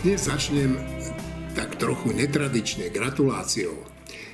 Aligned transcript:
Dnes 0.00 0.32
začnem 0.32 0.80
tak 1.52 1.76
trochu 1.76 2.16
netradične 2.16 2.88
gratuláciou. 2.88 3.84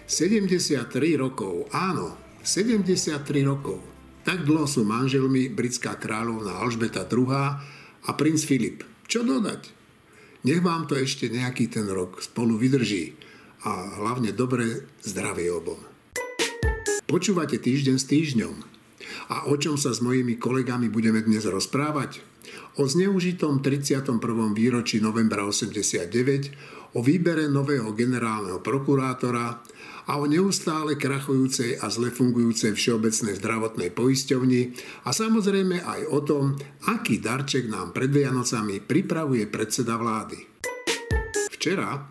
73 0.06 0.86
rokov, 1.18 1.66
áno, 1.74 2.14
73 2.46 3.18
rokov. 3.42 3.82
Tak 4.22 4.46
dlho 4.46 4.70
sú 4.70 4.86
manželmi 4.86 5.50
britská 5.50 5.98
kráľovna 5.98 6.62
Alžbeta 6.62 7.02
II 7.10 7.34
a 7.98 8.10
princ 8.14 8.46
Filip. 8.46 8.86
Čo 9.10 9.26
dodať? 9.26 9.74
Nech 10.46 10.62
vám 10.62 10.86
to 10.86 10.94
ešte 10.94 11.26
nejaký 11.34 11.66
ten 11.66 11.90
rok 11.90 12.22
spolu 12.22 12.54
vydrží 12.54 13.18
a 13.66 13.98
hlavne 13.98 14.30
dobre 14.30 14.86
zdravie 15.02 15.50
obom. 15.50 15.82
Počúvate 17.10 17.58
týždeň 17.58 17.96
s 17.98 18.06
týždňom. 18.06 18.54
A 19.34 19.50
o 19.50 19.58
čom 19.58 19.74
sa 19.74 19.90
s 19.90 19.98
mojimi 19.98 20.38
kolegami 20.38 20.86
budeme 20.86 21.26
dnes 21.26 21.42
rozprávať? 21.42 22.35
O 22.76 22.84
zneužitom 22.84 23.64
31. 23.64 24.18
výročí 24.52 25.00
novembra 25.00 25.44
89, 25.48 26.94
o 26.96 27.04
výbere 27.04 27.48
nového 27.50 27.92
generálneho 27.92 28.64
prokurátora 28.64 29.60
a 30.06 30.12
o 30.16 30.24
neustále 30.24 30.94
krachujúcej 30.94 31.82
a 31.82 31.90
zle 31.90 32.14
fungujúcej 32.14 32.72
všeobecnej 32.72 33.36
zdravotnej 33.42 33.90
poisťovni 33.90 34.62
a 35.04 35.10
samozrejme 35.10 35.82
aj 35.82 36.00
o 36.08 36.18
tom, 36.22 36.44
aký 36.86 37.18
darček 37.18 37.66
nám 37.66 37.90
pred 37.90 38.08
Vianocami 38.08 38.78
pripravuje 38.80 39.50
predseda 39.50 39.98
vlády. 39.98 40.38
Včera, 41.50 42.06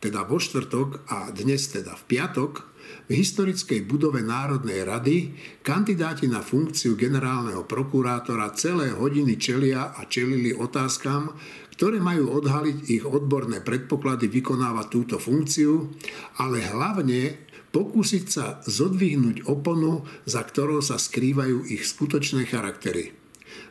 teda 0.00 0.24
vo 0.24 0.40
štvrtok 0.40 1.04
a 1.12 1.28
dnes 1.30 1.68
teda 1.68 1.92
v 1.92 2.02
piatok, 2.08 2.73
v 3.04 3.20
historickej 3.20 3.84
budove 3.84 4.24
Národnej 4.24 4.80
rady 4.84 5.16
kandidáti 5.60 6.24
na 6.24 6.40
funkciu 6.40 6.96
generálneho 6.96 7.68
prokurátora 7.68 8.56
celé 8.56 8.92
hodiny 8.96 9.36
čelia 9.36 9.92
a 9.92 10.08
čelili 10.08 10.56
otázkam, 10.56 11.36
ktoré 11.74 11.98
majú 11.98 12.38
odhaliť 12.38 12.78
ich 12.86 13.04
odborné 13.04 13.60
predpoklady 13.60 14.30
vykonávať 14.30 14.86
túto 14.88 15.16
funkciu, 15.18 15.90
ale 16.38 16.62
hlavne 16.62 17.50
pokúsiť 17.74 18.24
sa 18.30 18.62
zodvihnúť 18.62 19.50
oponu, 19.50 20.06
za 20.24 20.46
ktorou 20.46 20.78
sa 20.78 20.94
skrývajú 20.94 21.66
ich 21.66 21.82
skutočné 21.82 22.46
charaktery. 22.46 23.23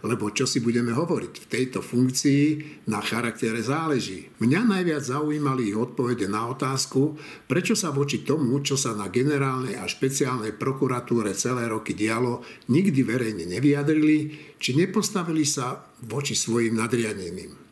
Lebo 0.04 0.36
čo 0.36 0.44
si 0.44 0.59
budeme 0.59 0.92
hovoriť, 0.92 1.34
v 1.40 1.50
tejto 1.50 1.80
funkcii 1.80 2.44
na 2.92 3.00
charaktere 3.00 3.64
záleží. 3.64 4.28
Mňa 4.44 4.62
najviac 4.68 5.00
zaujímali 5.00 5.72
ich 5.72 5.80
odpovede 5.80 6.28
na 6.28 6.52
otázku, 6.52 7.16
prečo 7.48 7.72
sa 7.72 7.96
voči 7.96 8.28
tomu, 8.28 8.59
čo 8.59 8.76
sa 8.76 8.92
na 8.92 9.08
generálnej 9.08 9.80
a 9.80 9.88
špeciálnej 9.88 10.59
prokuratúre 10.59 11.31
celé 11.31 11.72
roky 11.72 11.96
dialo, 11.96 12.44
nikdy 12.68 13.00
verejne 13.00 13.48
nevyjadrili, 13.48 14.36
či 14.59 14.76
nepostavili 14.76 15.48
sa 15.48 15.88
voči 16.04 16.36
svojim 16.36 16.76
nadriadeným. 16.76 17.64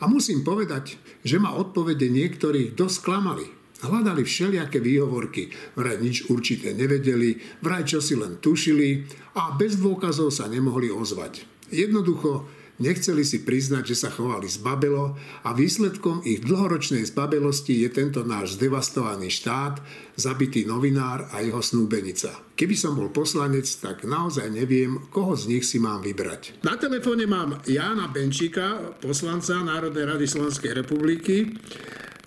A 0.00 0.06
musím 0.06 0.46
povedať, 0.46 0.94
že 1.26 1.42
ma 1.42 1.58
odpovede 1.58 2.06
niektorých 2.06 2.78
dosť 2.78 2.98
klamali. 3.02 3.46
Hľadali 3.80 4.22
všelijaké 4.28 4.76
výhovorky, 4.76 5.48
vraj 5.72 5.98
nič 6.04 6.28
určite 6.28 6.76
nevedeli, 6.76 7.40
vraj 7.64 7.88
čo 7.88 7.98
si 8.04 8.12
len 8.12 8.36
tušili 8.36 9.08
a 9.40 9.56
bez 9.56 9.80
dôkazov 9.80 10.28
sa 10.28 10.46
nemohli 10.52 10.92
ozvať. 10.92 11.59
Jednoducho 11.70 12.46
nechceli 12.80 13.22
si 13.22 13.44
priznať, 13.44 13.92
že 13.92 13.96
sa 13.96 14.10
chovali 14.10 14.48
zbabelo 14.48 15.14
a 15.44 15.52
výsledkom 15.52 16.24
ich 16.24 16.42
dlhoročnej 16.42 17.04
zbabelosti 17.06 17.84
je 17.84 17.88
tento 17.92 18.24
náš 18.24 18.56
zdevastovaný 18.56 19.28
štát, 19.30 19.78
zabitý 20.16 20.64
novinár 20.66 21.28
a 21.30 21.44
jeho 21.44 21.60
snúbenica. 21.60 22.34
Keby 22.56 22.74
som 22.76 22.96
bol 22.96 23.12
poslanec, 23.12 23.68
tak 23.80 24.04
naozaj 24.08 24.48
neviem, 24.50 24.98
koho 25.12 25.36
z 25.36 25.56
nich 25.56 25.64
si 25.68 25.78
mám 25.78 26.02
vybrať. 26.02 26.60
Na 26.64 26.76
telefóne 26.80 27.28
mám 27.28 27.60
Jána 27.68 28.08
Benčíka, 28.08 28.96
poslanca 29.00 29.60
Národnej 29.60 30.08
rady 30.08 30.26
Slovenskej 30.26 30.72
republiky, 30.76 31.56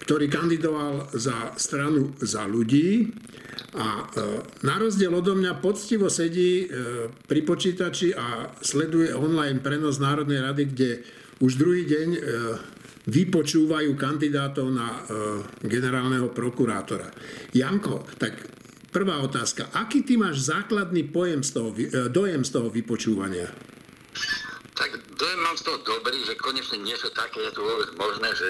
ktorý 0.06 0.28
kandidoval 0.30 1.14
za 1.16 1.56
stranu 1.58 2.14
za 2.22 2.46
ľudí 2.46 3.10
a 3.74 4.06
e, 4.06 4.42
na 4.62 4.78
rozdiel 4.78 5.10
odo 5.10 5.34
mňa 5.34 5.58
poctivo 5.58 6.06
sedí 6.06 6.66
e, 6.66 7.10
pri 7.10 7.42
počítači 7.42 8.14
a 8.14 8.54
sleduje 8.62 9.10
online 9.18 9.66
prenos 9.66 9.98
Národnej 9.98 10.46
rady, 10.46 10.64
kde 10.70 10.90
už 11.42 11.58
druhý 11.58 11.90
deň 11.90 12.10
e, 12.14 12.20
vypočúvajú 13.04 14.00
kandidátov 14.00 14.72
na 14.72 15.04
generálneho 15.60 16.32
prokurátora. 16.32 17.12
Janko, 17.52 18.08
tak 18.16 18.48
prvá 18.96 19.20
otázka. 19.20 19.76
Aký 19.76 20.08
ty 20.08 20.16
máš 20.16 20.48
základný 20.48 21.12
pojem 21.12 21.44
z 21.44 21.52
toho, 21.52 21.76
dojem 22.08 22.48
z 22.48 22.52
toho 22.56 22.72
vypočúvania? 22.72 23.52
Tak 24.80 25.20
dojem 25.20 25.40
mám 25.44 25.60
z 25.60 25.68
toho 25.68 25.84
dobrý, 25.84 26.16
že 26.24 26.40
konečne 26.40 26.80
niečo 26.80 27.12
také 27.12 27.44
je 27.44 27.52
tu 27.52 27.60
vôbec 27.60 27.92
možné, 28.00 28.30
že 28.40 28.50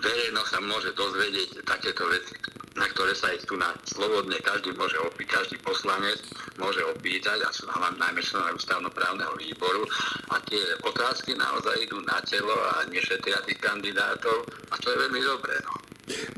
verejnosť 0.00 0.50
sa 0.50 0.60
môže 0.62 0.90
dozvedieť 0.94 1.62
takéto 1.66 2.06
veci 2.08 2.34
na 2.78 2.86
ktoré 2.94 3.12
sa 3.12 3.34
aj 3.34 3.42
tu 3.44 3.58
na 3.58 3.74
slobodne 3.82 4.38
každý 4.38 4.70
môže 4.78 4.94
opýtať, 5.02 5.50
každý 5.50 5.56
poslanec 5.66 6.18
môže 6.62 6.78
opýtať 6.94 7.42
a 7.42 7.50
sú 7.50 7.66
najmä 7.74 8.22
členové 8.22 8.54
ústavnoprávneho 8.54 9.34
výboru 9.34 9.82
a 10.30 10.38
tie 10.46 10.62
otázky 10.86 11.34
naozaj 11.34 11.74
idú 11.82 11.98
na 12.06 12.22
telo 12.22 12.54
a 12.54 12.86
nešetria 12.86 13.42
tých 13.44 13.58
kandidátov 13.58 14.46
a 14.70 14.74
to 14.78 14.86
je 14.94 14.96
veľmi 14.96 15.20
dobré. 15.20 15.54
No. 15.66 15.74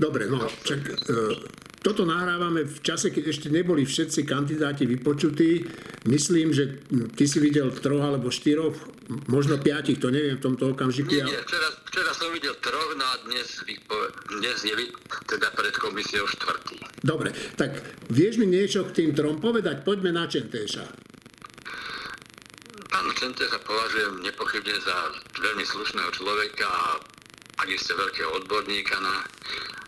Dobre, 0.01 0.23
no, 0.27 0.49
čak, 0.67 0.81
e, 0.83 0.95
toto 1.85 2.03
nahrávame 2.09 2.67
v 2.67 2.79
čase, 2.83 3.13
keď 3.13 3.25
ešte 3.31 3.49
neboli 3.53 3.87
všetci 3.87 4.27
kandidáti 4.27 4.89
vypočutí. 4.89 5.65
Myslím, 6.09 6.51
že 6.51 6.83
ty 7.15 7.25
si 7.29 7.39
videl 7.39 7.71
troch 7.79 8.03
alebo 8.03 8.33
štyroch, 8.33 8.75
možno 9.27 9.59
piatich, 9.59 9.99
to 9.99 10.09
neviem 10.15 10.39
v 10.39 10.43
tomto 10.43 10.73
okamžiku. 10.73 11.11
Nie, 11.11 11.27
nie, 11.27 11.41
včera, 11.43 11.69
včera 11.91 12.11
som 12.15 12.31
videl 12.31 12.55
troch, 12.63 12.95
no 12.95 13.05
a 13.05 13.15
dnes, 13.27 13.49
dnes 14.39 14.59
je 14.63 14.75
teda 15.27 15.49
pred 15.55 15.75
komisiou 15.75 16.27
štvrtý. 16.31 16.79
Dobre, 17.03 17.35
tak 17.59 17.75
vieš 18.13 18.39
mi 18.39 18.47
niečo 18.47 18.87
k 18.87 18.95
tým 19.03 19.11
trom 19.17 19.43
povedať? 19.43 19.83
Poďme 19.83 20.15
na 20.15 20.31
Čentéša. 20.31 20.87
Pán 22.91 23.07
Čentéša 23.19 23.59
považujem 23.67 24.23
nepochybne 24.23 24.77
za 24.83 24.97
veľmi 25.39 25.65
slušného 25.67 26.11
človeka 26.15 26.67
a 26.67 26.99
takisto 27.59 27.95
veľkého 27.99 28.31
odborníka 28.43 28.97
na 29.03 29.27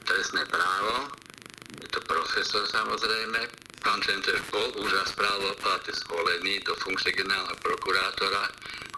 trestné 0.06 0.42
právo. 0.50 1.10
Je 1.78 1.88
to 1.90 2.00
profesor 2.04 2.62
samozrejme. 2.68 3.40
Pán 3.82 3.98
Čenter 3.98 4.38
bol 4.54 4.70
už 4.78 4.94
raz 4.94 5.10
právoplatne 5.18 5.90
zvolený 6.06 6.62
do 6.62 6.70
funkcie 6.78 7.10
generálneho 7.18 7.58
prokurátora, 7.66 8.46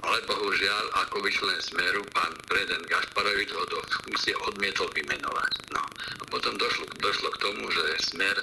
ale 0.04 0.20
bohužiaľ 0.28 0.84
ako 1.08 1.24
vyčlen 1.24 1.56
Smeru 1.64 2.04
pán 2.12 2.36
prezident 2.44 2.84
Gašparovič 2.92 3.48
ho 3.56 3.64
do 3.72 3.80
funkcie 4.04 4.36
odmietol 4.44 4.92
vymenovať. 4.92 5.52
No. 5.72 5.80
A 6.20 6.22
potom 6.28 6.52
došlo, 6.60 6.84
došlo 7.00 7.32
k 7.32 7.40
tomu, 7.40 7.64
že 7.72 8.12
Smer 8.12 8.36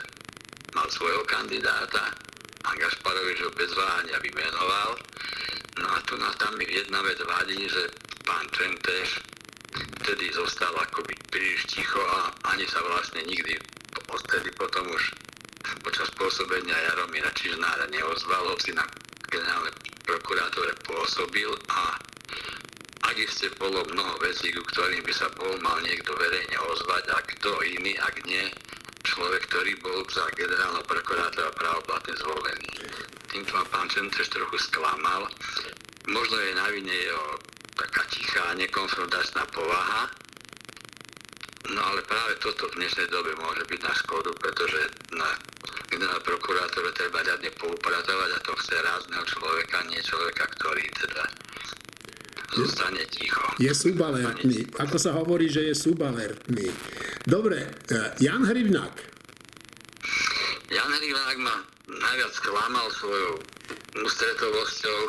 mal 0.73 0.89
svojho 0.89 1.21
kandidáta 1.29 2.09
a 2.65 2.69
Gašparovič 2.73 3.45
ho 3.45 3.51
bez 3.53 3.69
váhania 3.77 4.17
vymenoval. 4.17 4.97
No 5.77 5.87
a 5.93 6.01
tu 6.09 6.17
nás 6.17 6.33
tam 6.41 6.57
mi 6.57 6.65
jedna 6.65 7.05
vec 7.05 7.21
vadí, 7.21 7.69
že 7.69 7.93
pán 8.25 8.49
Čenteš 8.49 9.21
vtedy 10.01 10.33
zostal 10.33 10.73
akoby 10.73 11.13
príliš 11.29 11.69
ticho 11.69 12.01
a 12.01 12.33
ani 12.49 12.65
sa 12.65 12.81
vlastne 12.81 13.21
nikdy 13.29 13.61
odtedy 14.11 14.51
potom 14.57 14.89
už 14.91 15.13
počas 15.81 16.09
pôsobenia 16.13 16.77
Jaromíra 16.77 17.29
Čižnára 17.33 17.85
neozval, 17.89 18.45
hoci 18.53 18.73
na 18.73 18.85
generálne 19.29 19.73
prokurátore 20.05 20.73
pôsobil 20.85 21.49
a 21.69 21.97
ak 23.01 23.15
iste 23.17 23.51
bolo 23.59 23.83
mnoho 23.91 24.13
vecí, 24.23 24.53
ku 24.53 24.63
ktorým 24.71 25.03
by 25.03 25.13
sa 25.13 25.27
bol 25.35 25.51
mal 25.59 25.75
niekto 25.83 26.13
verejne 26.15 26.57
ozvať 26.71 27.03
a 27.11 27.19
kto 27.25 27.51
iný, 27.65 27.97
ak 27.99 28.15
nie 28.29 28.45
človek, 29.03 29.41
ktorý 29.49 29.73
bol 29.81 29.99
za 30.07 30.23
generálneho 30.37 30.85
prokurátora 30.85 31.51
právoplatne 31.57 32.13
zvolený. 32.21 32.69
Týmto 33.27 33.51
ma 33.57 33.65
pán 33.67 33.89
Čentreš 33.89 34.29
trochu 34.31 34.57
sklamal. 34.61 35.27
Možno 36.07 36.37
je 36.39 36.51
na 36.55 36.67
vine 36.69 36.93
jeho 36.93 37.27
taká 37.75 38.03
tichá, 38.13 38.53
nekonfrontačná 38.55 39.43
povaha. 39.49 40.07
No 41.69 41.81
ale 41.85 42.01
práve 42.01 42.33
toto 42.41 42.65
v 42.73 42.81
dnešnej 42.81 43.07
dobe 43.13 43.37
môže 43.37 43.61
byť 43.69 43.79
na 43.85 43.93
škodu, 43.93 44.33
pretože 44.41 44.81
na 45.13 45.29
generálnom 45.93 46.25
prokurátore 46.25 46.89
treba 46.97 47.21
riadne 47.21 47.51
poupratovať 47.61 48.29
a 48.33 48.39
to 48.41 48.53
chce 48.65 48.75
rázneho 48.81 49.23
človeka, 49.29 49.77
nie 49.91 50.01
človeka, 50.01 50.43
ktorý 50.57 50.85
teda 50.97 51.23
zostane 52.55 53.03
ticho. 53.13 53.43
Je 53.61 53.71
subalertný. 53.71 54.67
Ako 54.81 54.97
sa 54.99 55.15
hovorí, 55.15 55.47
že 55.47 55.71
je 55.71 55.75
subalertný. 55.77 56.67
Dobre, 57.23 57.71
e, 57.87 57.97
Jan 58.19 58.43
Hrivnák. 58.43 58.95
Jan 60.71 60.91
Hrivnák 60.91 61.37
ma 61.39 61.55
najviac 61.87 62.33
klamal 62.43 62.87
svojou 62.95 63.39
ústretovosťou, 64.03 64.99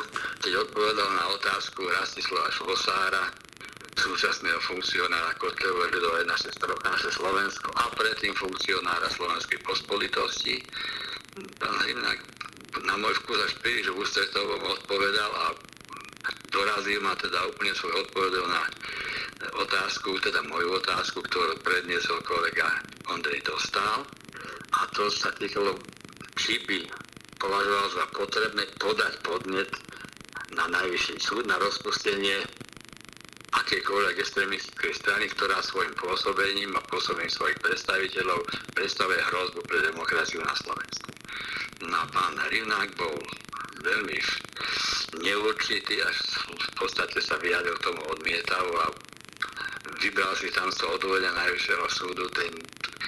keď 0.43 0.53
odpovedal 0.67 1.09
na 1.15 1.25
otázku 1.35 1.87
Rastislava 1.87 2.51
Šlosára, 2.51 3.23
súčasného 3.97 4.59
funkcionára 4.63 5.37
Kotlevej 5.37 5.93
ľudovej 5.93 6.25
naše, 6.25 6.49
naše 6.83 7.09
Slovensko 7.13 7.69
a 7.77 7.89
predtým 7.93 8.33
funkcionára 8.33 9.07
Slovenskej 9.13 9.59
pospolitosti. 9.61 10.61
Pán 11.57 11.75
Hrimnak 11.85 12.19
na 12.85 12.97
môj 12.97 13.13
vkus 13.21 13.39
až 13.45 13.53
príliš 13.61 13.93
ústretovom 13.93 14.61
odpovedal 14.65 15.31
a 15.33 15.45
dorazil 16.49 17.01
ma 17.01 17.13
teda 17.17 17.45
úplne 17.49 17.73
svoj 17.73 18.05
odpovedal 18.05 18.45
na 18.49 18.63
otázku, 19.61 20.17
teda 20.21 20.41
moju 20.49 20.77
otázku, 20.77 21.21
ktorú 21.21 21.57
predniesol 21.61 22.21
kolega 22.25 22.69
Ondrej 23.09 23.45
Dostal. 23.45 24.05
A 24.73 24.89
to 24.93 25.09
sa 25.13 25.29
týkalo, 25.37 25.77
či 26.37 26.57
by 26.65 26.81
považoval 27.37 27.87
za 27.93 28.05
potrebné 28.13 28.63
podať 28.81 29.13
podnet 29.21 29.69
na 30.53 30.65
najvyšší 30.69 31.17
súd 31.21 31.45
na 31.45 31.57
rozpustenie 31.61 32.41
akékoľvek 33.53 34.15
extrémistickej 34.17 34.93
strany, 34.97 35.25
ktorá 35.29 35.61
svojim 35.61 35.93
pôsobením 35.97 36.73
a 36.73 36.81
pôsobením 36.89 37.29
svojich 37.29 37.59
predstaviteľov 37.61 38.39
predstavuje 38.73 39.19
hrozbu 39.21 39.61
pre 39.69 39.79
demokraciu 39.85 40.41
na 40.41 40.55
Slovensku. 40.57 41.09
No 41.85 41.95
a 42.01 42.05
pán 42.09 42.35
Rivnák 42.49 42.95
bol 42.97 43.13
veľmi 43.83 44.17
neurčitý, 45.21 46.01
až 46.01 46.17
v 46.49 46.71
podstate 46.79 47.19
sa 47.21 47.37
vyjadril 47.37 47.77
tomu 47.83 48.01
odmietavo 48.09 48.73
a 48.81 48.87
vybral 50.01 50.33
si 50.39 50.49
tam 50.49 50.71
toho 50.73 50.97
odvodia 50.97 51.29
Najvyššieho 51.35 51.85
súdu 51.91 52.25
ten, 52.33 52.49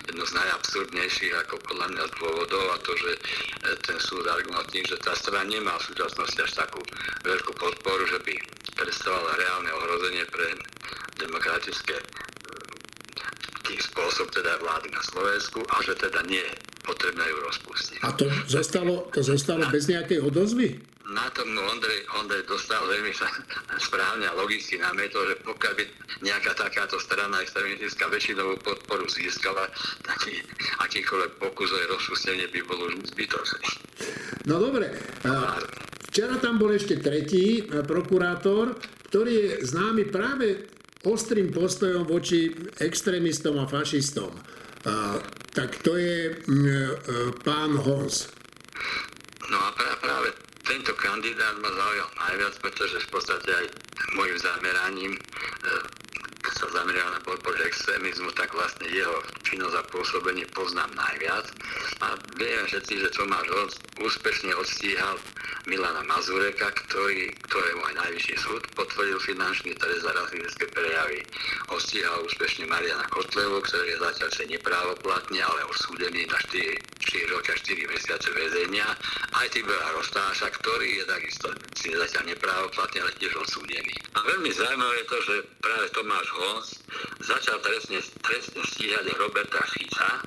jedno 0.06 0.24
z 0.28 0.36
najabsurdnejších 0.38 1.34
ako 1.48 1.56
podľa 1.66 1.88
mňa 1.96 2.06
dôvodov 2.20 2.64
a 2.76 2.78
to, 2.84 2.94
že 3.00 3.12
e, 3.16 3.22
ten 3.82 3.98
súd 3.98 4.28
argumentí, 4.28 4.84
že 4.86 5.00
tá 5.02 5.16
strana 5.18 5.48
nemá 5.50 5.74
v 5.82 5.88
súčasnosti 5.92 6.40
až 6.40 6.52
takú 6.54 6.84
veľkú 7.26 7.52
podporu, 7.58 8.04
že 8.06 8.20
by 8.22 8.36
predstavovala 8.76 9.34
reálne 9.40 9.72
ohrozenie 9.72 10.24
pre 10.30 10.48
demokratické 11.20 11.96
tých 13.66 13.82
spôsob 13.90 14.30
teda 14.30 14.62
vlády 14.62 14.94
na 14.94 15.02
Slovensku 15.02 15.66
a 15.74 15.76
že 15.82 15.98
teda 15.98 16.22
nie 16.30 16.44
je 16.44 16.56
potrebné 16.86 17.26
ju 17.26 17.38
rozpustiť. 17.50 17.98
A 18.06 18.14
to 18.14 18.30
zostalo, 18.46 19.10
to 19.10 19.26
zostalo 19.26 19.66
bez 19.74 19.90
nejakej 19.90 20.22
odozvy? 20.22 20.78
na 21.06 21.30
tom 21.38 21.54
Ondrej, 21.54 22.02
Ondrej 22.18 22.44
dostal 22.50 22.82
veľmi 22.82 23.14
sa 23.14 23.30
správne 23.88 24.26
a 24.26 24.34
logicky 24.34 24.82
námetol, 24.82 25.30
že 25.30 25.36
pokiaľ 25.46 25.74
by 25.78 25.84
nejaká 26.26 26.52
takáto 26.58 26.98
strana 26.98 27.42
extremistická 27.46 28.10
väčšinovú 28.10 28.58
podporu 28.66 29.06
získala, 29.06 29.70
taký 30.02 30.42
akýkoľvek 30.82 31.32
pokus 31.38 31.70
o 31.72 31.78
rozpustenie 31.94 32.50
by 32.50 32.60
bol 32.66 32.80
už 32.90 33.06
zbytočný. 33.14 33.66
No 34.50 34.58
dobre. 34.58 34.90
Včera 36.16 36.40
tam 36.40 36.56
bol 36.56 36.72
ešte 36.72 37.04
tretí 37.04 37.68
prokurátor, 37.68 38.80
ktorý 39.12 39.36
je 39.36 39.68
známy 39.68 40.08
práve 40.08 40.64
ostrým 41.04 41.52
postojom 41.52 42.08
voči 42.08 42.56
extrémistom 42.80 43.60
a 43.60 43.68
fašistom. 43.68 44.32
Tak 45.52 45.84
to 45.84 46.00
je 46.00 46.40
pán 47.44 47.76
Hons. 47.76 48.32
No 49.52 49.60
a 49.60 49.76
práve 49.76 50.32
tento 50.64 50.96
kandidát 50.96 51.60
ma 51.60 51.68
zaujal 51.68 52.08
najviac, 52.16 52.64
pretože 52.64 52.96
v 52.96 53.08
podstate 53.12 53.52
aj 53.52 53.66
môjim 54.16 54.40
zameraním 54.40 55.20
keď 55.68 56.05
sa 56.54 56.68
zameral 56.70 57.10
na 57.10 57.22
podporu 57.26 57.58
extrémizmu, 57.66 58.30
tak 58.38 58.54
vlastne 58.54 58.86
jeho 58.92 59.18
činnosť 59.42 59.76
a 59.80 59.84
pôsobenie 59.90 60.46
poznám 60.54 60.92
najviac. 60.94 61.46
A 62.06 62.14
vieme 62.38 62.64
všetci, 62.70 62.94
že 63.02 63.14
Tomáš 63.16 63.48
Hoc 63.50 63.72
úspešne 64.04 64.54
odstíhal 64.54 65.18
Milana 65.66 66.06
Mazureka, 66.06 66.70
ktorý, 66.86 67.34
ktorému 67.50 67.82
aj 67.90 67.96
najvyšší 68.06 68.36
súd 68.38 68.62
potvrdil 68.78 69.18
finančný 69.18 69.74
trest 69.82 70.06
za 70.06 70.14
rasistické 70.14 70.70
prejavy. 70.70 71.26
Odstíhal 71.74 72.22
úspešne 72.28 72.70
Mariana 72.70 73.10
Kotlevu, 73.10 73.64
ktorý 73.66 73.96
je 73.96 73.98
zatiaľ 73.98 74.30
sa 74.30 74.44
neprávoplatne, 74.46 75.40
ale 75.42 75.60
odsúdený 75.66 76.30
na 76.30 76.38
4, 76.38 76.78
4 77.02 77.34
roky 77.34 77.50
a 77.50 77.58
4 77.58 77.94
mesiace 77.94 78.30
väzenia. 78.30 78.88
Aj 79.34 79.48
Tibera 79.50 79.90
Rostáša, 79.98 80.54
ktorý 80.62 81.02
je 81.02 81.06
takisto 81.10 81.48
si 81.80 81.94
zatiaľ 81.94 82.34
neprávoplatne, 82.34 83.00
ale 83.02 83.14
tiež 83.18 83.34
odsúdený. 83.38 83.96
A 84.18 84.20
veľmi 84.26 84.50
zaujímavé 84.54 84.96
je 85.02 85.08
to, 85.10 85.18
že 85.22 85.36
práve 85.62 85.86
Tomáš 85.94 86.28
Hons 86.36 86.84
začal 87.24 87.58
trestne, 87.64 88.04
trestne 88.22 88.62
stíhať 88.68 89.06
Roberta 89.16 89.64
Fica, 89.72 90.22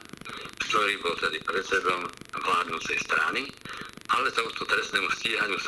ktorý 0.68 0.96
bol 1.04 1.14
tedy 1.20 1.38
predsedom 1.44 2.08
vládnúcej 2.40 2.96
strany 3.04 3.48
ale 4.08 4.32
tomuto 4.32 4.64
trestnému 4.64 5.08
stíhaniu 5.20 5.58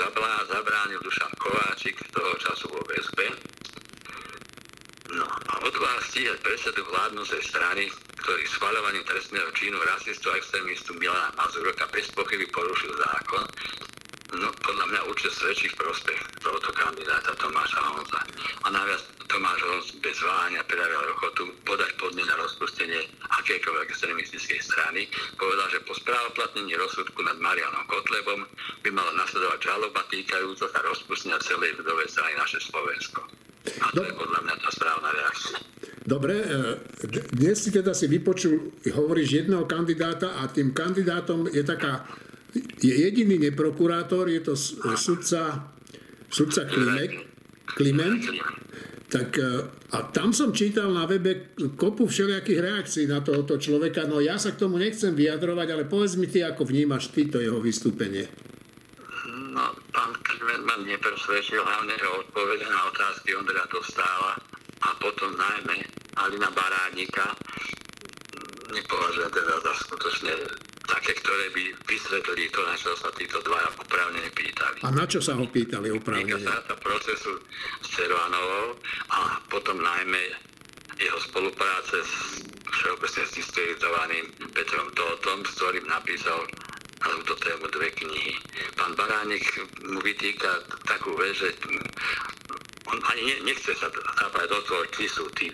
zabránil 0.48 1.00
Dušan 1.04 1.32
Kováčik 1.36 2.00
toho 2.08 2.32
času 2.40 2.72
vo 2.72 2.80
VSB. 2.88 3.28
No 5.12 5.26
a 5.28 5.52
odváha 5.60 6.00
stíhať 6.08 6.40
predsedu 6.40 6.80
vládnúcej 6.88 7.42
strany, 7.44 7.92
ktorý 8.24 8.42
schváľovaním 8.48 9.04
trestného 9.04 9.50
činu 9.52 9.76
rasistu 9.84 10.32
a 10.32 10.38
extrémistu 10.40 10.96
Milana 10.96 11.34
Mazuroka 11.36 11.84
bez 11.92 12.08
pochyby 12.16 12.46
porušil 12.48 12.94
zákon, 12.96 13.44
no 14.40 14.48
podľa 14.64 14.86
mňa 14.88 15.00
určite 15.10 15.34
svedčí 15.36 15.66
v 15.74 15.80
prospech 15.84 16.20
tohoto 16.40 16.70
kandidáta 16.72 17.36
Tomáša 17.36 17.80
Honza. 17.92 18.20
A 18.64 18.66
naviac 18.72 19.02
Tomáš 19.30 19.60
Honz 19.62 19.86
bez 20.02 20.18
váhania 20.18 20.66
prejavil 20.66 21.14
ochotu 21.14 21.54
podať 21.62 21.94
podne 22.02 22.26
na 22.26 22.34
rozpustenie 22.42 22.98
akékoľvek 23.40 23.94
extremistickej 23.94 24.58
strany. 24.58 25.06
Povedal, 25.38 25.70
že 25.70 25.86
po 25.86 25.94
správoplatnení 25.94 26.74
rozsudku 26.74 27.22
nad 27.22 27.38
Marianom 27.38 27.86
Kotlebom 27.86 28.42
by 28.82 28.90
mala 28.90 29.14
nasledovať 29.14 29.62
žaloba 29.62 30.02
týkajúca 30.10 30.66
sa 30.66 30.80
rozpustenia 30.82 31.38
celej 31.46 31.78
budovej 31.78 32.10
strany 32.10 32.34
naše 32.34 32.58
Slovensko. 32.58 33.22
A 33.70 33.86
to 33.94 34.02
je 34.02 34.12
podľa 34.18 34.40
mňa 34.42 34.54
tá 34.66 34.70
správna 34.74 35.08
reakcia. 35.14 35.58
Dobre, 36.00 36.34
e, 36.42 36.46
dnes 37.38 37.56
si 37.60 37.70
teda 37.70 37.94
si 37.94 38.10
vypočul, 38.10 38.82
hovoríš 38.82 39.46
jedného 39.46 39.62
kandidáta 39.68 40.42
a 40.42 40.50
tým 40.50 40.74
kandidátom 40.74 41.46
je 41.46 41.62
taká 41.62 42.02
je 42.82 42.94
jediný 43.06 43.38
neprokurátor, 43.38 44.26
je 44.26 44.42
to 44.42 44.58
sudca, 44.98 45.70
sudca 46.26 46.66
Klimek, 46.66 47.30
Kliment. 47.78 48.26
Tak, 49.10 49.30
e, 49.42 49.66
a 49.90 50.06
tam 50.14 50.30
som 50.30 50.54
čítal 50.54 50.94
na 50.94 51.02
webe 51.02 51.50
kopu 51.74 52.06
všelijakých 52.06 52.60
reakcií 52.62 53.04
na 53.10 53.18
tohoto 53.18 53.58
človeka. 53.58 54.06
No 54.06 54.22
ja 54.22 54.38
sa 54.38 54.54
k 54.54 54.62
tomu 54.62 54.78
nechcem 54.78 55.18
vyjadrovať, 55.18 55.68
ale 55.74 55.90
povedz 55.90 56.14
mi 56.14 56.30
ty, 56.30 56.46
ako 56.46 56.62
vnímaš 56.62 57.10
ty 57.10 57.26
to 57.26 57.42
jeho 57.42 57.58
vystúpenie. 57.58 58.30
No, 59.50 59.74
pán 59.90 60.14
Kliment 60.22 60.62
ma 60.62 60.78
nepresvedčil 60.78 61.58
hlavne 61.58 61.98
jeho 61.98 62.22
odpovede 62.22 62.70
na 62.70 62.86
otázky 62.86 63.34
Ondra 63.34 63.66
Dostáva 63.66 64.38
a 64.78 64.88
potom 65.02 65.34
najmä 65.34 65.82
Alina 66.14 66.54
Baránika 66.54 67.34
nepovažujem 68.70 69.30
teda 69.34 69.54
za 69.58 69.72
skutočne 69.74 70.32
také, 70.90 71.12
ktoré 71.22 71.46
by 71.54 71.64
vysvetlili 71.86 72.50
to, 72.50 72.60
na 72.66 72.74
čo 72.74 72.92
sa 72.98 73.08
títo 73.14 73.38
dva 73.46 73.60
oprávnene 73.78 74.30
pýtali. 74.34 74.78
A 74.82 74.88
na 74.90 75.04
čo 75.06 75.22
sa 75.22 75.38
ho 75.38 75.46
pýtali 75.46 75.88
oprávnene? 75.94 76.36
Týka 76.36 76.66
sa 76.66 76.76
procesu 76.78 77.32
s 77.80 77.88
Cervanovou 77.94 78.78
a 79.14 79.38
potom 79.46 79.78
najmä 79.78 80.22
jeho 81.00 81.18
spolupráce 81.30 81.96
s 82.04 82.12
všeobecne 82.70 83.24
stilizovaným 83.26 84.26
Petrom 84.52 84.88
Totom, 84.92 85.42
s 85.46 85.50
ktorým 85.56 85.86
napísal 85.88 86.38
na 87.00 87.06
túto 87.16 87.34
tému 87.40 87.64
dve 87.72 87.88
knihy. 87.96 88.36
Pán 88.76 88.92
Baránik 88.92 89.42
mu 89.88 89.98
vytýka 90.04 90.60
takú 90.84 91.16
vec, 91.16 91.32
že 91.32 91.56
on 92.92 92.98
ani 93.08 93.40
nechce 93.46 93.72
sa 93.78 93.88
zapájať 94.20 94.50
do 94.52 94.60
toho, 94.68 94.82
či 94.92 95.04
sú 95.08 95.24
tí 95.38 95.48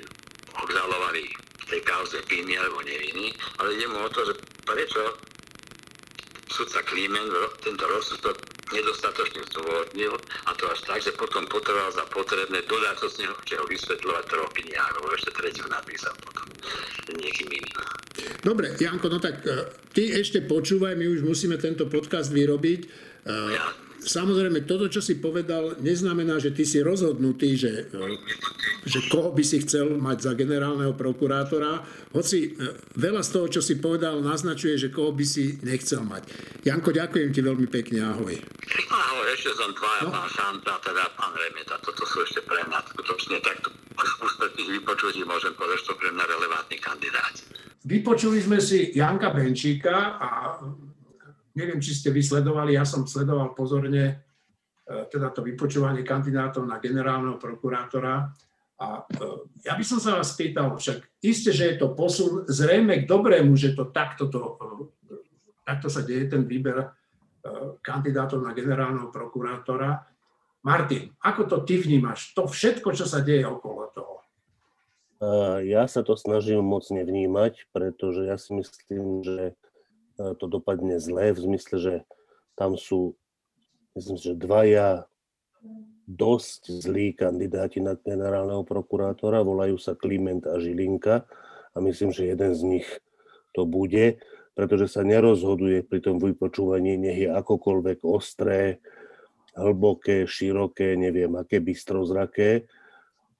obžalovaní 0.57 1.31
tej 1.67 1.81
kauze 1.83 2.23
vinní 2.31 2.55
alebo 2.59 2.83
nevinní, 2.83 3.35
ale 3.59 3.75
ide 3.75 3.87
mu 3.91 3.99
o 4.07 4.11
to, 4.11 4.23
že 4.23 4.35
prečo 4.63 5.03
sudca 6.47 6.81
Klímen 6.87 7.27
tento 7.61 7.85
rozsudok 7.85 8.39
nedostatočne 8.73 9.47
zdôvodnil 9.55 10.15
a 10.47 10.51
to 10.59 10.67
až 10.71 10.81
tak, 10.87 10.99
že 11.03 11.15
potom 11.15 11.47
potreboval 11.47 11.93
za 11.95 12.03
potrebné 12.11 12.63
dodatočne 12.67 13.31
ho 13.31 13.65
vysvetľovať 13.71 14.25
troch 14.27 14.51
knihách, 14.59 14.91
alebo 14.99 15.15
ešte 15.15 15.31
tretiu 15.39 15.67
napísal 15.71 16.15
potom 16.19 16.47
niekým 17.15 17.47
iným. 17.51 17.79
Dobre, 18.43 18.75
Janko, 18.75 19.07
no 19.07 19.19
tak 19.23 19.43
e, 19.47 19.71
ty 19.95 20.11
ešte 20.19 20.43
počúvaj, 20.43 20.99
my 20.99 21.07
už 21.15 21.23
musíme 21.23 21.59
tento 21.63 21.87
podcast 21.87 22.35
vyrobiť. 22.35 22.81
E, 22.83 22.89
ja. 23.55 23.86
Samozrejme, 24.07 24.63
toto, 24.63 24.87
čo 24.87 25.03
si 25.03 25.19
povedal, 25.19 25.75
neznamená, 25.83 26.39
že 26.39 26.55
ty 26.55 26.63
si 26.63 26.79
rozhodnutý, 26.79 27.59
že 27.59 27.91
že 28.87 29.03
koho 29.11 29.35
by 29.35 29.43
si 29.43 29.67
chcel 29.67 29.99
mať 29.99 30.31
za 30.31 30.33
generálneho 30.39 30.95
prokurátora. 30.95 31.83
Hoci 32.15 32.55
e, 32.55 32.71
veľa 32.95 33.19
z 33.27 33.31
toho, 33.35 33.47
čo 33.51 33.59
si 33.59 33.83
povedal, 33.83 34.23
naznačuje, 34.23 34.79
že 34.79 34.95
koho 34.95 35.11
by 35.11 35.27
si 35.27 35.59
nechcel 35.67 36.07
mať. 36.07 36.31
Janko, 36.63 36.95
ďakujem 36.95 37.35
ti 37.35 37.43
veľmi 37.43 37.67
pekne, 37.67 38.07
ahoj. 38.07 38.31
Ahoj, 38.87 39.27
ešte 39.35 39.51
som 39.59 39.75
tvoja, 39.75 40.07
no. 40.07 40.15
pán 40.15 40.31
Šanta, 40.31 40.79
teda 40.87 41.03
pán 41.19 41.35
Remeta, 41.35 41.75
toto 41.83 42.07
sú 42.07 42.23
ešte 42.23 42.47
pre 42.47 42.63
mňa 42.63 42.79
skutočne 42.95 43.43
takto 43.43 43.75
z 43.97 44.13
ústretných 44.23 44.71
vypočutí 44.81 45.25
môžem 45.25 45.57
povedať, 45.57 45.83
že 45.83 45.87
to 45.89 45.95
pre 45.99 46.11
mňa 46.13 46.25
relevantný 46.29 46.77
kandidát. 46.79 47.35
Vypočuli 47.87 48.39
sme 48.45 48.59
si 48.61 48.93
Janka 48.93 49.33
Benčíka 49.33 50.21
a 50.21 50.29
neviem, 51.57 51.81
či 51.81 51.97
ste 51.97 52.13
vysledovali, 52.13 52.77
ja 52.77 52.85
som 52.85 53.09
sledoval 53.09 53.57
pozorne 53.57 54.05
e, 54.07 54.15
teda 55.09 55.33
to 55.33 55.41
vypočúvanie 55.41 56.05
kandidátov 56.05 56.69
na 56.69 56.77
generálneho 56.77 57.41
prokurátora 57.41 58.29
a 58.77 58.87
e, 59.03 59.65
ja 59.65 59.73
by 59.73 59.85
som 59.85 59.99
sa 59.99 60.21
vás 60.21 60.37
pýtal, 60.37 60.77
však 60.77 61.25
isté, 61.25 61.51
že 61.51 61.65
je 61.73 61.77
to 61.81 61.97
posun 61.97 62.45
zrejme 62.45 63.03
k 63.03 63.09
dobrému, 63.09 63.57
že 63.57 63.73
to 63.73 63.89
takto, 63.89 64.29
to, 64.29 64.41
e, 65.09 65.17
takto 65.65 65.89
sa 65.89 66.05
deje 66.05 66.29
ten 66.29 66.45
výber 66.45 66.93
kandidátov 67.79 68.43
na 68.43 68.51
generálneho 68.51 69.07
prokurátora. 69.15 70.03
Martin, 70.67 71.15
ako 71.23 71.47
to 71.47 71.57
ty 71.63 71.79
vnímaš? 71.79 72.35
To 72.35 72.51
všetko, 72.51 72.91
čo 72.91 73.07
sa 73.07 73.23
deje 73.23 73.47
okolo 73.47 73.87
toho? 73.95 74.15
Ja 75.63 75.87
sa 75.87 76.03
to 76.03 76.19
snažím 76.19 76.67
moc 76.67 76.91
nevnímať, 76.91 77.71
pretože 77.71 78.27
ja 78.27 78.35
si 78.35 78.51
myslím, 78.51 79.23
že 79.23 79.55
to 80.17 80.45
dopadne 80.49 80.97
zle 80.97 81.33
v 81.33 81.39
zmysle, 81.39 81.77
že 81.79 81.95
tam 82.57 82.81
sú, 82.81 83.15
myslím, 83.95 84.17
že 84.17 84.33
dvaja 84.33 85.05
dosť 86.07 86.71
zlí 86.71 87.13
kandidáti 87.13 87.83
na 87.83 87.99
generálneho 87.99 88.63
prokurátora, 88.63 89.43
volajú 89.43 89.77
sa 89.77 89.99
Kliment 89.99 90.47
a 90.47 90.57
Žilinka 90.57 91.27
a 91.75 91.77
myslím, 91.83 92.15
že 92.15 92.31
jeden 92.31 92.53
z 92.55 92.63
nich 92.63 92.89
to 93.53 93.67
bude, 93.67 94.23
pretože 94.55 94.97
sa 94.97 95.03
nerozhoduje 95.03 95.83
pri 95.85 96.01
tom 96.01 96.17
vypočúvaní, 96.23 96.97
nech 96.97 97.27
je 97.27 97.31
akokoľvek 97.33 97.99
ostré, 98.07 98.81
hlboké, 99.57 100.29
široké, 100.29 100.95
neviem 100.95 101.33
aké 101.35 101.59
bystrozraké, 101.61 102.69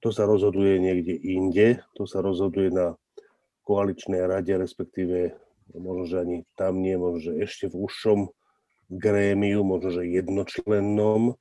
to 0.01 0.13
sa 0.13 0.29
rozhoduje 0.29 0.77
niekde 0.77 1.13
inde, 1.13 1.81
to 1.97 2.05
sa 2.05 2.21
rozhoduje 2.21 2.69
na 2.69 2.93
koaličnej 3.65 4.25
rade, 4.25 4.53
respektíve 4.53 5.33
možno, 5.75 6.03
že 6.07 6.17
ani 6.23 6.37
tam 6.55 6.79
nie, 6.79 6.95
možno, 6.95 7.31
že 7.31 7.33
ešte 7.43 7.65
v 7.67 7.87
užšom 7.87 8.19
grémiu, 8.87 9.67
možno, 9.67 9.99
že 9.99 10.07
jednočlennom 10.07 11.35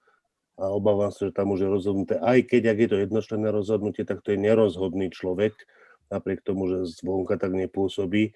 a 0.57 0.65
obávam 0.73 1.13
sa, 1.13 1.29
že 1.29 1.37
tam 1.37 1.53
už 1.53 1.63
je 1.63 1.69
rozhodnuté, 1.69 2.15
aj 2.17 2.49
keď, 2.49 2.63
ak 2.73 2.79
je 2.81 2.89
to 2.89 2.97
jednočlenné 3.05 3.49
rozhodnutie, 3.53 4.03
tak 4.09 4.25
to 4.25 4.33
je 4.33 4.41
nerozhodný 4.41 5.13
človek, 5.13 5.53
napriek 6.09 6.41
tomu, 6.41 6.67
že 6.73 6.89
zvonka 6.97 7.37
tak 7.37 7.53
nepôsobí, 7.53 8.33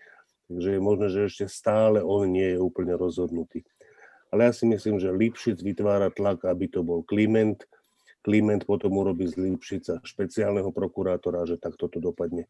takže 0.53 0.69
je 0.77 0.81
možné, 0.81 1.07
že 1.09 1.27
ešte 1.33 1.47
stále 1.49 2.05
on 2.05 2.29
nie 2.29 2.55
je 2.55 2.59
úplne 2.61 2.93
rozhodnutý. 2.93 3.65
Ale 4.31 4.47
ja 4.47 4.53
si 4.55 4.69
myslím, 4.69 5.03
že 5.03 5.11
Lipšic 5.11 5.59
vytvára 5.59 6.13
tlak, 6.13 6.47
aby 6.47 6.71
to 6.71 6.87
bol 6.87 7.03
Kliment, 7.03 7.67
Kliment 8.21 8.69
potom 8.69 9.01
urobí 9.01 9.25
z 9.25 9.41
Lipšica 9.41 10.05
špeciálneho 10.05 10.71
prokurátora, 10.71 11.49
že 11.49 11.57
takto 11.57 11.89
to 11.89 12.05
dopadne. 12.05 12.45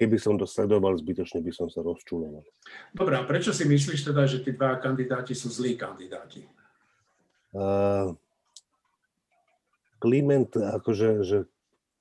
Keby 0.00 0.16
som 0.16 0.40
to 0.40 0.48
sledoval, 0.48 0.96
zbytočne 0.96 1.44
by 1.44 1.52
som 1.52 1.68
sa 1.68 1.84
rozčuloval. 1.84 2.40
Dobre, 2.96 3.20
a 3.20 3.22
prečo 3.28 3.52
si 3.52 3.68
myslíš 3.68 4.08
teda, 4.08 4.24
že 4.24 4.40
tí 4.40 4.56
dva 4.56 4.80
kandidáti 4.80 5.36
sú 5.36 5.52
zlí 5.52 5.76
kandidáti? 5.76 6.48
Uh, 7.52 8.16
Kliment, 10.00 10.48
akože, 10.56 11.20
že 11.20 11.38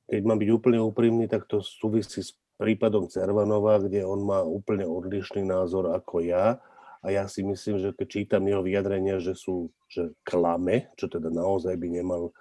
keď 0.08 0.22
mám 0.24 0.40
byť 0.40 0.50
úplne 0.56 0.80
úprimný, 0.80 1.28
tak 1.28 1.44
to 1.52 1.60
súvisí 1.60 2.24
s 2.24 2.40
prípadom 2.56 3.12
Cervanova, 3.12 3.84
kde 3.84 4.08
on 4.08 4.24
má 4.24 4.40
úplne 4.48 4.88
odlišný 4.88 5.44
názor 5.44 5.92
ako 5.92 6.24
ja. 6.24 6.64
A 7.04 7.12
ja 7.12 7.28
si 7.28 7.44
myslím, 7.44 7.84
že 7.84 7.92
keď 7.92 8.08
čítam 8.08 8.48
jeho 8.48 8.64
vyjadrenia, 8.64 9.20
že 9.20 9.36
sú 9.36 9.76
že 9.90 10.14
klame, 10.24 10.94
čo 10.96 11.10
teda 11.10 11.34
naozaj 11.34 11.74
by 11.76 11.88
nemal 12.00 12.32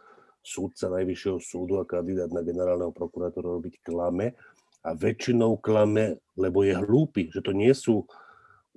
súdca 0.44 0.92
Najvyššieho 0.92 1.38
súdu 1.40 1.80
a 1.80 1.88
kandidát 1.88 2.28
na 2.30 2.44
generálneho 2.44 2.92
prokurátora 2.92 3.58
robiť 3.58 3.80
klame 3.82 4.36
a 4.82 4.94
väčšinou 4.94 5.58
klame, 5.58 6.22
lebo 6.38 6.62
je 6.62 6.74
hlúpy, 6.78 7.28
že 7.34 7.42
to 7.42 7.52
nie 7.52 7.74
sú 7.74 8.06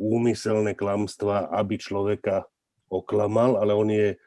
úmyselné 0.01 0.73
klamstvá, 0.73 1.53
aby 1.53 1.77
človeka 1.77 2.49
oklamal, 2.89 3.61
ale 3.61 3.71
on 3.77 3.89
je, 3.89 4.17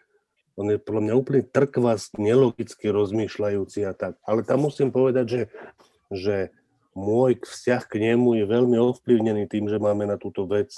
on 0.54 0.70
je 0.70 0.78
podľa 0.78 1.02
mňa 1.10 1.14
úplne 1.18 1.42
trkvast, 1.44 2.16
nelogicky 2.16 2.88
rozmýšľajúci 2.88 3.82
a 3.84 3.92
tak. 3.92 4.14
Ale 4.22 4.46
tam 4.46 4.70
musím 4.70 4.94
povedať, 4.94 5.26
že, 5.26 5.42
že 6.14 6.36
môj 6.94 7.42
vzťah 7.42 7.82
k 7.90 7.94
nemu 7.98 8.38
je 8.38 8.44
veľmi 8.46 8.78
ovplyvnený 8.78 9.50
tým, 9.50 9.66
že 9.66 9.82
máme 9.82 10.06
na 10.06 10.14
túto 10.14 10.46
vec, 10.46 10.70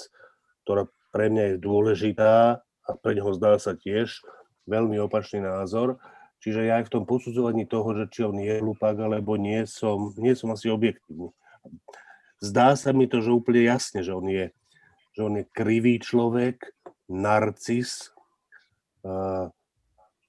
ktorá 0.65 0.89
pre 1.13 1.29
mňa 1.29 1.55
je 1.55 1.57
dôležitá 1.61 2.59
a 2.59 2.89
pre 2.99 3.13
neho 3.15 3.31
zdá 3.37 3.55
sa 3.61 3.77
tiež 3.77 4.25
veľmi 4.67 4.99
opačný 4.99 5.45
názor. 5.45 6.01
Čiže 6.37 6.69
ja 6.69 6.79
aj 6.79 6.87
v 6.87 6.93
tom 6.93 7.03
posudzovaní 7.09 7.65
toho, 7.65 7.97
že 7.97 8.05
či 8.13 8.21
on 8.23 8.37
je 8.37 8.61
hlupák 8.61 8.97
alebo 8.97 9.35
nie 9.35 9.65
som, 9.65 10.13
nie 10.21 10.37
som 10.37 10.53
asi 10.53 10.69
objektívny. 10.69 11.33
Zdá 12.37 12.77
sa 12.77 12.93
mi 12.93 13.09
to, 13.09 13.19
že 13.19 13.33
úplne 13.33 13.65
jasne, 13.65 14.05
že 14.05 14.13
on 14.13 14.29
je, 14.29 14.53
že 15.17 15.21
on 15.25 15.33
je 15.41 15.45
krivý 15.49 15.97
človek, 15.97 16.69
narcis, 17.09 18.13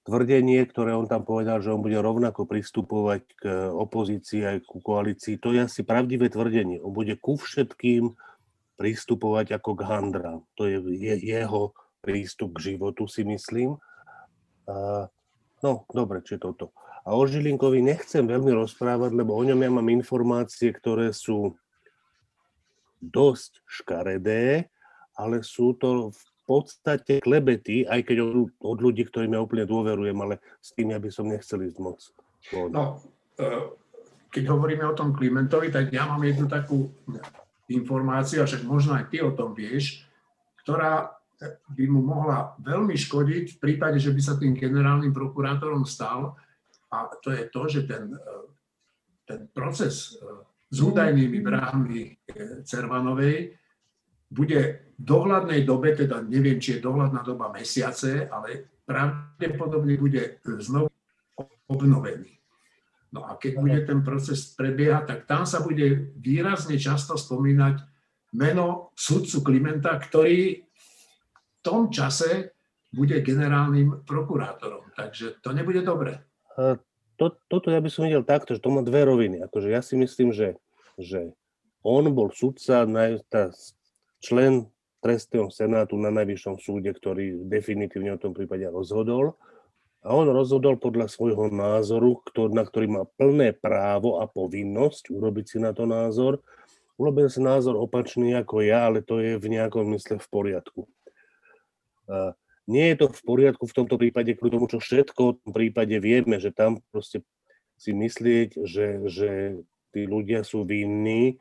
tvrdenie, 0.08 0.64
ktoré 0.64 0.96
on 0.96 1.04
tam 1.04 1.28
povedal, 1.28 1.60
že 1.60 1.68
on 1.68 1.84
bude 1.84 2.00
rovnako 2.00 2.48
pristupovať 2.48 3.22
k 3.36 3.42
opozícii 3.68 4.40
aj 4.40 4.64
ku 4.64 4.80
koalícii, 4.80 5.36
to 5.36 5.52
je 5.52 5.68
asi 5.68 5.84
pravdivé 5.84 6.32
tvrdenie. 6.32 6.80
On 6.80 6.96
bude 6.96 7.12
ku 7.20 7.36
všetkým 7.36 8.16
pristupovať 8.80 9.60
ako 9.60 9.70
k 9.76 9.82
handrám. 9.84 10.40
To 10.56 10.64
je 10.64 10.80
jeho 11.20 11.76
prístup 12.00 12.56
k 12.56 12.72
životu, 12.72 13.04
si 13.04 13.26
myslím. 13.28 13.76
No, 15.64 15.88
dobre, 15.90 16.22
či 16.22 16.38
toto. 16.38 16.70
A 17.02 17.16
o 17.16 17.24
Žilinkovi 17.24 17.80
nechcem 17.80 18.22
veľmi 18.28 18.52
rozprávať, 18.52 19.16
lebo 19.16 19.32
o 19.34 19.42
ňom 19.42 19.58
ja 19.58 19.70
mám 19.72 19.88
informácie, 19.88 20.70
ktoré 20.70 21.10
sú 21.10 21.56
dosť 23.00 23.64
škaredé, 23.64 24.68
ale 25.18 25.42
sú 25.42 25.74
to 25.74 26.14
v 26.14 26.22
podstate 26.46 27.20
klebety, 27.20 27.84
aj 27.84 28.08
keď 28.08 28.16
od, 28.60 28.78
ľudí, 28.80 29.04
ktorým 29.04 29.36
ja 29.36 29.44
úplne 29.44 29.68
dôverujem, 29.68 30.18
ale 30.20 30.40
s 30.62 30.72
tým 30.72 30.94
ja 30.94 30.98
by 31.02 31.10
som 31.12 31.28
nechcel 31.28 31.60
ísť 31.64 31.78
moc. 31.82 32.00
No, 32.72 33.02
e, 33.36 33.46
keď 34.32 34.44
hovoríme 34.48 34.84
o 34.88 34.96
tom 34.96 35.12
Klimentovi, 35.12 35.68
tak 35.68 35.92
ja 35.92 36.08
mám 36.08 36.22
jednu 36.24 36.48
takú 36.48 36.88
informáciu, 37.68 38.44
a 38.44 38.48
však 38.48 38.64
možno 38.64 38.96
aj 38.96 39.12
ty 39.12 39.20
o 39.20 39.34
tom 39.36 39.52
vieš, 39.52 40.08
ktorá 40.64 41.17
by 41.46 41.84
mu 41.86 42.02
mohla 42.02 42.58
veľmi 42.58 42.98
škodiť 42.98 43.56
v 43.56 43.60
prípade, 43.62 44.02
že 44.02 44.10
by 44.10 44.20
sa 44.22 44.34
tým 44.34 44.58
generálnym 44.58 45.14
prokurátorom 45.14 45.86
stal. 45.86 46.34
A 46.90 47.06
to 47.22 47.30
je 47.30 47.46
to, 47.52 47.62
že 47.70 47.80
ten, 47.86 48.10
e, 48.10 48.38
ten 49.22 49.46
proces 49.54 50.18
e, 50.18 50.24
s 50.68 50.78
údajnými 50.82 51.38
vrahmi 51.38 52.00
e, 52.02 52.12
Cervanovej 52.66 53.54
bude 54.28 54.60
v 54.98 55.02
dohľadnej 55.02 55.62
dobe, 55.62 55.94
teda 55.94 56.20
neviem, 56.26 56.58
či 56.58 56.76
je 56.76 56.84
dohľadná 56.84 57.22
doba 57.22 57.54
mesiace, 57.54 58.26
ale 58.28 58.82
pravdepodobne 58.82 59.94
bude 59.94 60.42
znovu 60.58 60.90
obnovený. 61.70 62.34
No 63.08 63.24
a 63.24 63.40
keď 63.40 63.52
bude 63.56 63.78
ten 63.88 64.00
proces 64.04 64.52
prebiehať, 64.52 65.04
tak 65.06 65.20
tam 65.24 65.48
sa 65.48 65.64
bude 65.64 66.12
výrazne 66.18 66.76
často 66.76 67.16
spomínať 67.16 67.80
meno 68.36 68.92
sudcu 68.92 69.40
Klimenta, 69.40 69.96
ktorý 69.96 70.67
tom 71.68 71.92
čase 71.92 72.56
bude 72.88 73.20
generálnym 73.20 74.08
prokurátorom. 74.08 74.88
Takže 74.96 75.44
to 75.44 75.52
nebude 75.52 75.84
dobre. 75.84 76.24
To, 77.20 77.36
toto 77.52 77.68
ja 77.68 77.84
by 77.84 77.90
som 77.92 78.08
videl 78.08 78.24
takto, 78.24 78.56
že 78.56 78.64
to 78.64 78.72
má 78.72 78.80
dve 78.80 79.04
roviny. 79.04 79.44
Akože 79.44 79.68
ja 79.68 79.84
si 79.84 80.00
myslím, 80.00 80.32
že, 80.32 80.56
že 80.96 81.36
on 81.84 82.08
bol 82.16 82.32
sudca, 82.32 82.88
člen 84.24 84.66
trestného 84.98 85.52
senátu 85.52 85.94
na 86.00 86.10
najvyššom 86.10 86.58
súde, 86.58 86.90
ktorý 86.90 87.46
definitívne 87.46 88.16
o 88.16 88.22
tom 88.22 88.32
prípade 88.34 88.66
rozhodol. 88.66 89.38
A 90.02 90.14
on 90.14 90.30
rozhodol 90.30 90.78
podľa 90.78 91.10
svojho 91.10 91.50
názoru, 91.50 92.22
na 92.54 92.62
ktorý 92.62 92.86
má 92.86 93.02
plné 93.18 93.52
právo 93.52 94.22
a 94.22 94.30
povinnosť 94.30 95.10
urobiť 95.10 95.44
si 95.46 95.58
na 95.58 95.74
to 95.74 95.90
názor. 95.90 96.40
Urobil 96.98 97.30
si 97.30 97.38
názor 97.38 97.78
opačný 97.78 98.34
ako 98.34 98.62
ja, 98.62 98.90
ale 98.90 99.06
to 99.06 99.22
je 99.22 99.38
v 99.38 99.46
nejakom 99.46 99.86
mysle 99.94 100.18
v 100.18 100.28
poriadku. 100.30 100.86
Nie 102.68 102.92
je 102.92 102.96
to 103.00 103.06
v 103.08 103.22
poriadku 103.24 103.64
v 103.64 103.76
tomto 103.76 103.96
prípade 103.96 104.36
kvôli 104.36 104.52
tomu, 104.52 104.68
čo 104.68 104.80
všetko 104.80 105.20
v 105.20 105.38
tom 105.40 105.52
prípade 105.56 105.96
vieme, 106.00 106.36
že 106.36 106.52
tam 106.52 106.84
proste 106.92 107.24
si 107.80 107.96
myslieť, 107.96 108.60
že, 108.66 109.08
že 109.08 109.30
tí 109.96 110.04
ľudia 110.04 110.44
sú 110.44 110.68
vinní, 110.68 111.40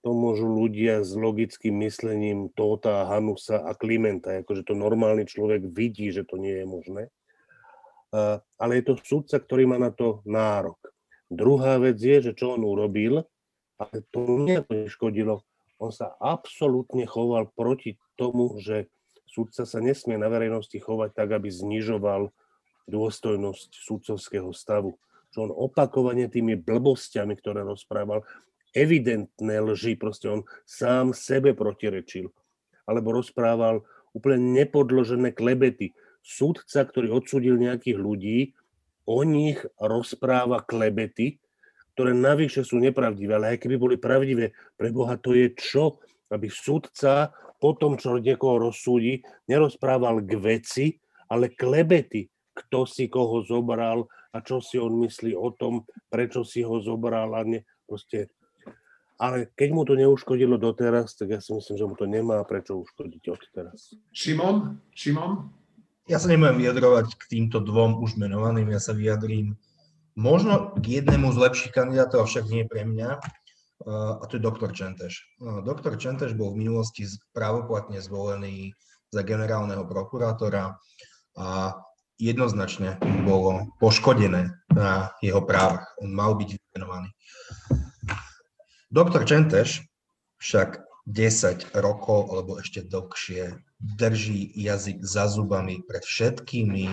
to 0.00 0.16
môžu 0.16 0.48
ľudia 0.48 1.04
s 1.04 1.12
logickým 1.12 1.76
myslením 1.84 2.48
Tóta, 2.56 3.04
Hanusa 3.04 3.60
a 3.60 3.76
Klimenta, 3.76 4.40
akože 4.40 4.64
to 4.64 4.72
normálny 4.72 5.28
človek 5.28 5.68
vidí, 5.68 6.08
že 6.08 6.24
to 6.24 6.40
nie 6.40 6.56
je 6.56 6.64
možné. 6.64 7.02
Ale 8.56 8.80
je 8.80 8.84
to 8.88 8.94
sudca, 9.04 9.36
ktorý 9.36 9.68
má 9.68 9.76
na 9.76 9.92
to 9.92 10.24
nárok. 10.24 10.80
Druhá 11.28 11.76
vec 11.76 12.00
je, 12.00 12.32
že 12.32 12.32
čo 12.32 12.56
on 12.56 12.64
urobil, 12.64 13.28
ale 13.76 13.96
to 14.08 14.48
neškodilo. 14.48 15.44
On 15.76 15.92
sa 15.92 16.16
absolútne 16.16 17.04
choval 17.04 17.52
proti 17.52 18.00
tomu, 18.16 18.56
že 18.56 18.88
Súdca 19.30 19.62
sa 19.62 19.78
nesmie 19.78 20.18
na 20.18 20.26
verejnosti 20.26 20.74
chovať 20.74 21.14
tak, 21.14 21.38
aby 21.38 21.46
znižoval 21.46 22.34
dôstojnosť 22.90 23.70
súdcovského 23.78 24.50
stavu. 24.50 24.98
Čo 25.30 25.46
on 25.46 25.52
opakovane 25.54 26.26
tými 26.26 26.58
blbostiami, 26.58 27.38
ktoré 27.38 27.62
rozprával, 27.62 28.26
evidentné 28.74 29.62
lži, 29.62 29.94
proste 29.94 30.26
on 30.26 30.42
sám 30.66 31.14
sebe 31.14 31.54
protirečil. 31.54 32.34
Alebo 32.90 33.14
rozprával 33.14 33.86
úplne 34.10 34.42
nepodložené 34.58 35.30
klebety. 35.30 35.94
Súdca, 36.26 36.82
ktorý 36.82 37.14
odsudil 37.14 37.54
nejakých 37.54 37.98
ľudí, 38.02 38.38
o 39.06 39.22
nich 39.22 39.62
rozpráva 39.78 40.62
klebety, 40.66 41.38
ktoré 41.94 42.14
navyše 42.14 42.66
sú 42.66 42.78
nepravdivé, 42.78 43.38
ale 43.38 43.46
aj 43.54 43.66
keby 43.66 43.76
boli 43.78 43.96
pravdivé, 43.98 44.54
pre 44.74 44.90
Boha 44.94 45.18
to 45.18 45.34
je 45.34 45.50
čo? 45.54 46.02
Aby 46.30 46.46
súdca 46.46 47.34
po 47.60 47.76
tom, 47.76 48.00
čo 48.00 48.16
niekoho 48.16 48.72
rozsúdi, 48.72 49.20
nerozprával 49.46 50.24
k 50.24 50.32
veci, 50.40 50.86
ale 51.28 51.52
klebety, 51.52 52.26
kto 52.56 52.88
si 52.88 53.06
koho 53.06 53.44
zobral 53.44 54.08
a 54.34 54.40
čo 54.40 54.58
si 54.64 54.80
on 54.80 54.96
myslí 55.04 55.36
o 55.36 55.52
tom, 55.54 55.84
prečo 56.08 56.42
si 56.42 56.64
ho 56.64 56.80
zobral 56.80 57.36
a 57.36 57.44
ne, 57.44 57.62
proste 57.84 58.32
ale 59.20 59.52
keď 59.52 59.68
mu 59.76 59.84
to 59.84 60.00
neuškodilo 60.00 60.56
doteraz, 60.56 61.12
tak 61.12 61.36
ja 61.36 61.40
si 61.44 61.52
myslím, 61.52 61.76
že 61.76 61.84
mu 61.84 61.92
to 61.92 62.08
nemá 62.08 62.40
prečo 62.48 62.80
uškodiť 62.80 63.22
od 63.28 63.42
teraz. 63.52 63.92
Šimon? 64.16 64.80
Šimon? 64.96 65.52
Ja 66.08 66.16
sa 66.16 66.32
nebudem 66.32 66.56
vyjadrovať 66.56 67.20
k 67.20 67.22
týmto 67.28 67.60
dvom 67.60 68.00
už 68.00 68.16
menovaným, 68.16 68.72
ja 68.72 68.80
sa 68.80 68.96
vyjadrím 68.96 69.60
možno 70.16 70.72
k 70.80 71.04
jednému 71.04 71.36
z 71.36 71.38
lepších 71.38 71.76
kandidátov, 71.76 72.24
avšak 72.24 72.48
nie 72.48 72.64
pre 72.64 72.88
mňa, 72.88 73.20
a 73.88 74.24
to 74.28 74.36
je 74.36 74.42
doktor 74.42 74.76
Čenteš. 74.76 75.24
Doktor 75.64 75.96
Čenteš 75.96 76.36
bol 76.36 76.52
v 76.52 76.68
minulosti 76.68 77.08
právoplatne 77.32 78.00
zvolený 78.04 78.76
za 79.08 79.24
generálneho 79.24 79.88
prokurátora 79.88 80.76
a 81.40 81.48
jednoznačne 82.20 83.00
bolo 83.24 83.72
poškodené 83.80 84.52
na 84.76 85.16
jeho 85.24 85.40
právach. 85.40 85.88
On 86.04 86.12
mal 86.12 86.36
byť 86.36 86.60
vymenovaný. 86.60 87.08
Doktor 88.92 89.24
Čenteš 89.24 89.88
však 90.44 90.84
10 91.08 91.72
rokov 91.80 92.28
alebo 92.28 92.60
ešte 92.60 92.84
dlhšie 92.84 93.56
drží 93.80 94.52
jazyk 94.60 95.00
za 95.00 95.24
zubami 95.32 95.80
pred 95.88 96.04
všetkými 96.04 96.92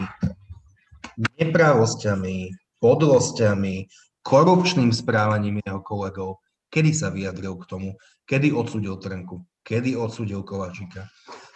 neprávosťami, 1.38 2.56
podlosťami, 2.80 3.76
korupčným 4.24 4.96
správaním 4.96 5.60
jeho 5.66 5.82
kolegov, 5.84 6.40
kedy 6.72 6.92
sa 6.94 7.08
vyjadril 7.10 7.56
k 7.60 7.66
tomu, 7.70 7.90
kedy 8.28 8.52
odsudil 8.52 9.00
Trnku, 9.00 9.44
kedy 9.64 9.96
odsudil 9.96 10.44
Kovačika, 10.44 11.08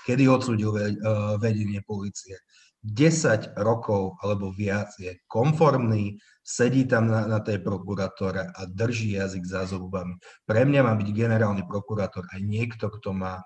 kedy 0.08 0.27
odsudil 0.27 0.72
eh, 0.75 0.96
vedenie 1.39 1.84
policie. 1.84 2.39
10 2.82 3.62
rokov 3.62 4.18
alebo 4.25 4.50
viac 4.50 4.89
je 4.98 5.13
konformný, 5.30 6.18
sedí 6.41 6.89
tam 6.89 7.13
na, 7.13 7.30
na 7.30 7.38
tej 7.38 7.62
prokuratore 7.62 8.41
a 8.41 8.62
drží 8.65 9.22
jazyk 9.22 9.46
za 9.46 9.70
zubami. 9.70 10.18
Pre 10.50 10.65
mňa 10.65 10.82
má 10.82 10.98
byť 10.98 11.10
generálny 11.13 11.62
prokurátor 11.70 12.25
aj 12.34 12.41
niekto, 12.41 12.89
kto 12.89 13.13
má 13.13 13.38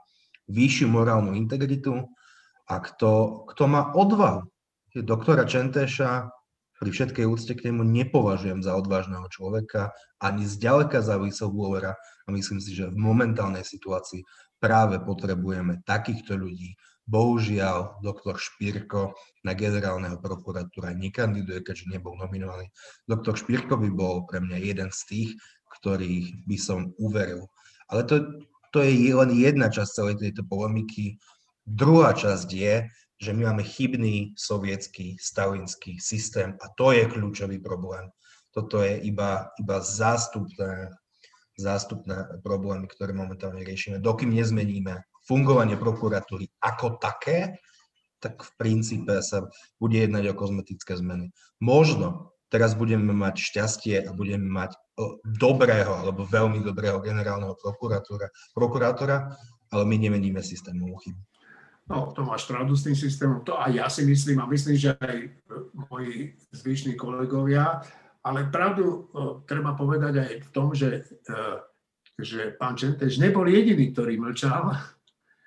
vyššiu 0.48 0.88
morálnu 0.88 1.36
integritu 1.36 2.08
a 2.72 2.80
kto, 2.80 3.44
kto 3.52 3.64
má 3.68 3.92
odvahu. 3.92 4.48
Doktora 4.96 5.44
Čentéša 5.44 6.32
pri 6.80 6.90
všetkej 6.92 7.26
úcte 7.26 7.54
k 7.56 7.72
nemu 7.72 7.88
nepovažujem 7.88 8.60
za 8.60 8.76
odvážneho 8.76 9.26
človeka, 9.32 9.96
ani 10.20 10.44
zďaleka 10.44 11.00
za 11.00 11.16
whistleblowera 11.16 11.96
a 11.98 12.28
myslím 12.32 12.60
si, 12.60 12.76
že 12.76 12.92
v 12.92 12.98
momentálnej 13.00 13.64
situácii 13.64 14.24
práve 14.60 15.00
potrebujeme 15.00 15.84
takýchto 15.88 16.36
ľudí, 16.36 16.76
Bohužiaľ, 17.06 18.02
doktor 18.02 18.42
Špírko 18.42 19.14
na 19.46 19.54
generálneho 19.54 20.18
prokuratúra 20.18 20.98
nekandiduje, 20.98 21.62
keďže 21.62 21.94
nebol 21.94 22.18
nominovaný. 22.18 22.74
Doktor 23.06 23.38
Špírko 23.38 23.78
by 23.78 23.90
bol 23.94 24.26
pre 24.26 24.42
mňa 24.42 24.58
jeden 24.58 24.90
z 24.90 25.02
tých, 25.06 25.30
ktorých 25.78 26.50
by 26.50 26.58
som 26.58 26.98
uveril. 26.98 27.46
Ale 27.94 28.10
to, 28.10 28.42
to 28.74 28.82
je 28.82 29.14
len 29.14 29.30
jedna 29.38 29.70
časť 29.70 29.92
celej 29.94 30.16
tejto 30.18 30.50
polemiky. 30.50 31.22
Druhá 31.62 32.18
časť 32.18 32.50
je, 32.50 32.90
že 33.22 33.32
my 33.32 33.48
máme 33.48 33.64
chybný 33.64 34.36
sovietský 34.36 35.16
stalinský 35.16 36.00
systém 36.04 36.60
a 36.60 36.66
to 36.76 36.92
je 36.92 37.08
kľúčový 37.08 37.64
problém. 37.64 38.12
Toto 38.52 38.84
je 38.84 39.00
iba, 39.04 39.52
iba 39.60 39.78
zástupné, 39.84 40.92
zástupné 41.60 42.40
problémy, 42.44 42.88
ktoré 42.88 43.12
momentálne 43.12 43.64
riešime. 43.64 44.04
Dokým 44.04 44.32
nezmeníme 44.32 45.04
fungovanie 45.28 45.76
prokuratúry 45.76 46.52
ako 46.64 47.00
také, 47.00 47.60
tak 48.20 48.42
v 48.44 48.52
princípe 48.56 49.20
sa 49.20 49.48
bude 49.80 50.00
jednať 50.00 50.32
o 50.32 50.38
kozmetické 50.40 50.96
zmeny. 50.96 51.36
Možno 51.60 52.36
teraz 52.48 52.76
budeme 52.78 53.12
mať 53.12 53.36
šťastie 53.38 54.08
a 54.08 54.12
budeme 54.16 54.48
mať 54.48 54.76
dobrého 55.36 55.92
alebo 55.92 56.24
veľmi 56.24 56.64
dobrého 56.64 57.04
generálneho 57.04 57.60
prokurátora, 57.60 58.32
prokurátora 58.56 59.36
ale 59.76 59.84
my 59.84 59.96
nemeníme 60.00 60.40
systémovú 60.40 60.96
chybu. 61.04 61.22
No, 61.86 62.10
to 62.18 62.26
máš 62.26 62.50
pravdu 62.50 62.74
s 62.74 62.82
tým 62.82 62.98
systémom, 62.98 63.46
to 63.46 63.54
aj 63.62 63.72
ja 63.78 63.86
si 63.86 64.10
myslím 64.10 64.42
a 64.42 64.50
myslím, 64.50 64.74
že 64.74 64.98
aj 64.98 65.18
moji 65.86 66.34
zvyšní 66.50 66.98
kolegovia, 66.98 67.78
ale 68.26 68.50
pravdu 68.50 69.06
o, 69.14 69.46
treba 69.46 69.78
povedať 69.78 70.14
aj 70.18 70.34
v 70.42 70.50
tom, 70.50 70.74
že, 70.74 71.06
e, 71.06 71.38
že 72.18 72.58
pán 72.58 72.74
Čentež 72.74 73.22
nebol 73.22 73.46
jediný, 73.46 73.94
ktorý 73.94 74.18
mlčal, 74.18 74.74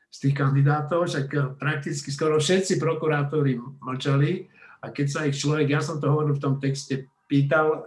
z 0.09 0.17
tých 0.29 0.35
kandidátov, 0.35 1.07
však 1.07 1.27
eh, 1.35 1.43
prakticky 1.57 2.09
skoro 2.11 2.41
všetci 2.41 2.81
prokurátori 2.81 3.61
mlčali. 3.61 4.49
A 4.79 4.95
keď 4.95 5.07
sa 5.07 5.21
ich 5.27 5.37
človek, 5.37 5.75
ja 5.75 5.83
som 5.83 5.99
to 5.99 6.07
hovoril 6.07 6.39
v 6.39 6.43
tom 6.43 6.55
texte, 6.63 7.11
pýtal, 7.27 7.83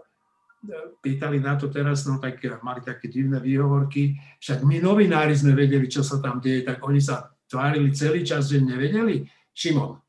pýtali 0.99 1.39
na 1.39 1.55
to 1.55 1.71
teraz, 1.71 2.03
no 2.03 2.19
tak 2.19 2.43
mali 2.59 2.83
také 2.83 3.07
divné 3.07 3.39
výhovorky, 3.39 4.19
však 4.43 4.67
my 4.67 4.83
novinári 4.83 5.31
sme 5.31 5.55
vedeli, 5.55 5.87
čo 5.87 6.03
sa 6.03 6.19
tam 6.19 6.43
deje, 6.43 6.67
tak 6.67 6.83
oni 6.83 6.99
sa 6.99 7.31
tvárili 7.51 7.91
celý 7.91 8.23
čas, 8.23 8.47
že 8.47 8.63
nevedeli. 8.63 9.27
Šimon. 9.51 9.99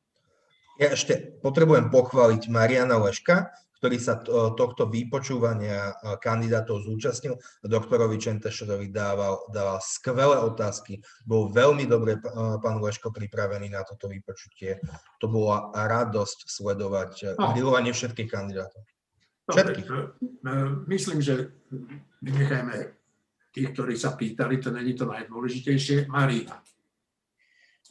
Ja 0.78 0.94
ešte 0.94 1.42
potrebujem 1.42 1.90
pochváliť 1.90 2.46
Mariana 2.46 2.96
Leška, 3.02 3.50
ktorý 3.83 3.98
sa 3.98 4.22
tohto 4.55 4.87
vypočúvania 4.87 5.90
kandidátov 6.22 6.87
zúčastnil. 6.87 7.35
Doktorovi 7.66 8.14
Čentešovi 8.14 8.94
dával, 8.94 9.42
dával 9.50 9.83
skvelé 9.83 10.38
otázky. 10.38 11.02
Bol 11.26 11.50
veľmi 11.50 11.90
dobre 11.90 12.22
pán 12.62 12.78
Leško 12.78 13.11
pripravený 13.11 13.74
na 13.74 13.83
toto 13.83 14.07
vypočutie. 14.07 14.78
To 15.18 15.26
bola 15.26 15.74
radosť 15.74 16.46
sledovať 16.46 17.35
no. 17.35 17.50
grilovanie 17.50 17.90
všetkých 17.90 18.31
kandidátov. 18.31 18.87
Všetkých. 19.50 19.87
Myslím, 20.87 21.18
že 21.18 21.50
vynechajme 22.22 22.94
tých, 23.50 23.68
ktorí 23.74 23.98
sa 23.98 24.14
pýtali, 24.14 24.62
to 24.62 24.70
není 24.70 24.94
to 24.94 25.11
najdôležitejšie. 25.11 26.07
Marína. 26.07 26.62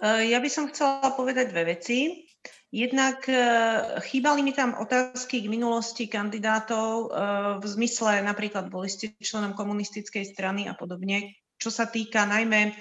Ja 0.02 0.42
by 0.42 0.50
som 0.50 0.66
chcela 0.66 1.14
povedať 1.14 1.54
dve 1.54 1.78
veci. 1.78 2.26
Jednak 2.72 3.28
e, 3.28 3.36
chýbali 4.00 4.42
mi 4.42 4.56
tam 4.56 4.80
otázky 4.80 5.44
k 5.44 5.52
minulosti 5.52 6.08
kandidátov 6.08 6.88
e, 6.88 7.08
v 7.60 7.66
zmysle 7.68 8.24
napríklad 8.24 8.72
boli 8.72 8.88
ste 8.88 9.12
členom 9.20 9.52
komunistickej 9.52 10.24
strany 10.24 10.72
a 10.72 10.74
podobne, 10.74 11.36
čo 11.60 11.68
sa 11.68 11.84
týka 11.84 12.24
najmä 12.24 12.72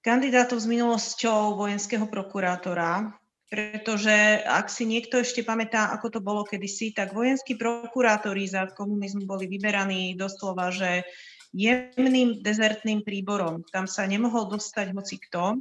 kandidátov 0.00 0.56
s 0.56 0.64
minulosťou 0.64 1.52
vojenského 1.52 2.08
prokurátora, 2.08 3.12
pretože 3.52 4.40
ak 4.40 4.72
si 4.72 4.88
niekto 4.88 5.20
ešte 5.20 5.44
pamätá, 5.44 5.92
ako 5.92 6.18
to 6.18 6.20
bolo 6.24 6.42
kedysi, 6.48 6.96
tak 6.96 7.12
vojenskí 7.12 7.60
prokurátori 7.60 8.48
za 8.48 8.72
komunizmu 8.72 9.28
boli 9.28 9.52
vyberaní 9.52 10.16
doslova, 10.16 10.72
že 10.72 11.04
jemným 11.52 12.40
dezertným 12.40 13.04
príborom. 13.04 13.62
Tam 13.68 13.84
sa 13.84 14.08
nemohol 14.08 14.48
dostať 14.48 14.96
hoci 14.96 15.20
kto 15.28 15.60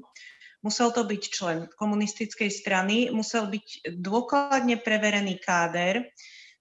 musel 0.63 0.95
to 0.95 1.03
byť 1.03 1.23
člen 1.29 1.57
komunistickej 1.75 2.49
strany, 2.49 3.11
musel 3.11 3.51
byť 3.51 3.93
dôkladne 3.99 4.79
preverený 4.79 5.37
káder. 5.43 6.07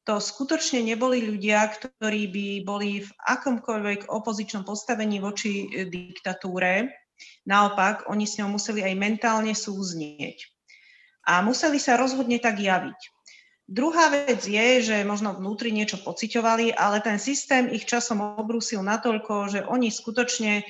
To 0.03 0.19
skutočne 0.19 0.83
neboli 0.83 1.23
ľudia, 1.23 1.63
ktorí 1.71 2.27
by 2.27 2.47
boli 2.67 3.07
v 3.07 3.11
akomkoľvek 3.23 4.11
opozičnom 4.11 4.67
postavení 4.67 5.23
voči 5.23 5.71
e, 5.71 5.87
diktatúre. 5.87 6.91
Naopak, 7.47 8.11
oni 8.11 8.27
s 8.27 8.43
ňou 8.43 8.51
museli 8.59 8.83
aj 8.83 8.99
mentálne 8.99 9.55
súznieť. 9.55 10.51
A 11.23 11.39
museli 11.47 11.79
sa 11.79 11.95
rozhodne 11.95 12.43
tak 12.43 12.59
javiť. 12.59 12.99
Druhá 13.71 14.11
vec 14.11 14.43
je, 14.43 14.83
že 14.83 15.07
možno 15.07 15.39
vnútri 15.39 15.71
niečo 15.71 16.03
pociťovali, 16.03 16.75
ale 16.75 16.99
ten 16.99 17.23
systém 17.23 17.71
ich 17.71 17.87
časom 17.87 18.19
obrúsil 18.35 18.83
natoľko, 18.83 19.55
že 19.55 19.61
oni 19.63 19.87
skutočne 19.87 20.67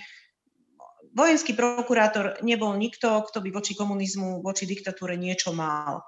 vojenský 1.12 1.52
prokurátor 1.52 2.40
nebol 2.40 2.72
nikto, 2.76 3.24
kto 3.28 3.38
by 3.44 3.52
voči 3.52 3.72
komunizmu, 3.76 4.40
voči 4.40 4.64
diktatúre 4.64 5.16
niečo 5.16 5.52
mal. 5.52 6.04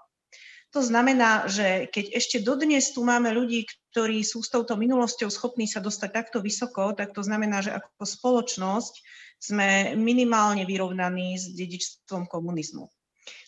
To 0.74 0.82
znamená, 0.82 1.46
že 1.46 1.86
keď 1.86 2.18
ešte 2.18 2.42
dodnes 2.42 2.90
tu 2.90 3.06
máme 3.06 3.30
ľudí, 3.30 3.62
ktorí 3.94 4.26
sú 4.26 4.42
s 4.42 4.50
touto 4.50 4.74
minulosťou 4.74 5.30
schopní 5.30 5.70
sa 5.70 5.78
dostať 5.78 6.10
takto 6.10 6.42
vysoko, 6.42 6.90
tak 6.98 7.14
to 7.14 7.22
znamená, 7.22 7.62
že 7.62 7.70
ako 7.78 8.02
spoločnosť 8.02 8.94
sme 9.38 9.94
minimálne 9.94 10.66
vyrovnaní 10.66 11.38
s 11.38 11.54
dedičstvom 11.54 12.26
komunizmu. 12.26 12.90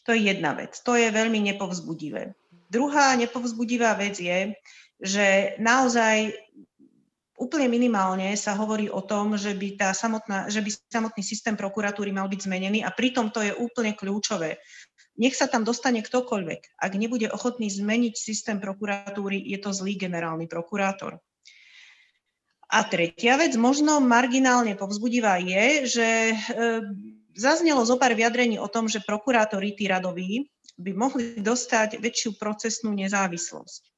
To 0.06 0.14
je 0.14 0.22
jedna 0.22 0.54
vec. 0.54 0.78
To 0.86 0.94
je 0.94 1.10
veľmi 1.10 1.42
nepovzbudivé. 1.50 2.38
Druhá 2.70 3.18
nepovzbudivá 3.18 3.98
vec 3.98 4.22
je, 4.22 4.54
že 5.02 5.58
naozaj 5.58 6.30
úplne 7.36 7.68
minimálne 7.68 8.32
sa 8.34 8.56
hovorí 8.56 8.88
o 8.88 9.04
tom, 9.04 9.36
že 9.36 9.52
by, 9.52 9.76
tá 9.76 9.92
samotná, 9.92 10.48
že 10.48 10.64
by 10.64 10.70
samotný 10.88 11.22
systém 11.22 11.54
prokuratúry 11.54 12.12
mal 12.12 12.28
byť 12.28 12.40
zmenený 12.48 12.80
a 12.82 12.90
pritom 12.90 13.28
to 13.32 13.44
je 13.44 13.52
úplne 13.52 13.92
kľúčové. 13.92 14.60
Nech 15.16 15.32
sa 15.32 15.48
tam 15.48 15.64
dostane 15.64 16.04
ktokoľvek. 16.04 16.76
Ak 16.76 16.92
nebude 16.96 17.32
ochotný 17.32 17.72
zmeniť 17.72 18.14
systém 18.16 18.60
prokuratúry, 18.60 19.40
je 19.40 19.58
to 19.60 19.72
zlý 19.72 19.96
generálny 19.96 20.44
prokurátor. 20.44 21.20
A 22.66 22.82
tretia 22.84 23.38
vec, 23.38 23.54
možno 23.56 24.02
marginálne 24.02 24.74
povzbudivá 24.74 25.38
je, 25.38 25.86
že 25.86 26.08
e, 26.34 26.36
zaznelo 27.38 27.86
zo 27.86 27.94
pár 27.96 28.12
vyjadrení 28.12 28.58
o 28.58 28.66
tom, 28.66 28.90
že 28.90 29.06
prokurátori, 29.06 29.72
tí 29.72 29.86
radoví, 29.86 30.50
by 30.76 30.92
mohli 30.92 31.40
dostať 31.40 32.02
väčšiu 32.02 32.36
procesnú 32.36 32.92
nezávislosť. 32.92 33.95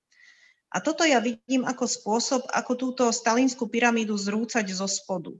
A 0.69 0.85
toto 0.85 1.01
ja 1.01 1.17
vidím 1.25 1.65
ako 1.65 1.89
spôsob, 1.89 2.43
ako 2.53 2.73
túto 2.77 3.05
stalinskú 3.09 3.73
pyramídu 3.73 4.21
zrúcať 4.21 4.69
zo 4.69 4.85
spodu. 4.85 5.33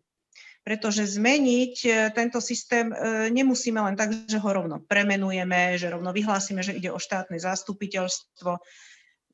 Pretože 0.65 1.05
zmeniť 1.05 1.75
e, 1.85 1.91
tento 2.13 2.41
systém 2.41 2.93
e, 2.93 3.29
nemusíme 3.33 3.81
len 3.81 3.97
tak, 3.97 4.13
že 4.29 4.41
ho 4.41 4.51
rovno 4.53 4.81
premenujeme, 4.85 5.77
že 5.77 5.93
rovno 5.93 6.13
vyhlásime, 6.13 6.65
že 6.65 6.77
ide 6.77 6.93
o 6.93 7.01
štátne 7.01 7.37
zastupiteľstvo. 7.41 8.57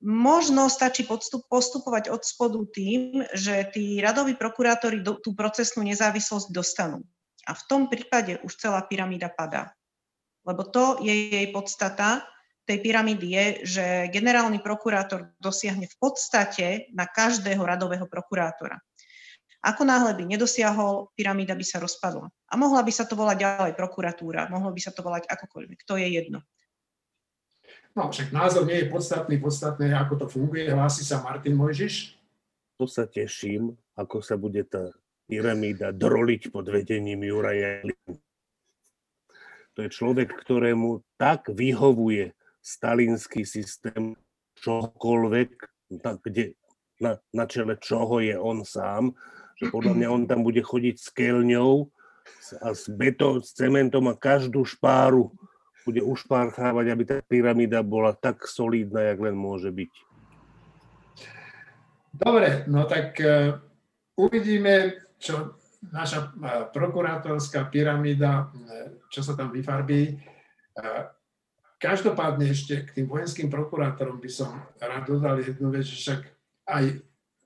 Možno 0.04 0.68
stačí 0.68 1.06
postupovať 1.48 2.12
od 2.12 2.22
spodu 2.26 2.60
tým, 2.68 3.24
že 3.32 3.66
tí 3.72 4.02
radoví 4.02 4.36
prokurátori 4.36 5.00
tú 5.00 5.30
procesnú 5.32 5.80
nezávislosť 5.86 6.52
dostanú. 6.52 7.00
A 7.48 7.56
v 7.56 7.62
tom 7.70 7.82
prípade 7.88 8.36
už 8.44 8.60
celá 8.60 8.84
pyramída 8.84 9.32
padá. 9.32 9.72
Lebo 10.44 10.60
to 10.68 11.00
je 11.00 11.32
jej 11.32 11.48
podstata, 11.56 12.33
tej 12.64 12.78
pyramídy 12.80 13.26
je, 13.28 13.46
že 13.64 13.84
generálny 14.08 14.60
prokurátor 14.64 15.32
dosiahne 15.36 15.84
v 15.84 15.96
podstate 16.00 16.88
na 16.96 17.04
každého 17.04 17.60
radového 17.60 18.08
prokurátora. 18.08 18.80
Ako 19.64 19.88
náhle 19.88 20.12
by 20.12 20.28
nedosiahol, 20.28 21.08
pyramída 21.16 21.56
by 21.56 21.64
sa 21.64 21.80
rozpadla. 21.80 22.28
A 22.28 22.54
mohla 22.60 22.84
by 22.84 22.92
sa 22.92 23.08
to 23.08 23.16
volať 23.16 23.36
ďalej 23.40 23.72
prokuratúra, 23.72 24.52
mohlo 24.52 24.68
by 24.68 24.80
sa 24.80 24.92
to 24.92 25.00
volať 25.00 25.24
akokoľvek, 25.24 25.88
to 25.88 25.96
je 25.96 26.08
jedno. 26.08 26.44
No 27.96 28.10
však 28.10 28.34
názor 28.34 28.68
nie 28.68 28.84
je 28.84 28.90
podstatný, 28.90 29.40
podstatné 29.40 29.94
ako 29.96 30.14
to 30.20 30.26
funguje, 30.28 30.68
hlási 30.68 31.06
sa 31.06 31.22
Martin 31.24 31.56
Mojžiš. 31.56 32.18
To 32.76 32.84
sa 32.90 33.06
teším, 33.06 33.72
ako 33.94 34.20
sa 34.20 34.34
bude 34.34 34.66
tá 34.66 34.90
pyramída 35.30 35.94
droliť 35.94 36.52
pod 36.52 36.68
vedením 36.68 37.24
Juraja 37.24 37.86
To 39.74 39.78
je 39.80 39.88
človek, 39.88 40.28
ktorému 40.28 41.00
tak 41.16 41.48
vyhovuje 41.48 42.34
stalinský 42.64 43.44
systém 43.44 44.16
čohokoľvek, 44.64 45.50
na, 46.00 46.16
kde, 46.16 46.56
na, 46.96 47.20
na 47.36 47.44
čele 47.44 47.76
čoho 47.76 48.24
je 48.24 48.32
on 48.40 48.64
sám, 48.64 49.12
že 49.60 49.68
podľa 49.68 49.92
mňa 49.92 50.08
on 50.08 50.24
tam 50.24 50.40
bude 50.40 50.64
chodiť 50.64 50.96
s 50.96 51.08
keľňou 51.12 51.92
a 52.64 52.72
s 52.72 52.88
beto, 52.88 53.44
s 53.44 53.52
cementom 53.52 54.08
a 54.08 54.16
každú 54.16 54.64
špáru 54.64 55.28
bude 55.84 56.00
ušpárchávať, 56.00 56.86
aby 56.88 57.02
tá 57.04 57.16
pyramída 57.20 57.84
bola 57.84 58.16
tak 58.16 58.48
solidná, 58.48 59.12
jak 59.12 59.20
len 59.20 59.36
môže 59.36 59.68
byť. 59.68 59.92
Dobre, 62.14 62.64
no 62.70 62.88
tak 62.88 63.20
uh, 63.20 63.60
uvidíme, 64.16 64.96
čo 65.20 65.60
naša 65.92 66.32
uh, 66.32 66.32
prokurátorská 66.72 67.68
pyramída, 67.68 68.48
uh, 68.48 68.96
čo 69.12 69.20
sa 69.20 69.36
tam 69.36 69.52
vyfarbí. 69.52 70.16
Uh, 70.78 71.12
Každopádne 71.84 72.48
ešte 72.48 72.80
k 72.80 72.96
tým 72.96 73.06
vojenským 73.12 73.52
prokurátorom 73.52 74.16
by 74.16 74.30
som 74.32 74.56
rád 74.80 75.04
dodal 75.04 75.36
jednu 75.44 75.68
vec, 75.68 75.84
že 75.84 76.00
však 76.00 76.20
aj 76.64 76.84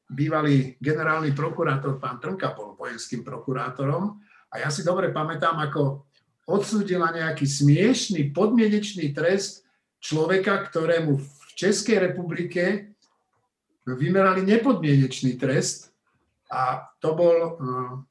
bývalý 0.06 0.78
generálny 0.78 1.34
prokurátor 1.34 1.98
pán 1.98 2.22
Trnka 2.22 2.54
bol 2.54 2.78
vojenským 2.78 3.26
prokurátorom 3.26 4.14
a 4.54 4.54
ja 4.62 4.70
si 4.70 4.86
dobre 4.86 5.10
pamätám, 5.10 5.58
ako 5.58 6.06
odsúdila 6.46 7.10
nejaký 7.10 7.50
smiešný 7.50 8.30
podmienečný 8.30 9.10
trest 9.10 9.66
človeka, 9.98 10.70
ktorému 10.70 11.18
v 11.18 11.48
Českej 11.58 11.98
republike 12.06 12.94
vymerali 13.90 14.46
nepodmienečný 14.46 15.34
trest 15.34 15.90
a 16.46 16.94
to 17.02 17.18
bol 17.18 17.58
hm, 17.58 18.06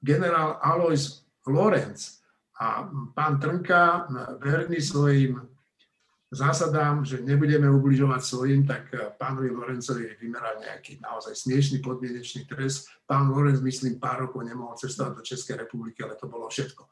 generál 0.00 0.56
Alois 0.64 1.28
Lorenz. 1.44 2.24
A 2.56 2.88
pán 3.12 3.36
Trnka, 3.36 4.08
hm, 4.08 4.40
verný 4.40 4.80
svojim 4.80 5.57
zásadám, 6.28 7.04
že 7.04 7.24
nebudeme 7.24 7.68
ubližovať 7.72 8.20
svojim, 8.20 8.60
tak 8.68 8.92
eh, 8.92 9.08
pánovi 9.16 9.48
Lorencovi 9.52 10.16
vymeral 10.20 10.60
nejaký 10.60 11.00
naozaj 11.00 11.34
smiešný 11.34 11.80
podmienečný 11.80 12.44
trest. 12.44 12.92
Pán 13.08 13.32
Lorenc, 13.32 13.60
myslím, 13.64 13.96
pár 13.96 14.28
rokov 14.28 14.44
nemohol 14.44 14.76
cestovať 14.76 15.12
do 15.16 15.22
Českej 15.24 15.56
republiky, 15.64 16.04
ale 16.04 16.20
to 16.20 16.28
bolo 16.28 16.48
všetko. 16.48 16.84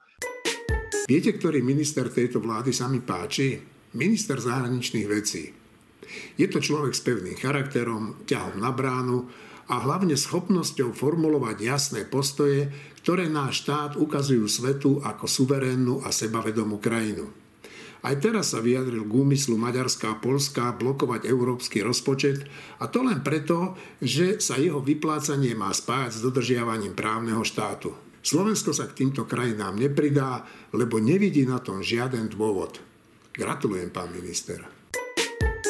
Viete, 1.07 1.31
ktorý 1.39 1.63
minister 1.63 2.11
tejto 2.11 2.43
vlády 2.43 2.75
sa 2.75 2.91
mi 2.91 2.99
páči? 2.99 3.63
Minister 3.95 4.43
zahraničných 4.43 5.07
vecí. 5.07 5.55
Je 6.35 6.47
to 6.51 6.59
človek 6.59 6.95
s 6.95 7.03
pevným 7.03 7.39
charakterom, 7.39 8.27
ťahom 8.27 8.59
na 8.59 8.75
bránu 8.75 9.31
a 9.67 9.83
hlavne 9.83 10.15
schopnosťou 10.15 10.95
formulovať 10.95 11.57
jasné 11.63 12.01
postoje, 12.07 12.71
ktoré 13.03 13.27
náš 13.31 13.67
štát 13.67 13.99
ukazujú 13.99 14.47
svetu 14.47 14.91
ako 15.03 15.27
suverénnu 15.27 16.03
a 16.03 16.11
sebavedomú 16.11 16.79
krajinu. 16.79 17.46
Aj 18.07 18.15
teraz 18.23 18.55
sa 18.55 18.63
vyjadril 18.63 19.03
k 19.03 19.17
úmyslu 19.19 19.59
Maďarská 19.59 20.15
a 20.15 20.21
Polska 20.23 20.71
blokovať 20.79 21.27
európsky 21.27 21.83
rozpočet 21.83 22.47
a 22.79 22.87
to 22.87 23.03
len 23.03 23.19
preto, 23.27 23.75
že 23.99 24.39
sa 24.39 24.55
jeho 24.55 24.79
vyplácanie 24.79 25.59
má 25.59 25.75
spájať 25.75 26.15
s 26.15 26.23
dodržiavaním 26.23 26.95
právneho 26.95 27.43
štátu. 27.43 27.99
Slovensko 28.23 28.71
sa 28.71 28.87
k 28.87 29.03
týmto 29.03 29.27
krajinám 29.27 29.75
nepridá, 29.75 30.47
lebo 30.71 31.03
nevidí 31.03 31.43
na 31.51 31.59
tom 31.59 31.83
žiaden 31.83 32.31
dôvod. 32.31 32.79
Gratulujem, 33.35 33.91
pán 33.91 34.15
minister. 34.15 34.63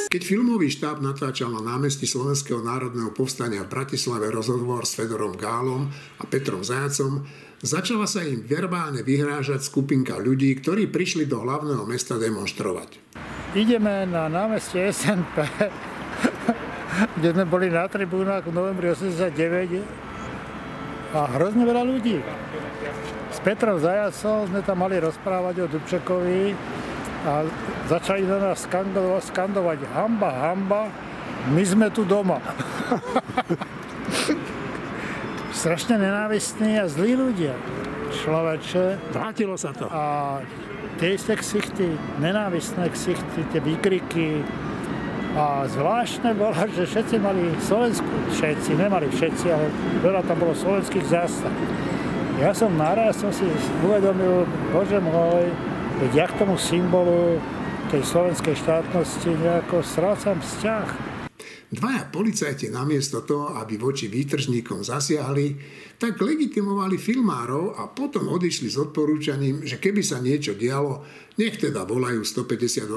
Keď 0.07 0.23
filmový 0.23 0.69
štáb 0.69 1.01
natáčal 1.01 1.51
na 1.57 1.65
námestí 1.65 2.05
Slovenského 2.05 2.61
národného 2.61 3.17
povstania 3.17 3.65
v 3.65 3.81
Bratislave 3.81 4.29
rozhovor 4.29 4.85
s 4.85 4.93
Fedorom 4.93 5.33
Gálom 5.35 5.89
a 6.21 6.25
Petrom 6.29 6.61
Zajacom, 6.61 7.25
Začala 7.65 8.05
sa 8.05 8.21
im 8.21 8.45
verbálne 8.45 9.01
vyhrážať 9.01 9.65
skupinka 9.65 10.21
ľudí, 10.21 10.53
ktorí 10.61 10.93
prišli 10.93 11.25
do 11.25 11.41
hlavného 11.41 11.89
mesta 11.89 12.21
demonstrovať. 12.21 13.01
Ideme 13.57 14.05
na 14.05 14.29
námestie 14.29 14.93
SNP, 14.93 15.41
kde 17.17 17.29
sme 17.33 17.49
boli 17.49 17.73
na 17.73 17.89
tribúnach 17.89 18.45
v 18.45 18.53
novembri 18.53 18.93
89 18.93 19.33
a 21.17 21.21
hrozne 21.33 21.65
veľa 21.65 21.89
ľudí. 21.89 22.21
S 23.33 23.41
Petrom 23.41 23.81
Zajacom 23.81 24.53
sme 24.53 24.61
tam 24.61 24.85
mali 24.85 25.01
rozprávať 25.01 25.65
o 25.65 25.67
Dubčekovi 25.73 26.53
a 27.25 27.41
začali 27.89 28.29
na 28.29 28.53
nás 28.53 28.69
skandovať, 28.69 29.33
skandovať 29.33 29.79
hamba, 29.97 30.31
hamba, 30.45 30.93
my 31.57 31.65
sme 31.65 31.89
tu 31.89 32.05
doma. 32.05 32.37
strašne 35.57 35.97
nenávistní 35.97 36.77
a 36.77 36.85
zlí 36.85 37.17
ľudia. 37.17 37.57
Človeče. 38.13 39.17
Vrátilo 39.17 39.57
sa 39.57 39.73
to. 39.73 39.89
A 39.89 40.37
tie 41.01 41.17
isté 41.17 41.33
ksichty, 41.33 41.97
nenávistné 42.21 42.93
ksichty, 42.93 43.41
tie 43.49 43.61
výkriky. 43.65 44.45
A 45.37 45.65
zvláštne 45.69 46.37
bolo, 46.37 46.53
že 46.77 46.85
všetci 46.85 47.17
mali 47.21 47.57
Slovensku, 47.65 48.09
všetci, 48.37 48.77
nemali 48.77 49.09
všetci, 49.09 49.47
ale 49.53 49.69
veľa 50.05 50.25
tam 50.29 50.37
bolo 50.41 50.53
slovenských 50.57 51.09
zástav. 51.09 51.53
Ja 52.37 52.53
som 52.53 52.73
naraz 52.77 53.17
som 53.21 53.33
si 53.33 53.49
uvedomil, 53.81 54.45
bože 54.73 55.01
môj, 55.01 55.49
veď 56.05 56.11
ja 56.13 56.27
k 56.29 56.41
tomu 56.41 56.61
symbolu 56.61 57.41
tej 57.89 58.05
slovenskej 58.05 58.57
štátnosti 58.61 59.29
nejako 59.41 59.81
strácam 59.81 60.37
vzťah. 60.41 61.06
Dvaja 61.77 62.09
policajti 62.09 62.73
namiesto 62.73 63.21
toho, 63.21 63.53
aby 63.61 63.77
voči 63.77 64.09
výtržníkom 64.09 64.81
zasiahli, 64.81 65.61
tak 66.01 66.17
legitimovali 66.17 66.97
filmárov 66.97 67.77
a 67.77 67.93
potom 67.93 68.33
odišli 68.33 68.73
s 68.73 68.81
odporúčaním, 68.81 69.61
že 69.61 69.77
keby 69.77 70.01
sa 70.01 70.17
niečo 70.17 70.57
dialo, 70.57 71.05
nech 71.37 71.61
teda 71.61 71.85
volajú 71.85 72.25
158. 72.25 72.89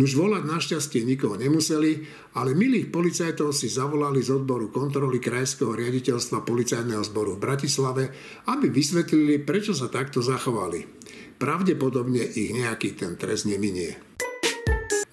Nuž 0.00 0.10
volať 0.16 0.42
našťastie 0.48 1.04
nikoho 1.04 1.36
nemuseli, 1.36 2.08
ale 2.40 2.56
milých 2.56 2.88
policajtov 2.88 3.52
si 3.52 3.68
zavolali 3.68 4.24
z 4.24 4.32
odboru 4.32 4.72
kontroly 4.72 5.20
Krajského 5.20 5.76
riaditeľstva 5.76 6.40
policajného 6.40 7.04
zboru 7.04 7.36
v 7.36 7.44
Bratislave, 7.44 8.04
aby 8.48 8.72
vysvetlili, 8.72 9.44
prečo 9.44 9.76
sa 9.76 9.92
takto 9.92 10.24
zachovali. 10.24 10.88
Pravdepodobne 11.36 12.24
ich 12.32 12.48
nejaký 12.56 12.96
ten 12.96 13.14
trest 13.20 13.44
neminie. 13.44 14.13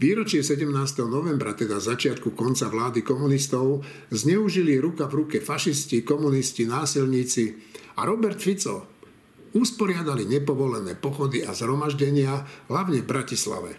Výročie 0.01 0.41
17. 0.41 0.65
novembra, 1.05 1.53
teda 1.53 1.77
začiatku 1.77 2.33
konca 2.33 2.65
vlády 2.73 3.05
komunistov, 3.05 3.85
zneužili 4.09 4.81
ruka 4.81 5.05
v 5.05 5.13
ruke 5.21 5.37
fašisti, 5.37 6.01
komunisti, 6.01 6.65
násilníci 6.65 7.53
a 8.01 8.09
Robert 8.09 8.41
Fico 8.41 8.89
usporiadali 9.53 10.25
nepovolené 10.25 10.97
pochody 10.97 11.45
a 11.45 11.53
zhromaždenia, 11.53 12.33
hlavne 12.73 13.05
v 13.05 13.09
Bratislave. 13.13 13.77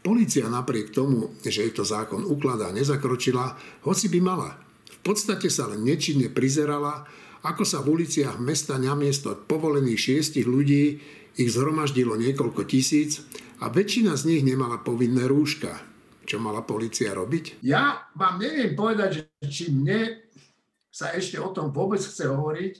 Polícia 0.00 0.48
napriek 0.48 0.88
tomu, 0.88 1.36
že 1.44 1.68
jej 1.68 1.72
to 1.76 1.84
zákon 1.84 2.24
ukladá, 2.24 2.72
nezakročila, 2.72 3.52
hoci 3.84 4.08
by 4.08 4.24
mala. 4.24 4.56
V 4.88 4.98
podstate 5.04 5.52
sa 5.52 5.68
len 5.68 5.84
nečinne 5.84 6.32
prizerala, 6.32 7.04
ako 7.44 7.68
sa 7.68 7.84
v 7.84 8.00
uliciach 8.00 8.40
mesta 8.40 8.80
namiesto 8.80 9.36
povolených 9.36 10.00
šiestich 10.00 10.48
ľudí 10.48 10.96
ich 11.36 11.50
zhromaždilo 11.52 12.16
niekoľko 12.16 12.64
tisíc 12.64 13.20
a 13.62 13.70
väčšina 13.70 14.18
z 14.18 14.26
nich 14.26 14.42
nemala 14.42 14.82
povinné 14.82 15.30
rúška. 15.30 15.78
Čo 16.26 16.42
mala 16.42 16.66
policia 16.66 17.14
robiť? 17.14 17.62
Ja 17.62 18.10
vám 18.18 18.42
neviem 18.42 18.74
povedať, 18.74 19.10
že 19.14 19.46
či 19.46 19.64
mne 19.70 20.22
sa 20.90 21.14
ešte 21.14 21.38
o 21.38 21.50
tom 21.54 21.70
vôbec 21.70 22.02
chce 22.02 22.26
hovoriť. 22.26 22.74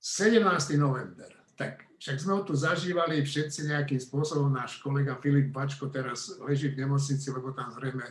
17. 0.00 0.40
november. 0.80 1.28
Tak 1.56 1.88
však 2.00 2.16
sme 2.16 2.32
ho 2.38 2.42
tu 2.46 2.56
zažívali 2.56 3.20
všetci 3.20 3.68
nejakým 3.68 4.00
spôsobom. 4.00 4.48
Náš 4.48 4.80
kolega 4.80 5.20
Filip 5.20 5.52
Bačko 5.52 5.92
teraz 5.92 6.36
leží 6.40 6.72
v 6.72 6.84
nemocnici, 6.84 7.28
lebo 7.28 7.52
tam 7.52 7.68
zrejme 7.76 8.06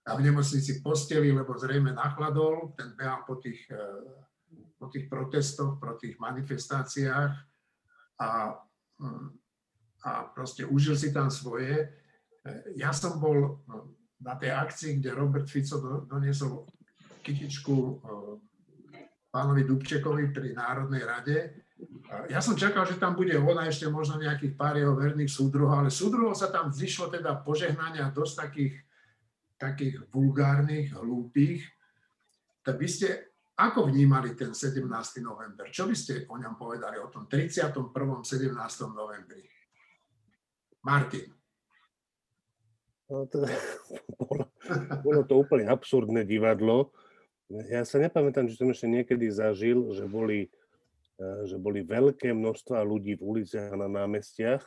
a 0.00 0.16
v 0.16 0.24
nemocnici 0.24 0.80
posteli, 0.80 1.30
lebo 1.30 1.54
zrejme 1.54 1.92
nachladol, 1.92 2.72
ten 2.74 2.96
behal 2.96 3.22
po 3.28 3.36
tých, 3.36 3.68
e, 3.68 3.84
po 4.80 4.88
tých 4.88 5.06
protestoch, 5.12 5.76
po 5.76 5.92
tých 6.00 6.16
manifestáciách 6.16 7.32
a, 8.18 8.28
mm, 8.96 9.28
a 10.04 10.28
proste 10.30 10.64
užil 10.64 10.96
si 10.96 11.12
tam 11.12 11.28
svoje. 11.28 11.76
E, 11.76 11.86
ja 12.76 12.92
som 12.92 13.20
bol 13.20 13.60
na 14.20 14.34
tej 14.36 14.52
akcii, 14.52 15.00
kde 15.00 15.16
Robert 15.16 15.48
Fico 15.48 15.80
doniesol 16.08 16.68
kytičku 17.20 17.74
e, 17.76 17.92
pánovi 19.28 19.62
Dubčekovi 19.64 20.32
pri 20.32 20.56
Národnej 20.56 21.02
rade. 21.04 21.36
Ja 22.28 22.42
som 22.44 22.58
čakal, 22.58 22.84
že 22.84 23.00
tam 23.00 23.16
bude 23.16 23.32
ona 23.38 23.64
ešte 23.64 23.88
možno 23.88 24.20
nejakých 24.20 24.52
pár 24.58 24.76
jeho 24.76 24.92
verných 24.92 25.30
súdruhov, 25.30 25.86
ale 25.86 25.90
súdruhov 25.92 26.36
sa 26.36 26.52
tam 26.52 26.68
zišlo 26.68 27.08
teda 27.08 27.40
požehnania 27.40 28.12
dosť 28.12 28.34
takých 28.36 28.74
takých 29.60 30.08
vulgárnych, 30.08 30.96
hlúpých, 30.96 31.68
tak 32.64 32.80
by 32.80 32.88
ste 32.88 33.28
ako 33.60 33.92
vnímali 33.92 34.32
ten 34.32 34.56
17. 34.56 34.88
november? 35.20 35.68
Čo 35.68 35.84
by 35.84 35.92
ste 35.92 36.24
o 36.32 36.40
ňom 36.40 36.56
povedali, 36.56 36.96
o 36.96 37.12
tom 37.12 37.28
31. 37.28 37.92
17. 38.24 38.56
novembri? 38.96 39.44
Martin. 40.80 41.28
No 43.10 43.26
to, 43.26 43.42
bolo, 44.22 44.44
bolo 45.02 45.20
to 45.26 45.34
úplne 45.34 45.66
absurdné 45.66 46.22
divadlo. 46.22 46.94
Ja 47.50 47.82
sa 47.82 47.98
nepamätám, 47.98 48.46
či 48.46 48.54
som 48.54 48.70
ešte 48.70 48.86
niekedy 48.86 49.26
zažil, 49.34 49.82
že 49.90 50.06
boli, 50.06 50.46
eh, 51.18 51.42
že 51.50 51.58
boli 51.58 51.82
veľké 51.82 52.30
množstva 52.30 52.86
ľudí 52.86 53.18
v 53.18 53.26
uliciach 53.26 53.74
a 53.74 53.80
na 53.82 53.90
námestiach 53.90 54.62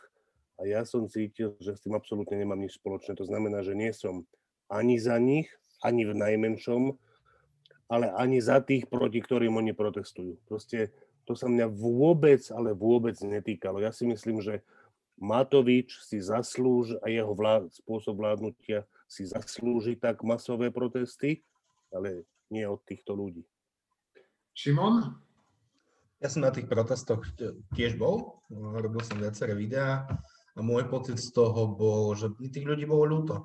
a 0.60 0.62
ja 0.68 0.84
som 0.84 1.08
cítil, 1.08 1.56
že 1.64 1.80
s 1.80 1.82
tým 1.82 1.96
absolútne 1.96 2.36
nemám 2.36 2.60
nič 2.60 2.78
spoločné. 2.78 3.16
To 3.18 3.26
znamená, 3.26 3.64
že 3.64 3.74
nie 3.74 3.90
som 3.96 4.28
ani 4.68 5.00
za 5.00 5.16
nich, 5.18 5.50
ani 5.80 6.04
v 6.04 6.14
najmenšom, 6.14 7.00
ale 7.88 8.12
ani 8.16 8.44
za 8.44 8.60
tých, 8.60 8.88
proti 8.92 9.24
ktorým 9.24 9.56
oni 9.56 9.72
protestujú. 9.72 10.38
Proste 10.46 10.94
to 11.24 11.34
sa 11.34 11.48
mňa 11.48 11.72
vôbec, 11.72 12.44
ale 12.52 12.76
vôbec 12.76 13.16
netýkalo. 13.24 13.80
Ja 13.80 13.96
si 13.96 14.04
myslím, 14.04 14.44
že 14.44 14.62
Matovič 15.22 16.02
si 16.04 16.18
zaslúži 16.20 16.98
a 17.00 17.08
jeho 17.08 17.32
vlád, 17.32 17.70
spôsob 17.70 18.18
vládnutia 18.20 18.84
si 19.06 19.30
zaslúži 19.30 19.96
tak 19.96 20.26
masové 20.26 20.74
protesty, 20.74 21.46
ale 21.94 22.26
nie 22.50 22.66
od 22.66 22.82
týchto 22.82 23.14
ľudí. 23.14 23.46
Šimon? 24.54 25.18
Ja 26.22 26.32
som 26.32 26.46
na 26.46 26.56
tých 26.56 26.72
protestoch 26.72 27.28
tiež 27.76 28.00
bol, 28.00 28.42
robil 28.50 29.04
som 29.04 29.20
viaceré 29.20 29.54
videá 29.60 30.08
a 30.56 30.60
môj 30.64 30.88
pocit 30.88 31.20
z 31.20 31.36
toho 31.36 31.68
bol, 31.76 32.16
že 32.16 32.32
tých 32.40 32.64
ľudí 32.64 32.88
bolo 32.88 33.04
ľúto. 33.20 33.36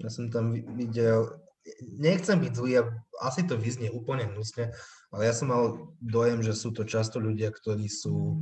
Ja 0.00 0.08
som 0.10 0.32
tam 0.32 0.50
videl, 0.52 1.28
nechcem 2.00 2.40
byť 2.40 2.52
zlý, 2.56 2.82
asi 3.20 3.44
to 3.44 3.54
vyznie 3.54 3.92
úplne 3.92 4.26
hnusne, 4.32 4.72
ale 5.12 5.22
ja 5.28 5.34
som 5.36 5.52
mal 5.52 5.92
dojem, 6.00 6.40
že 6.40 6.56
sú 6.56 6.72
to 6.72 6.88
často 6.88 7.20
ľudia, 7.20 7.52
ktorí 7.52 7.86
sú 7.86 8.40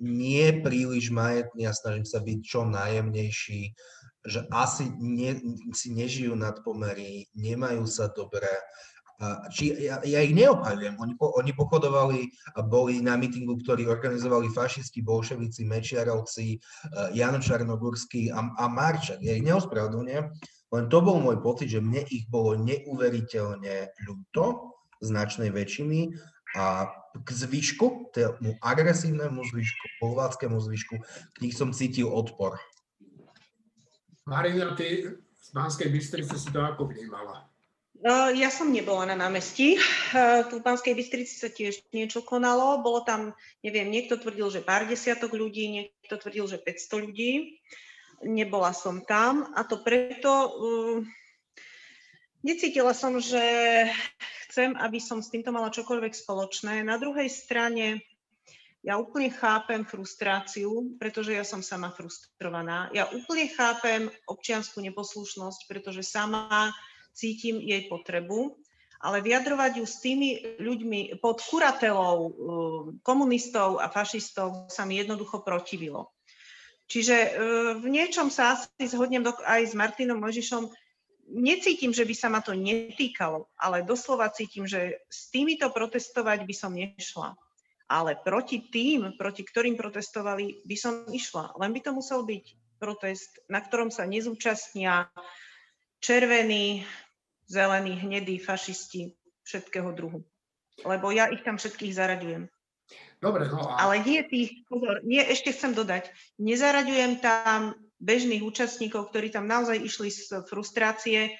nie 0.00 0.64
príliš 0.64 1.12
majetní 1.12 1.68
a 1.68 1.76
snažím 1.76 2.08
sa 2.08 2.18
byť 2.24 2.38
čo 2.40 2.64
najjemnejší, 2.66 3.62
že 4.20 4.44
asi 4.52 4.92
ne, 5.00 5.36
si 5.72 5.92
nežijú 5.92 6.36
nad 6.36 6.60
pomery, 6.60 7.28
nemajú 7.32 7.84
sa 7.88 8.12
dobre 8.12 8.48
či 9.52 9.76
ja, 9.84 10.00
ja 10.00 10.24
ich 10.24 10.32
neobhajujem. 10.32 10.96
Oni, 10.96 11.14
po, 11.20 11.36
oni 11.36 11.52
pochodovali 11.52 12.24
a 12.56 12.64
boli 12.64 13.04
na 13.04 13.20
mítingu, 13.20 13.60
ktorý 13.60 13.84
organizovali 13.92 14.48
fašisti, 14.48 15.04
bolševici, 15.04 15.68
Mečiarovci, 15.68 16.56
eh, 16.56 17.08
Jan 17.12 17.36
Čarnogurský 17.36 18.32
a, 18.32 18.48
a 18.56 18.64
Marčak. 18.72 19.20
Ja 19.20 19.36
ich 19.36 19.44
neospravedlňujem, 19.44 20.24
len 20.72 20.84
to 20.88 20.98
bol 21.04 21.20
môj 21.20 21.36
pocit, 21.44 21.68
že 21.68 21.84
mne 21.84 22.00
ich 22.08 22.24
bolo 22.32 22.56
neuveriteľne 22.56 23.92
ľúto, 24.08 24.72
značnej 25.00 25.52
väčšiny 25.52 26.12
a 26.56 26.88
k 27.14 27.28
zvyšku, 27.28 28.14
tomu 28.14 28.54
agresívnemu 28.62 29.42
zvyšku, 29.42 29.84
pohľadskému 29.98 30.58
zvyšku, 30.58 30.94
k 31.34 31.38
nich 31.42 31.54
som 31.58 31.74
cítil 31.74 32.06
odpor. 32.06 32.58
Marina, 34.26 34.78
ty 34.78 35.18
z 35.40 35.48
Banskej 35.50 35.90
Bystrice 35.90 36.38
si 36.38 36.48
to 36.54 36.62
ako 36.62 36.86
vnímala? 36.92 37.50
No, 38.00 38.32
ja 38.32 38.48
som 38.48 38.72
nebola 38.72 39.12
na 39.12 39.16
námestí. 39.16 39.76
Tu 40.48 40.54
v 40.56 40.64
Banskej 40.64 40.96
Bystrici 40.96 41.36
sa 41.36 41.52
tiež 41.52 41.84
niečo 41.92 42.24
konalo. 42.24 42.80
Bolo 42.80 43.04
tam, 43.04 43.36
neviem, 43.60 43.92
niekto 43.92 44.16
tvrdil, 44.16 44.48
že 44.48 44.64
pár 44.64 44.88
desiatok 44.88 45.36
ľudí, 45.36 45.68
niekto 45.68 46.16
tvrdil, 46.16 46.48
že 46.48 46.56
500 46.56 47.04
ľudí. 47.04 47.60
Nebola 48.24 48.72
som 48.72 49.04
tam 49.04 49.52
a 49.52 49.64
to 49.64 49.80
preto 49.80 50.32
uh, 50.32 51.00
necítila 52.42 52.92
som, 52.96 53.16
že 53.20 53.42
chcem, 54.48 54.74
aby 54.76 54.98
som 54.98 55.22
s 55.22 55.30
týmto 55.30 55.54
mala 55.54 55.70
čokoľvek 55.70 56.12
spoločné. 56.12 56.82
Na 56.82 56.96
druhej 56.96 57.28
strane 57.30 58.02
ja 58.80 58.96
úplne 58.96 59.28
chápem 59.28 59.84
frustráciu, 59.84 60.96
pretože 60.96 61.36
ja 61.36 61.44
som 61.44 61.60
sama 61.60 61.92
frustrovaná. 61.92 62.88
Ja 62.96 63.12
úplne 63.12 63.52
chápem 63.52 64.08
občianskú 64.24 64.80
neposlušnosť, 64.80 65.68
pretože 65.68 66.00
sama 66.00 66.72
cítim 67.12 67.60
jej 67.60 67.84
potrebu, 67.92 68.56
ale 69.04 69.20
vyjadrovať 69.20 69.72
ju 69.80 69.84
s 69.84 70.00
tými 70.00 70.28
ľuďmi 70.60 71.20
pod 71.20 71.44
kuratelou 71.44 72.16
uh, 72.16 72.32
komunistov 73.04 73.80
a 73.80 73.92
fašistov 73.92 74.72
sa 74.72 74.88
mi 74.88 74.96
jednoducho 74.96 75.44
protivilo. 75.44 76.12
Čiže 76.88 77.16
uh, 77.16 77.30
v 77.80 77.86
niečom 77.88 78.32
sa 78.32 78.56
asi 78.56 78.88
zhodnem 78.88 79.24
aj 79.28 79.72
s 79.72 79.74
Martinom 79.76 80.20
Možišom. 80.20 80.72
Necítim, 81.30 81.94
že 81.94 82.02
by 82.02 82.14
sa 82.14 82.26
ma 82.26 82.42
to 82.42 82.58
netýkalo, 82.58 83.46
ale 83.54 83.86
doslova 83.86 84.28
cítim, 84.34 84.66
že 84.66 84.98
s 85.06 85.30
týmito 85.30 85.70
protestovať 85.70 86.42
by 86.42 86.54
som 86.54 86.74
nešla. 86.74 87.38
Ale 87.90 88.18
proti 88.18 88.70
tým, 88.70 89.14
proti 89.18 89.42
ktorým 89.42 89.74
protestovali, 89.74 90.62
by 90.66 90.76
som 90.78 91.06
išla. 91.10 91.54
Len 91.58 91.70
by 91.74 91.80
to 91.82 91.90
musel 91.94 92.22
byť 92.22 92.44
protest, 92.78 93.42
na 93.50 93.62
ktorom 93.62 93.90
sa 93.90 94.06
nezúčastnia 94.06 95.10
červení, 95.98 96.86
zelení, 97.50 97.98
hnedí, 97.98 98.38
fašisti 98.38 99.14
všetkého 99.42 99.90
druhu. 99.90 100.22
Lebo 100.86 101.10
ja 101.10 101.28
ich 101.28 101.42
tam 101.42 101.58
všetkých 101.58 101.92
zaraďujem. 101.92 102.46
Dobre, 103.20 103.50
no 103.52 103.68
a... 103.68 103.84
Ale 103.84 104.00
nie 104.00 104.24
tých, 104.24 104.64
pozor, 104.66 105.04
nie, 105.04 105.20
ešte 105.20 105.52
chcem 105.52 105.76
dodať, 105.76 106.08
nezaraďujem 106.40 107.20
tam 107.20 107.76
bežných 108.00 108.40
účastníkov, 108.40 109.12
ktorí 109.12 109.28
tam 109.28 109.44
naozaj 109.44 109.76
išli 109.76 110.08
z 110.08 110.42
frustrácie 110.48 111.36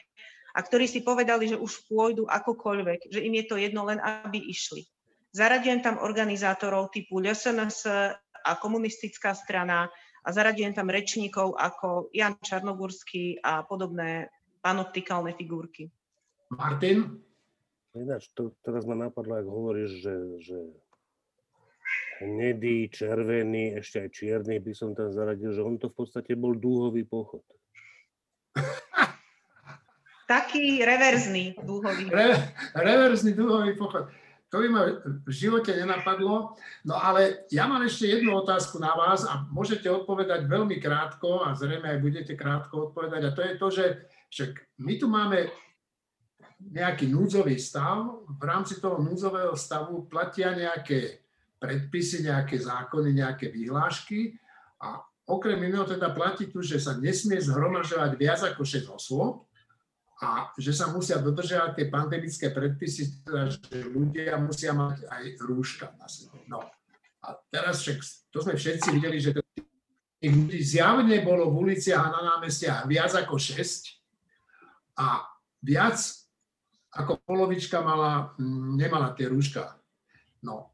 a 0.52 0.58
ktorí 0.60 0.84
si 0.84 1.00
povedali, 1.00 1.48
že 1.48 1.56
už 1.56 1.88
pôjdu 1.88 2.28
akokoľvek, 2.28 3.08
že 3.08 3.24
im 3.24 3.34
je 3.40 3.44
to 3.48 3.56
jedno 3.56 3.88
len, 3.88 3.98
aby 3.98 4.38
išli. 4.38 4.84
Zaraďujem 5.32 5.80
tam 5.80 5.96
organizátorov 6.02 6.92
typu 6.92 7.22
LSNS 7.22 7.86
a 8.44 8.52
komunistická 8.58 9.32
strana 9.32 9.88
a 10.20 10.28
zaraďujem 10.28 10.76
tam 10.76 10.90
rečníkov 10.90 11.56
ako 11.56 12.12
Jan 12.12 12.36
Čarnogurský 12.42 13.40
a 13.40 13.64
podobné 13.64 14.28
panoptikálne 14.60 15.32
figurky. 15.32 15.88
Martin? 16.52 17.24
Ináč, 17.94 18.30
to, 18.34 18.54
teraz 18.62 18.86
ma 18.86 18.94
napadlo, 18.94 19.38
ak 19.38 19.46
hovoríš, 19.46 20.02
že, 20.02 20.14
že 20.42 20.58
hnedý, 22.20 22.92
červený, 22.92 23.80
ešte 23.80 24.04
aj 24.04 24.08
čierny 24.12 24.60
by 24.60 24.72
som 24.76 24.92
tam 24.92 25.08
zaradil, 25.08 25.56
že 25.56 25.64
on 25.64 25.80
to 25.80 25.88
v 25.88 25.96
podstate 26.04 26.36
bol 26.36 26.52
dúhový 26.52 27.08
pochod. 27.08 27.42
Taký 30.30 30.86
reverzný 30.86 31.58
dúhový. 31.58 32.06
Re, 32.06 32.54
reverzný 32.76 33.34
dúhový 33.34 33.74
pochod. 33.74 34.06
To 34.50 34.58
by 34.58 34.68
ma 34.70 34.82
v 35.26 35.30
živote 35.30 35.70
nenapadlo. 35.70 36.58
No 36.82 36.94
ale 36.98 37.46
ja 37.54 37.70
mám 37.70 37.86
ešte 37.86 38.10
jednu 38.10 38.34
otázku 38.34 38.82
na 38.82 38.98
vás 38.98 39.22
a 39.22 39.46
môžete 39.50 39.86
odpovedať 39.86 40.50
veľmi 40.50 40.82
krátko 40.82 41.46
a 41.46 41.54
zrejme 41.54 41.86
aj 41.86 41.98
budete 42.02 42.34
krátko 42.34 42.90
odpovedať. 42.90 43.30
A 43.30 43.34
to 43.34 43.40
je 43.46 43.52
to, 43.54 43.66
že 43.70 43.84
však 44.30 44.50
my 44.82 44.94
tu 44.98 45.06
máme 45.06 45.50
nejaký 46.60 47.08
núdzový 47.08 47.56
stav, 47.56 48.26
v 48.26 48.42
rámci 48.42 48.82
toho 48.82 48.98
núdzového 49.00 49.54
stavu 49.56 50.04
platia 50.10 50.52
nejaké 50.52 51.29
predpisy, 51.60 52.24
nejaké 52.24 52.56
zákony, 52.56 53.20
nejaké 53.20 53.52
vyhlášky 53.52 54.34
a 54.80 55.04
okrem 55.28 55.60
iného 55.60 55.84
teda 55.84 56.10
platí 56.10 56.48
tu, 56.48 56.64
že 56.64 56.80
sa 56.80 56.96
nesmie 56.96 57.38
zhromažovať 57.38 58.16
viac 58.16 58.40
ako 58.40 58.64
6 58.64 58.90
osôb 58.96 59.44
a 60.20 60.52
že 60.56 60.72
sa 60.72 60.88
musia 60.92 61.20
dodržiavať 61.20 61.72
tie 61.76 61.86
pandemické 61.88 62.46
predpisy, 62.52 63.24
teda, 63.24 63.52
že 63.52 63.76
ľudia 63.88 64.36
musia 64.40 64.72
mať 64.72 65.04
aj 65.08 65.24
rúška 65.40 65.92
na 65.96 66.08
sebe. 66.08 66.40
No. 66.48 66.64
A 67.20 67.36
teraz 67.52 67.84
však, 67.84 68.00
to 68.32 68.40
sme 68.40 68.56
všetci 68.56 68.88
videli, 68.96 69.20
že 69.20 69.36
tých 70.20 70.32
ľudí 70.36 70.60
zjavne 70.60 71.16
bolo 71.24 71.48
v 71.48 71.72
uliciach 71.72 72.04
a 72.04 72.12
na 72.12 72.22
námestiach 72.36 72.84
viac 72.84 73.12
ako 73.16 73.40
6 73.40 75.00
a 75.00 75.24
viac 75.64 75.96
ako 76.92 77.22
polovička 77.24 77.80
mala, 77.80 78.36
mm, 78.36 78.76
nemala 78.76 79.16
tie 79.16 79.30
rúška. 79.30 79.80
No, 80.44 80.69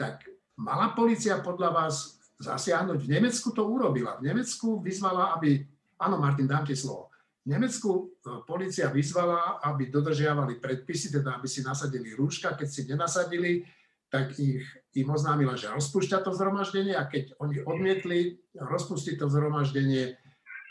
tak 0.00 0.24
mala 0.56 0.96
policia 0.96 1.44
podľa 1.44 1.76
vás 1.76 2.16
zasiahnuť? 2.40 3.04
V 3.04 3.12
Nemecku 3.20 3.52
to 3.52 3.68
urobila. 3.68 4.16
V 4.16 4.32
Nemecku 4.32 4.80
vyzvala, 4.80 5.36
aby... 5.36 5.60
Áno, 6.00 6.16
Martin, 6.16 6.48
dám 6.48 6.64
ti 6.64 6.72
slovo. 6.72 7.12
V 7.44 7.52
Nemecku 7.52 7.90
e, 7.92 8.00
policia 8.48 8.88
vyzvala, 8.88 9.60
aby 9.60 9.92
dodržiavali 9.92 10.56
predpisy, 10.56 11.12
teda 11.20 11.36
aby 11.36 11.44
si 11.44 11.60
nasadili 11.60 12.16
rúška. 12.16 12.56
Keď 12.56 12.68
si 12.68 12.88
nenasadili, 12.88 13.68
tak 14.08 14.32
ich, 14.40 14.64
im 14.96 15.08
oznámila, 15.12 15.60
že 15.60 15.68
rozpúšťa 15.68 16.24
to 16.24 16.32
zhromaždenie 16.32 16.96
a 16.96 17.04
keď 17.04 17.36
oni 17.36 17.60
odmietli 17.60 18.40
rozpustiť 18.56 19.20
to 19.20 19.28
zhromaždenie, 19.28 20.16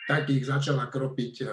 tak 0.10 0.34
ich 0.34 0.50
začala 0.50 0.90
kropiť 0.90 1.46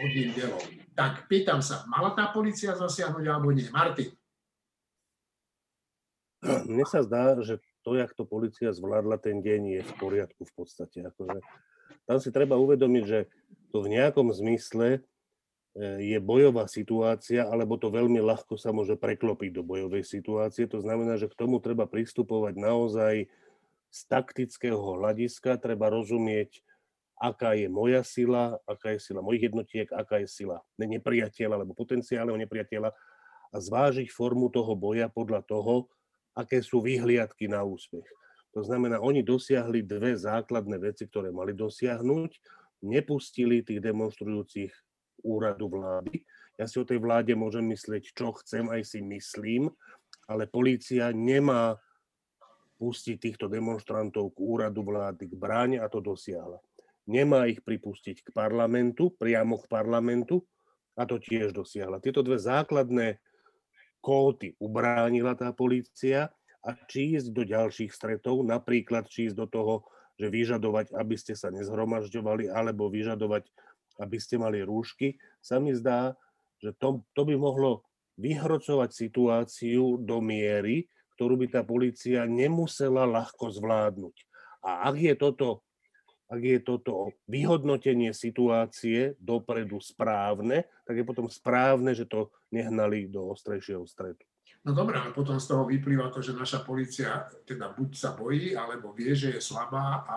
vodným 0.00 0.32
e, 0.32 0.34
delom. 0.40 0.64
Tak 0.96 1.28
pýtam 1.28 1.60
sa, 1.60 1.84
mala 1.84 2.16
tá 2.16 2.32
policia 2.32 2.72
zasiahnuť 2.72 3.24
alebo 3.28 3.52
nie? 3.52 3.68
Martin. 3.68 4.08
Mne 6.44 6.84
sa 6.84 7.00
zdá, 7.00 7.36
že 7.40 7.60
to, 7.84 7.96
jak 7.96 8.12
to 8.12 8.28
policia 8.28 8.72
zvládla 8.72 9.16
ten 9.20 9.40
deň, 9.40 9.80
je 9.80 9.80
v 9.84 9.92
poriadku 10.00 10.44
v 10.44 10.52
podstate. 10.56 11.04
Akože, 11.08 11.40
tam 12.04 12.18
si 12.20 12.28
treba 12.32 12.60
uvedomiť, 12.60 13.04
že 13.04 13.28
to 13.72 13.84
v 13.84 13.96
nejakom 13.96 14.32
zmysle 14.32 14.88
e, 14.96 15.00
je 16.04 16.18
bojová 16.20 16.68
situácia, 16.68 17.44
alebo 17.48 17.80
to 17.80 17.88
veľmi 17.88 18.20
ľahko 18.20 18.56
sa 18.60 18.72
môže 18.72 18.96
preklopiť 19.00 19.50
do 19.56 19.62
bojovej 19.64 20.04
situácie. 20.04 20.68
To 20.68 20.80
znamená, 20.80 21.16
že 21.16 21.28
k 21.28 21.38
tomu 21.38 21.60
treba 21.60 21.88
pristupovať 21.88 22.54
naozaj 22.56 23.14
z 23.94 24.00
taktického 24.10 24.80
hľadiska, 24.80 25.60
treba 25.60 25.88
rozumieť, 25.88 26.60
aká 27.14 27.54
je 27.54 27.70
moja 27.70 28.02
sila, 28.02 28.58
aká 28.66 28.92
je 28.96 29.00
sila 29.00 29.22
mojich 29.22 29.48
jednotiek, 29.48 29.86
aká 29.94 30.18
je 30.20 30.28
sila 30.28 30.60
nepriateľa 30.76 31.62
alebo 31.62 31.78
potenciálneho 31.78 32.36
nepriateľa 32.42 32.90
a 33.54 33.56
zvážiť 33.56 34.10
formu 34.10 34.50
toho 34.50 34.74
boja 34.74 35.06
podľa 35.06 35.46
toho, 35.46 35.86
aké 36.34 36.60
sú 36.60 36.82
vyhliadky 36.82 37.46
na 37.46 37.62
úspech. 37.62 38.04
To 38.54 38.62
znamená, 38.62 39.02
oni 39.02 39.26
dosiahli 39.26 39.82
dve 39.82 40.14
základné 40.14 40.78
veci, 40.78 41.10
ktoré 41.10 41.34
mali 41.34 41.54
dosiahnuť. 41.58 42.30
Nepustili 42.86 43.66
tých 43.66 43.82
demonstrujúcich 43.82 44.70
úradu 45.26 45.66
vlády. 45.66 46.22
Ja 46.54 46.70
si 46.70 46.78
o 46.78 46.86
tej 46.86 47.02
vláde 47.02 47.34
môžem 47.34 47.66
myslieť, 47.66 48.14
čo 48.14 48.30
chcem, 48.38 48.70
aj 48.70 48.86
si 48.86 49.02
myslím, 49.02 49.74
ale 50.30 50.46
polícia 50.46 51.10
nemá 51.10 51.74
pustiť 52.78 53.16
týchto 53.18 53.46
demonstrantov 53.50 54.34
k 54.34 54.38
úradu 54.38 54.86
vlády, 54.86 55.26
k 55.26 55.34
bráne 55.34 55.78
a 55.82 55.90
to 55.90 55.98
dosiahla. 55.98 56.62
Nemá 57.10 57.50
ich 57.50 57.58
pripustiť 57.62 58.22
k 58.22 58.28
parlamentu, 58.30 59.10
priamo 59.18 59.58
k 59.60 59.66
parlamentu 59.66 60.46
a 60.94 61.02
to 61.04 61.18
tiež 61.18 61.50
dosiahla. 61.50 61.98
Tieto 61.98 62.22
dve 62.22 62.38
základné 62.38 63.18
kóty 64.04 64.52
ubránila 64.60 65.32
tá 65.32 65.48
polícia 65.56 66.28
a 66.60 66.76
či 66.76 67.16
ísť 67.16 67.32
do 67.32 67.42
ďalších 67.48 67.88
stretov, 67.88 68.44
napríklad 68.44 69.08
či 69.08 69.32
ísť 69.32 69.36
do 69.40 69.48
toho, 69.48 69.74
že 70.20 70.28
vyžadovať, 70.28 70.92
aby 70.92 71.16
ste 71.16 71.32
sa 71.32 71.48
nezhromažďovali, 71.48 72.52
alebo 72.52 72.92
vyžadovať, 72.92 73.48
aby 74.04 74.16
ste 74.20 74.36
mali 74.36 74.60
rúšky, 74.60 75.16
sa 75.40 75.56
mi 75.56 75.72
zdá, 75.72 76.12
že 76.60 76.76
to, 76.76 77.00
to 77.16 77.24
by 77.24 77.34
mohlo 77.34 77.82
vyhrocovať 78.20 78.90
situáciu 78.94 79.98
do 79.98 80.20
miery, 80.20 80.86
ktorú 81.18 81.40
by 81.40 81.46
tá 81.50 81.62
policia 81.66 82.28
nemusela 82.28 83.08
ľahko 83.08 83.50
zvládnuť. 83.50 84.16
A 84.64 84.88
ak 84.92 84.96
je 85.00 85.14
toto 85.18 85.63
ak 86.34 86.42
je 86.42 86.58
toto 86.58 87.14
vyhodnotenie 87.30 88.10
situácie 88.10 89.14
dopredu 89.22 89.78
správne, 89.78 90.66
tak 90.82 90.98
je 90.98 91.04
potom 91.06 91.30
správne, 91.30 91.94
že 91.94 92.10
to 92.10 92.34
nehnali 92.50 93.06
do 93.06 93.30
ostrejšieho 93.30 93.86
stretu. 93.86 94.26
No 94.66 94.74
dobré, 94.74 94.98
ale 94.98 95.14
potom 95.14 95.38
z 95.38 95.46
toho 95.46 95.68
vyplýva 95.68 96.10
to, 96.10 96.24
že 96.24 96.34
naša 96.34 96.66
policia 96.66 97.30
teda 97.46 97.70
buď 97.76 97.90
sa 97.94 98.16
bojí, 98.16 98.56
alebo 98.58 98.90
vie, 98.96 99.14
že 99.14 99.36
je 99.36 99.40
slabá 99.40 100.02
a... 100.08 100.14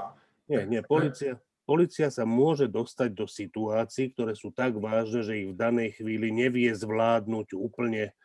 Nie, 0.48 0.64
nie, 0.64 0.80
policia, 0.80 1.36
policia 1.68 2.08
sa 2.08 2.24
môže 2.24 2.72
dostať 2.72 3.10
do 3.12 3.28
situácií, 3.28 4.16
ktoré 4.16 4.34
sú 4.34 4.56
tak 4.56 4.80
vážne, 4.80 5.22
že 5.22 5.44
ich 5.44 5.52
v 5.52 5.60
danej 5.60 6.00
chvíli 6.00 6.32
nevie 6.32 6.72
zvládnuť 6.72 7.60
úplne, 7.60 8.16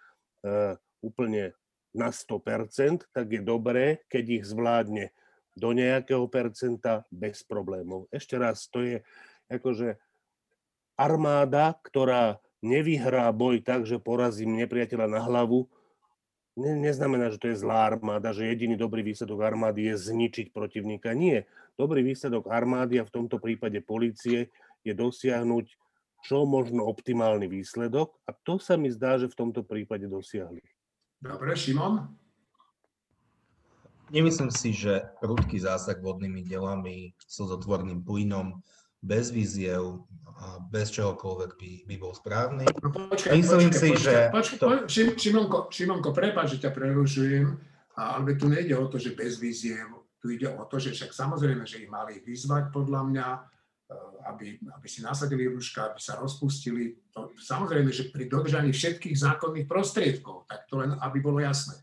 uh, 0.47 0.79
úplne 1.03 1.59
na 1.91 2.15
100%, 2.15 3.11
tak 3.11 3.27
je 3.27 3.43
dobré, 3.43 4.01
keď 4.07 4.25
ich 4.41 4.45
zvládne 4.47 5.11
do 5.53 5.71
nejakého 5.77 6.25
percenta 6.29 7.05
bez 7.13 7.45
problémov. 7.45 8.09
Ešte 8.09 8.41
raz, 8.41 8.69
to 8.73 8.81
je 8.81 9.05
akože 9.53 10.01
armáda, 10.97 11.77
ktorá 11.85 12.41
nevyhrá 12.65 13.29
boj 13.35 13.61
tak, 13.61 13.85
že 13.85 14.01
porazím 14.01 14.57
nepriateľa 14.57 15.07
na 15.11 15.21
hlavu, 15.21 15.69
ne, 16.57 16.73
neznamená, 16.79 17.29
že 17.35 17.41
to 17.41 17.51
je 17.51 17.61
zlá 17.61 17.91
armáda, 17.91 18.33
že 18.33 18.49
jediný 18.49 18.79
dobrý 18.79 19.03
výsledok 19.03 19.43
armády 19.43 19.93
je 19.93 19.97
zničiť 19.99 20.55
protivníka. 20.55 21.13
Nie. 21.13 21.45
Dobrý 21.77 22.05
výsledok 22.05 22.49
armády 22.49 23.01
a 23.01 23.09
v 23.09 23.13
tomto 23.13 23.41
prípade 23.41 23.81
policie 23.85 24.53
je 24.87 24.93
dosiahnuť 24.93 25.67
čo 26.23 26.47
možno 26.47 26.87
optimálny 26.87 27.51
výsledok 27.51 28.15
a 28.25 28.31
to 28.31 28.63
sa 28.63 28.79
mi 28.79 28.87
zdá, 28.95 29.19
že 29.19 29.27
v 29.27 29.39
tomto 29.43 29.67
prípade 29.67 30.07
dosiahli. 30.07 30.63
Dobre, 31.19 31.59
Šimon? 31.59 32.22
Nemyslím 34.13 34.53
si, 34.53 34.77
že 34.77 35.09
prudký 35.25 35.57
zásah 35.57 35.97
vodnými 35.97 36.45
delami 36.45 37.17
so 37.25 37.49
zotvorným 37.49 38.05
plynom 38.05 38.61
bez 39.01 39.33
víziev 39.33 40.05
bez 40.71 40.91
čohokoľvek 40.95 41.51
by, 41.57 41.71
by 41.87 41.95
bol 42.01 42.13
správny. 42.15 42.65
No, 42.83 42.89
počkaj, 42.91 43.31
Myslím 43.37 43.71
počkaj, 43.71 43.79
si, 43.79 43.89
počkaj, 43.95 44.03
že... 44.03 44.15
Počkaj, 44.33 44.59
to... 44.59 44.67
Šimonko, 45.19 45.59
Šimonko, 45.71 46.11
prepáč, 46.11 46.59
že 46.59 46.67
ťa 46.67 46.71
prerušujem, 46.75 47.47
ale 47.95 48.35
tu 48.35 48.47
nejde 48.51 48.75
o 48.75 48.87
to, 48.91 48.99
že 48.99 49.15
bez 49.15 49.39
víziev, 49.39 49.87
tu 50.19 50.31
ide 50.33 50.51
o 50.51 50.65
to, 50.67 50.83
že 50.83 50.95
však 50.95 51.15
samozrejme, 51.15 51.63
že 51.67 51.83
ich 51.87 51.91
mali 51.91 52.23
vyzvať 52.23 52.75
podľa 52.75 53.01
mňa, 53.07 53.27
eh, 53.33 54.31
aby, 54.35 54.47
aby 54.67 54.87
si 54.91 55.05
nasadili 55.05 55.47
rúška, 55.47 55.93
aby 55.93 56.01
sa 56.03 56.19
rozpustili. 56.19 56.99
To, 57.15 57.31
samozrejme, 57.39 57.91
že 57.95 58.11
pri 58.11 58.27
dodržaní 58.27 58.75
všetkých 58.75 59.15
zákonných 59.15 59.71
prostriedkov, 59.71 60.51
tak 60.51 60.67
to 60.67 60.83
len 60.83 60.97
aby 60.99 61.19
bolo 61.23 61.39
jasné 61.39 61.79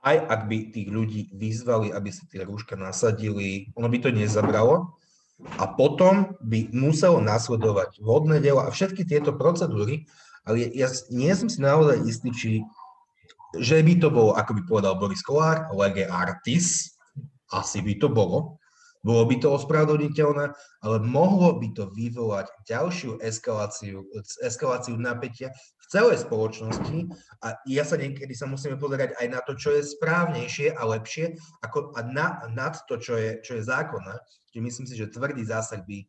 aj 0.00 0.16
ak 0.16 0.40
by 0.48 0.58
tých 0.72 0.88
ľudí 0.88 1.28
vyzvali, 1.36 1.92
aby 1.92 2.08
si 2.08 2.24
tie 2.32 2.44
rúška 2.44 2.76
nasadili, 2.76 3.68
ono 3.76 3.88
by 3.88 3.98
to 4.00 4.10
nezabralo. 4.12 4.96
A 5.56 5.64
potom 5.72 6.36
by 6.44 6.68
muselo 6.76 7.16
nasledovať 7.20 8.04
vodné 8.04 8.44
dielo 8.44 8.60
a 8.60 8.68
všetky 8.68 9.08
tieto 9.08 9.32
procedúry, 9.32 10.04
ale 10.44 10.68
ja 10.72 10.92
nie 11.08 11.32
som 11.32 11.48
si 11.48 11.64
naozaj 11.64 12.04
istý, 12.04 12.28
či 12.32 12.50
že 13.58 13.82
by 13.82 13.98
to 13.98 14.14
bolo, 14.14 14.38
ako 14.38 14.54
by 14.54 14.62
povedal 14.62 14.94
Boris 14.94 15.26
Kolár, 15.26 15.66
lege 15.74 16.06
artis, 16.06 16.94
asi 17.50 17.82
by 17.82 17.98
to 17.98 18.06
bolo, 18.06 18.62
bolo 19.02 19.26
by 19.26 19.42
to 19.42 19.50
ospravedlniteľné, 19.50 20.54
ale 20.86 20.96
mohlo 21.02 21.58
by 21.58 21.72
to 21.74 21.90
vyvolať 21.90 22.46
ďalšiu 22.68 23.18
eskaláciu, 23.18 24.06
eskaláciu 24.44 24.94
napätia 25.00 25.50
celej 25.90 26.22
spoločnosti 26.22 27.10
a 27.42 27.58
ja 27.66 27.82
sa 27.82 27.98
niekedy 27.98 28.30
sa 28.30 28.46
musíme 28.46 28.78
pozerať 28.78 29.18
aj 29.18 29.26
na 29.26 29.42
to, 29.42 29.58
čo 29.58 29.74
je 29.74 29.82
správnejšie 29.82 30.70
a 30.78 30.82
lepšie 30.86 31.34
ako, 31.66 31.98
a 31.98 32.06
na, 32.06 32.46
nad 32.54 32.78
to, 32.86 32.94
čo 33.02 33.18
je, 33.18 33.42
čo 33.42 33.58
je 33.58 33.66
zákonné. 33.66 34.14
Čiže 34.54 34.62
myslím 34.62 34.86
si, 34.86 34.94
že 34.94 35.10
tvrdý 35.10 35.42
zásah 35.42 35.82
by 35.82 36.06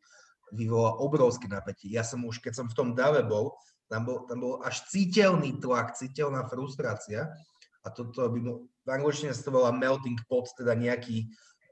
vyvolal 0.54 1.02
obrovské 1.02 1.50
napätie. 1.50 1.89
Ja 1.89 2.06
som 2.06 2.22
už, 2.22 2.46
keď 2.46 2.62
som 2.62 2.67
v 2.70 2.78
tom 2.78 2.89
dave 2.94 3.26
bol, 3.26 3.58
tam 3.89 4.06
bol, 4.06 4.24
tam 4.30 4.39
bol 4.39 4.54
až 4.62 4.86
citeľný 4.88 5.58
tlak, 5.58 5.98
citeľná 5.98 6.46
frustrácia 6.46 7.34
a 7.82 7.88
toto 7.89 8.30
by 8.30 8.39
mu, 8.39 8.54
v 8.86 8.89
angličtine 8.89 9.34
sa 9.34 9.44
to 9.44 9.52
volá 9.52 9.74
melting 9.74 10.22
pot, 10.30 10.46
teda 10.54 10.78
nejaký 10.78 11.28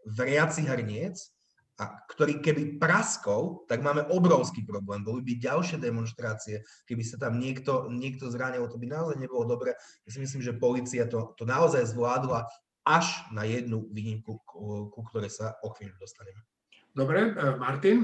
vriaci 0.09 0.65
hrniec, 0.65 1.15
a 1.79 2.03
ktorý 2.11 2.43
keby 2.43 2.75
praskol, 2.75 3.63
tak 3.71 3.79
máme 3.79 4.03
obrovský 4.11 4.67
problém. 4.67 4.99
Boli 4.99 5.23
by 5.23 5.39
ďalšie 5.39 5.79
demonstrácie, 5.79 6.59
keby 6.83 7.03
sa 7.07 7.15
tam 7.15 7.39
niekto, 7.39 7.87
niekto 7.87 8.27
zranil, 8.27 8.67
to 8.67 8.75
by 8.75 8.91
naozaj 8.91 9.15
nebolo 9.15 9.47
dobre. 9.47 9.71
Ja 10.03 10.09
si 10.11 10.19
myslím, 10.19 10.43
že 10.43 10.59
policia 10.59 11.07
to, 11.07 11.31
to 11.39 11.47
naozaj 11.47 11.87
zvládla 11.87 12.51
až 12.83 13.07
na 13.31 13.47
jednu 13.47 13.87
výnimku, 13.95 14.43
ku, 14.43 14.91
ku 14.91 14.99
ktorej 15.07 15.31
sa 15.31 15.55
o 15.63 15.71
chvíľu 15.71 15.95
dostaneme. 16.03 16.43
Dobre, 16.91 17.31
e, 17.31 17.55
Martin? 17.55 17.97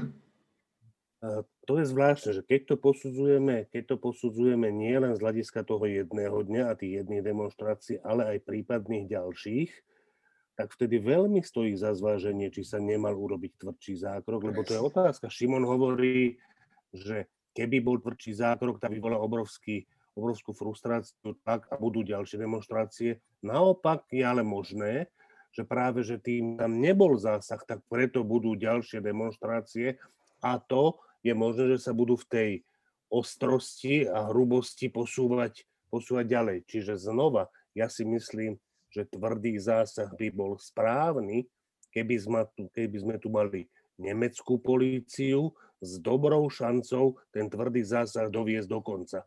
E, 1.20 1.44
to 1.68 1.76
je 1.76 1.90
zvláštne, 1.90 2.30
že 2.38 2.42
keď 2.46 2.72
to 2.72 2.76
posudzujeme, 2.80 3.68
keď 3.68 3.92
to 3.92 3.96
posudzujeme 4.00 4.72
nie 4.72 4.96
len 4.96 5.12
z 5.12 5.20
hľadiska 5.20 5.68
toho 5.68 5.84
jedného 5.84 6.38
dňa 6.48 6.64
a 6.72 6.78
tých 6.78 7.04
jedných 7.04 7.24
demonstrácií, 7.24 8.00
ale 8.00 8.36
aj 8.36 8.46
prípadných 8.46 9.10
ďalších, 9.10 9.70
tak 10.56 10.72
vtedy 10.72 11.04
veľmi 11.04 11.44
stojí 11.44 11.76
za 11.76 11.92
zváženie, 11.92 12.48
či 12.48 12.64
sa 12.64 12.80
nemal 12.80 13.12
urobiť 13.12 13.60
tvrdší 13.60 13.94
zákrok, 14.00 14.40
lebo 14.48 14.64
to 14.64 14.72
je 14.72 14.80
otázka. 14.80 15.28
Šimon 15.28 15.68
hovorí, 15.68 16.40
že 16.96 17.28
keby 17.52 17.84
bol 17.84 18.00
tvrdší 18.00 18.40
zákrok, 18.40 18.80
tak 18.80 18.96
by 18.96 19.00
bola 19.04 19.20
obrovský, 19.20 19.84
obrovskú 20.16 20.56
frustráciu 20.56 21.36
tak 21.44 21.68
a 21.68 21.76
budú 21.76 22.00
ďalšie 22.00 22.40
demonstrácie. 22.40 23.20
Naopak 23.44 24.08
je 24.08 24.24
ale 24.24 24.40
možné, 24.40 25.12
že 25.52 25.68
práve, 25.68 26.00
že 26.00 26.16
tým 26.16 26.56
tam 26.56 26.80
nebol 26.80 27.20
zásah, 27.20 27.60
tak 27.64 27.84
preto 27.92 28.24
budú 28.24 28.56
ďalšie 28.56 29.04
demonstrácie 29.04 30.00
a 30.40 30.56
to 30.56 30.96
je 31.20 31.36
možné, 31.36 31.76
že 31.76 31.84
sa 31.84 31.92
budú 31.92 32.16
v 32.16 32.28
tej 32.32 32.50
ostrosti 33.12 34.08
a 34.08 34.32
hrubosti 34.32 34.88
posúvať, 34.88 35.68
posúvať 35.92 36.26
ďalej. 36.28 36.58
Čiže 36.64 36.96
znova, 36.96 37.48
ja 37.76 37.92
si 37.92 38.08
myslím, 38.08 38.56
že 38.90 39.08
tvrdý 39.08 39.58
zásah 39.60 40.08
by 40.14 40.28
bol 40.32 40.56
správny, 40.56 41.46
keby 41.90 42.16
sme 42.16 42.40
tu, 42.52 42.68
keby 42.72 42.96
sme 43.00 43.16
tu 43.16 43.28
mali 43.32 43.66
nemeckú 43.96 44.60
políciu 44.60 45.52
s 45.80 46.00
dobrou 46.00 46.48
šancou 46.48 47.16
ten 47.32 47.48
tvrdý 47.48 47.84
zásah 47.84 48.28
doviesť 48.28 48.68
do 48.68 48.80
konca. 48.84 49.24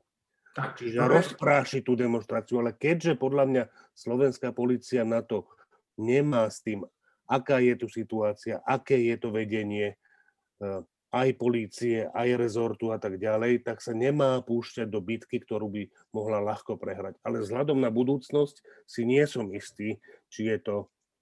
Tak, 0.54 0.82
Čiže 0.82 1.06
rozpráši 1.06 1.80
tú 1.86 1.94
demonstráciu, 1.94 2.62
ale 2.62 2.74
keďže 2.74 3.18
podľa 3.18 3.46
mňa 3.46 3.64
slovenská 3.94 4.50
policia 4.50 5.06
na 5.06 5.22
to 5.22 5.46
nemá 5.94 6.50
s 6.50 6.66
tým, 6.66 6.86
aká 7.30 7.62
je 7.62 7.78
tu 7.78 7.86
situácia, 7.86 8.58
aké 8.66 8.98
je 8.98 9.16
to 9.22 9.30
vedenie 9.30 9.94
eh, 9.94 10.82
aj 11.10 11.30
polície, 11.42 12.06
aj 12.14 12.38
rezortu 12.38 12.94
a 12.94 13.02
tak 13.02 13.18
ďalej, 13.18 13.66
tak 13.66 13.82
sa 13.82 13.98
nemá 13.98 14.42
púšťať 14.46 14.88
do 14.90 15.02
bitky, 15.02 15.42
ktorú 15.42 15.68
by 15.74 15.84
mohla 16.14 16.38
ľahko 16.38 16.78
prehrať. 16.78 17.18
Ale 17.26 17.42
vzhľadom 17.42 17.82
na 17.82 17.90
budúcnosť 17.90 18.62
si 18.86 19.02
nie 19.10 19.26
som 19.26 19.50
istý, 19.50 19.98
či 20.30 20.54
je 20.54 20.58
to 20.62 20.76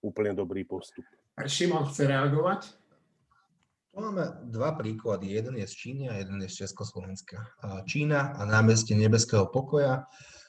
úplne 0.04 0.36
dobrý 0.36 0.68
postup. 0.68 1.08
Šimon 1.40 1.88
chce 1.88 2.10
reagovať? 2.12 2.62
Tu 3.94 3.96
máme 3.96 4.46
dva 4.52 4.76
príklady. 4.78 5.40
Jeden 5.40 5.58
je 5.58 5.66
z 5.66 5.74
Číny 5.74 6.04
a 6.12 6.20
jeden 6.20 6.38
je 6.44 6.50
z 6.52 6.68
Československa. 6.68 7.42
Čína 7.88 8.36
a 8.38 8.46
námestie 8.46 8.94
Nebeského 8.94 9.50
pokoja, 9.50 10.06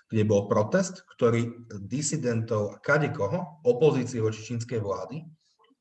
kde 0.09 0.24
bol 0.24 0.49
protest, 0.49 1.05
ktorý 1.16 1.68
disidentov 1.84 2.74
a 2.74 2.80
kadekoho, 2.80 3.61
opozície 3.64 4.24
voči 4.24 4.41
čínskej 4.41 4.80
vlády, 4.80 5.24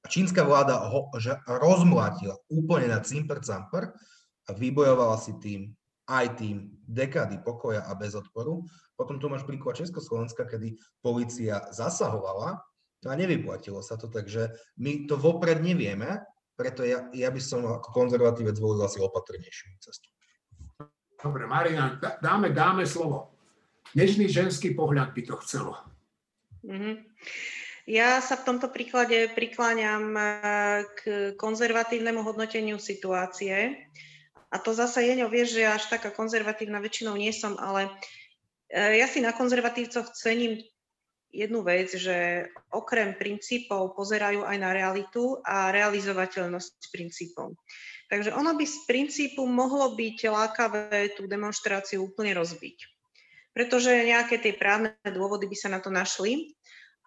čínska 0.06 0.46
vláda 0.46 0.78
ho 0.94 1.10
že 1.18 1.34
rozmlátila 1.50 2.38
úplne 2.54 2.94
na 2.94 3.02
cimper 3.02 3.42
camper 3.42 3.90
a 4.48 4.50
vybojovala 4.54 5.18
si 5.18 5.34
tým 5.42 5.74
aj 6.08 6.40
tým 6.40 6.72
dekády 6.88 7.44
pokoja 7.44 7.84
a 7.84 7.92
bez 7.98 8.16
odporu. 8.16 8.64
Potom 8.96 9.20
tu 9.20 9.28
máš 9.28 9.44
príklad 9.44 9.76
Československa, 9.76 10.48
kedy 10.48 10.80
policia 11.04 11.68
zasahovala 11.76 12.64
a 13.04 13.14
nevyplatilo 13.14 13.84
sa 13.84 14.00
to, 14.00 14.08
takže 14.08 14.50
my 14.80 15.06
to 15.06 15.20
vopred 15.20 15.60
nevieme, 15.60 16.24
preto 16.58 16.82
ja, 16.82 17.06
ja 17.14 17.30
by 17.30 17.38
som 17.38 17.62
ako 17.62 17.94
konzervatívec 17.94 18.58
zvolil 18.58 18.82
asi 18.82 18.98
opatrnejšiu 18.98 19.68
cestu. 19.78 20.10
Dobre, 21.18 21.46
Marina, 21.46 21.98
dáme, 22.24 22.50
dáme 22.50 22.88
slovo. 22.90 23.38
Dnešný 23.94 24.28
ženský 24.28 24.74
pohľad 24.74 25.14
by 25.14 25.22
to 25.28 25.36
chcelo. 25.46 25.78
Mm-hmm. 26.66 26.94
Ja 27.88 28.20
sa 28.20 28.36
v 28.36 28.52
tomto 28.52 28.68
príklade 28.68 29.32
prikláňam 29.32 30.12
eh, 30.12 30.28
k 31.00 31.02
konzervatívnemu 31.40 32.20
hodnoteniu 32.20 32.84
situácie. 32.84 33.88
A 34.52 34.60
to 34.60 34.76
zasa 34.76 35.00
Jeňo 35.00 35.32
vieš, 35.32 35.56
že 35.56 35.64
až 35.64 35.88
taká 35.88 36.12
konzervatívna 36.12 36.84
väčšinou 36.84 37.16
nie 37.16 37.32
som, 37.32 37.56
ale 37.56 37.88
eh, 38.68 39.00
ja 39.00 39.08
si 39.08 39.24
na 39.24 39.32
konzervatívcoch 39.32 40.12
cením 40.20 40.60
jednu 41.32 41.64
vec, 41.64 41.96
že 41.96 42.52
okrem 42.76 43.16
princípov 43.16 43.96
pozerajú 43.96 44.44
aj 44.44 44.58
na 44.60 44.76
realitu 44.76 45.40
a 45.48 45.72
realizovateľnosť 45.72 46.92
princípov. 46.92 47.56
Takže 48.12 48.36
ono 48.36 48.52
by 48.56 48.68
z 48.68 48.78
princípu 48.84 49.48
mohlo 49.48 49.96
byť 49.96 50.28
lákavé 50.28 51.16
tú 51.16 51.24
demonstráciu 51.24 52.04
úplne 52.04 52.36
rozbiť. 52.36 52.84
Pretože 53.56 54.08
nejaké 54.08 54.44
tie 54.44 54.56
právne 54.56 54.96
dôvody 55.08 55.48
by 55.48 55.56
sa 55.56 55.72
na 55.72 55.80
to 55.80 55.88
našli, 55.88 56.56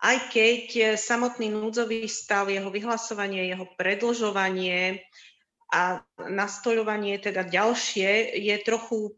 aj 0.00 0.16
keď 0.32 0.64
eh, 0.76 0.86
samotný 0.96 1.52
núdzový 1.52 2.08
stav, 2.08 2.48
jeho 2.48 2.72
vyhlasovanie, 2.72 3.52
jeho 3.52 3.68
predlžovanie 3.76 5.04
a 5.70 6.02
nastoľovanie 6.18 7.22
teda 7.22 7.46
ďalšie 7.46 8.34
je 8.42 8.56
trochu 8.66 9.14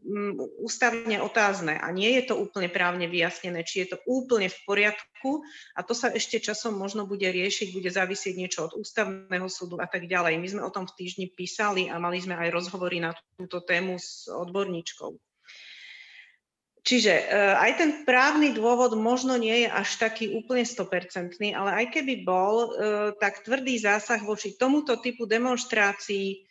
ústavne 0.61 1.17
otázne 1.17 1.81
a 1.81 1.89
nie 1.89 2.13
je 2.21 2.29
to 2.29 2.37
úplne 2.37 2.69
právne 2.69 3.09
vyjasnené, 3.09 3.65
či 3.65 3.83
je 3.83 3.97
to 3.97 4.05
úplne 4.05 4.53
v 4.53 4.59
poriadku 4.69 5.41
a 5.73 5.81
to 5.81 5.97
sa 5.97 6.13
ešte 6.13 6.37
časom 6.37 6.77
možno 6.77 7.09
bude 7.09 7.25
riešiť, 7.25 7.73
bude 7.73 7.89
závisieť 7.89 8.37
niečo 8.37 8.69
od 8.69 8.77
ústavného 8.77 9.49
súdu 9.49 9.81
a 9.81 9.89
tak 9.89 10.05
ďalej. 10.05 10.37
My 10.37 10.47
sme 10.53 10.61
o 10.61 10.69
tom 10.69 10.85
v 10.85 10.93
týždni 10.93 11.33
písali 11.33 11.89
a 11.89 11.97
mali 11.97 12.21
sme 12.21 12.37
aj 12.37 12.53
rozhovory 12.53 13.01
na 13.01 13.17
túto 13.33 13.65
tému 13.65 13.97
s 13.97 14.29
odborníčkou. 14.29 15.32
Čiže 16.83 17.13
eh, 17.15 17.55
aj 17.55 17.71
ten 17.79 17.91
právny 18.03 18.51
dôvod 18.51 18.99
možno 18.99 19.39
nie 19.39 19.63
je 19.63 19.69
až 19.71 19.89
taký 20.03 20.35
úplne 20.35 20.67
100%, 20.67 21.39
ale 21.55 21.71
aj 21.79 21.85
keby 21.95 22.27
bol, 22.27 22.75
eh, 22.75 23.15
tak 23.15 23.47
tvrdý 23.47 23.79
zásah 23.79 24.19
voči 24.19 24.59
tomuto 24.59 24.99
typu 24.99 25.23
demonstrácií 25.23 26.43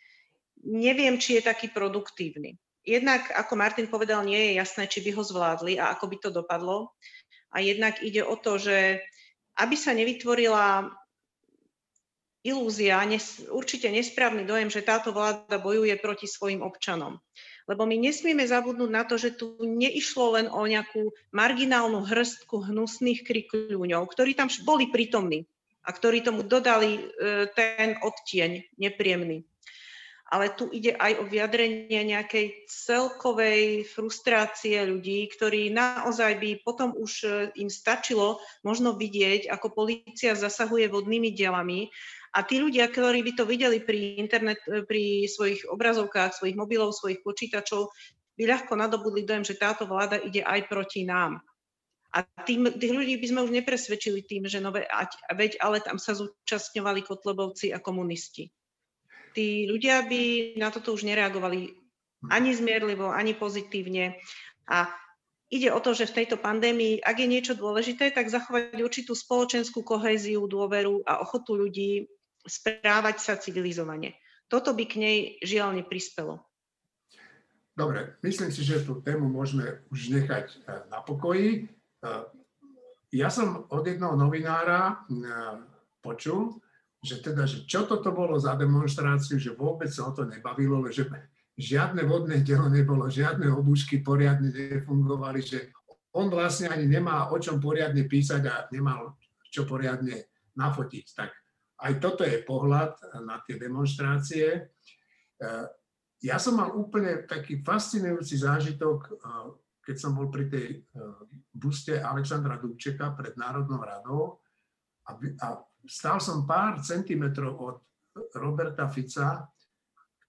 neviem, 0.63 1.19
či 1.19 1.37
je 1.37 1.43
taký 1.45 1.69
produktívny. 1.69 2.57
Jednak, 2.83 3.31
ako 3.31 3.55
Martin 3.55 3.87
povedal, 3.87 4.27
nie 4.27 4.51
je 4.51 4.59
jasné, 4.59 4.91
či 4.91 4.99
by 5.03 5.15
ho 5.15 5.23
zvládli 5.23 5.79
a 5.79 5.95
ako 5.95 6.05
by 6.07 6.17
to 6.19 6.29
dopadlo. 6.31 6.91
A 7.53 7.63
jednak 7.63 8.01
ide 8.03 8.25
o 8.25 8.35
to, 8.35 8.59
že 8.59 8.99
aby 9.59 9.75
sa 9.77 9.93
nevytvorila 9.93 10.89
ilúzia, 12.43 13.07
určite 13.53 13.87
nesprávny 13.87 14.43
dojem, 14.43 14.67
že 14.67 14.83
táto 14.83 15.15
vláda 15.15 15.61
bojuje 15.61 15.95
proti 16.01 16.27
svojim 16.27 16.59
občanom. 16.59 17.21
Lebo 17.63 17.87
my 17.87 17.95
nesmieme 17.95 18.43
zabudnúť 18.43 18.91
na 18.91 19.07
to, 19.07 19.15
že 19.15 19.39
tu 19.39 19.55
neišlo 19.63 20.35
len 20.35 20.47
o 20.51 20.67
nejakú 20.67 21.15
marginálnu 21.31 22.03
hrstku 22.03 22.59
hnusných 22.59 23.23
krikľúňov, 23.23 24.03
ktorí 24.11 24.35
tam 24.35 24.51
boli 24.67 24.91
prítomní 24.91 25.47
a 25.83 25.89
ktorí 25.91 26.23
tomu 26.23 26.43
dodali 26.43 26.99
e, 26.99 27.01
ten 27.51 27.99
odtieň 27.99 28.79
nepríjemný. 28.79 29.43
Ale 30.33 30.49
tu 30.55 30.65
ide 30.73 30.97
aj 30.97 31.21
o 31.21 31.29
vyjadrenie 31.29 32.09
nejakej 32.09 32.65
celkovej 32.65 33.85
frustrácie 33.85 34.81
ľudí, 34.81 35.29
ktorí 35.29 35.69
naozaj 35.69 36.39
by 36.39 36.49
potom 36.63 36.95
už 36.95 37.11
e, 37.23 37.27
im 37.59 37.69
stačilo 37.71 38.39
možno 38.63 38.95
vidieť, 38.95 39.51
ako 39.51 39.75
polícia 39.75 40.35
zasahuje 40.35 40.87
vodnými 40.87 41.35
dielami 41.35 41.91
a 42.33 42.39
tí 42.41 42.57
ľudia, 42.57 42.89
ktorí 42.89 43.21
by 43.21 43.31
to 43.37 43.45
videli 43.45 43.77
pri, 43.77 44.17
internet, 44.17 44.57
e, 44.65 44.81
pri 44.81 45.29
svojich 45.29 45.69
obrazovkách, 45.69 46.33
svojich 46.33 46.57
mobilov, 46.57 46.97
svojich 46.97 47.21
počítačov, 47.21 47.93
by 48.33 48.43
ľahko 48.49 48.73
nadobudli 48.73 49.21
dojem, 49.21 49.45
že 49.45 49.61
táto 49.61 49.85
vláda 49.85 50.17
ide 50.17 50.41
aj 50.41 50.65
proti 50.65 51.05
nám. 51.05 51.37
A 52.13 52.25
tým, 52.25 52.73
tých 52.73 52.93
ľudí 52.93 53.17
by 53.21 53.27
sme 53.29 53.45
už 53.45 53.51
nepresvedčili 53.53 54.25
tým, 54.25 54.49
že 54.49 54.61
nové, 54.61 54.85
veď 55.33 55.61
ale 55.61 55.81
tam 55.81 56.01
sa 56.01 56.17
zúčastňovali 56.17 57.05
kotlebovci 57.05 57.73
a 57.73 57.81
komunisti. 57.81 58.49
Tí 59.33 59.65
ľudia 59.65 60.05
by 60.05 60.53
na 60.57 60.69
toto 60.69 60.93
už 60.93 61.09
nereagovali 61.09 61.73
ani 62.29 62.53
zmierlivo, 62.53 63.09
ani 63.09 63.33
pozitívne. 63.33 64.21
A 64.69 64.89
ide 65.49 65.73
o 65.73 65.81
to, 65.81 65.97
že 65.97 66.09
v 66.09 66.21
tejto 66.21 66.37
pandémii, 66.37 67.01
ak 67.01 67.17
je 67.17 67.27
niečo 67.29 67.53
dôležité, 67.57 68.13
tak 68.13 68.29
zachovať 68.29 68.77
určitú 68.77 69.17
spoločenskú 69.17 69.81
kohéziu, 69.81 70.45
dôveru 70.45 71.01
a 71.05 71.21
ochotu 71.21 71.57
ľudí 71.57 72.05
správať 72.43 73.17
sa 73.19 73.33
civilizovane. 73.39 74.19
Toto 74.51 74.75
by 74.75 74.83
k 74.85 74.95
nej 74.99 75.17
žiaľ 75.41 75.81
neprispelo. 75.81 76.43
Dobre, 77.73 78.21
myslím 78.21 78.53
si, 78.53 78.61
že 78.61 78.85
tú 78.85 79.01
tému 79.01 79.25
môžeme 79.25 79.81
už 79.89 80.13
nechať 80.13 80.45
e, 80.45 80.55
na 80.93 81.01
pokoji. 81.01 81.49
E, 81.57 81.61
ja 83.17 83.33
som 83.33 83.65
od 83.65 83.81
jednoho 83.81 84.13
novinára 84.13 85.01
e, 85.09 85.17
počul, 85.97 86.61
že 87.01 87.17
teda, 87.17 87.49
že 87.49 87.65
čo 87.65 87.89
toto 87.89 88.13
bolo 88.13 88.37
za 88.37 88.53
demonstráciu, 88.53 89.41
že 89.41 89.57
vôbec 89.57 89.89
sa 89.89 90.05
o 90.05 90.13
to 90.13 90.29
nebavilo, 90.29 90.85
že 90.93 91.09
žiadne 91.57 92.05
vodné 92.05 92.45
dielo 92.45 92.69
nebolo, 92.69 93.09
žiadne 93.09 93.49
obušky 93.49 94.05
poriadne 94.05 94.53
nefungovali, 94.53 95.41
že 95.41 95.73
on 96.13 96.29
vlastne 96.29 96.69
ani 96.69 96.85
nemá 96.85 97.33
o 97.33 97.41
čom 97.41 97.57
poriadne 97.57 98.05
písať 98.05 98.41
a 98.45 98.55
nemal 98.69 99.17
čo 99.49 99.65
poriadne 99.65 100.29
nafotiť. 100.53 101.05
Tak 101.13 101.29
aj 101.83 101.93
toto 101.99 102.23
je 102.23 102.39
pohľad 102.47 102.95
na 103.27 103.43
tie 103.43 103.59
demonstrácie. 103.59 104.47
E, 104.55 104.61
ja 106.23 106.39
som 106.39 106.55
mal 106.55 106.71
úplne 106.71 107.27
taký 107.27 107.59
fascinujúci 107.59 108.39
zážitok, 108.39 108.99
e, 109.03 109.11
keď 109.83 109.95
som 109.99 110.15
bol 110.15 110.31
pri 110.31 110.47
tej 110.47 110.67
e, 110.71 110.77
buste 111.51 111.99
Alexandra 111.99 112.55
Dubčeka 112.55 113.11
pred 113.11 113.35
Národnou 113.35 113.83
radou 113.83 114.39
a, 115.11 115.19
stál 115.83 116.23
som 116.23 116.47
pár 116.47 116.79
centimetrov 116.79 117.53
od 117.59 117.77
Roberta 118.39 118.87
Fica, 118.87 119.43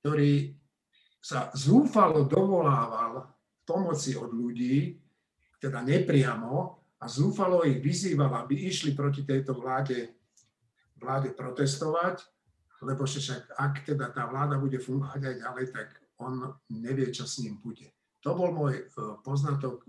ktorý 0.02 0.50
sa 1.22 1.55
zúfalo 1.55 2.26
dovolával 2.26 3.30
pomoci 3.62 4.18
od 4.18 4.34
ľudí, 4.34 4.98
teda 5.57 5.80
nepriamo, 5.80 6.84
a 7.00 7.05
zúfalo 7.05 7.68
ich 7.68 7.84
vyzýval, 7.84 8.32
aby 8.44 8.64
išli 8.64 8.96
proti 8.96 9.28
tejto 9.28 9.52
vláde 9.61 10.14
vláde 10.99 11.34
protestovať, 11.34 12.22
lebo 12.82 13.05
však 13.05 13.57
ak 13.57 13.86
teda 13.86 14.12
tá 14.12 14.28
vláda 14.28 14.61
bude 14.61 14.78
fungovať 14.78 15.20
aj 15.24 15.36
ďalej, 15.40 15.66
tak 15.72 15.88
on 16.20 16.55
nevie, 16.70 17.11
čo 17.11 17.24
s 17.26 17.42
ním 17.42 17.59
bude. 17.59 17.90
To 18.24 18.32
bol 18.32 18.53
môj 18.57 18.74
e, 18.80 18.84
poznatok 19.20 19.84
e, 19.84 19.88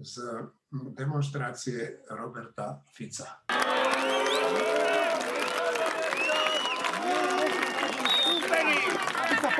z 0.00 0.48
demonstrácie 0.96 2.06
Roberta 2.08 2.80
Fica. 2.88 3.44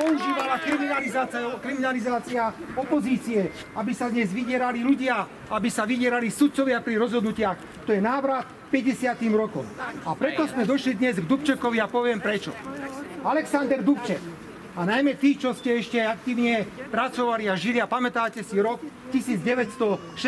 Používala 0.01 0.57
kriminalizácia, 0.57 1.45
kriminalizácia 1.61 2.43
opozície, 2.73 3.53
aby 3.77 3.93
sa 3.93 4.09
dnes 4.09 4.33
vydierali 4.33 4.81
ľudia, 4.81 5.29
aby 5.53 5.69
sa 5.69 5.85
vydierali 5.85 6.33
sudcovia 6.33 6.81
pri 6.81 6.97
rozhodnutiach. 6.97 7.85
To 7.85 7.93
je 7.93 8.01
návrat 8.01 8.49
50. 8.73 9.21
rokom. 9.29 9.65
A 10.07 10.17
preto 10.17 10.47
sme 10.49 10.65
došli 10.65 10.97
dnes 10.97 11.21
k 11.21 11.25
Dubčekovi 11.29 11.77
a 11.77 11.85
poviem 11.85 12.17
prečo. 12.17 12.49
Alexander 13.21 13.85
Dubček. 13.85 14.21
A 14.71 14.87
najmä 14.87 15.19
tí, 15.19 15.35
čo 15.35 15.51
ste 15.51 15.83
ešte 15.83 15.99
aktívne 15.99 16.63
pracovali 16.87 17.51
a 17.51 17.59
žili 17.59 17.83
a 17.83 17.91
pamätáte 17.91 18.39
si 18.39 18.55
rok 18.55 18.79
1968. 19.11 20.23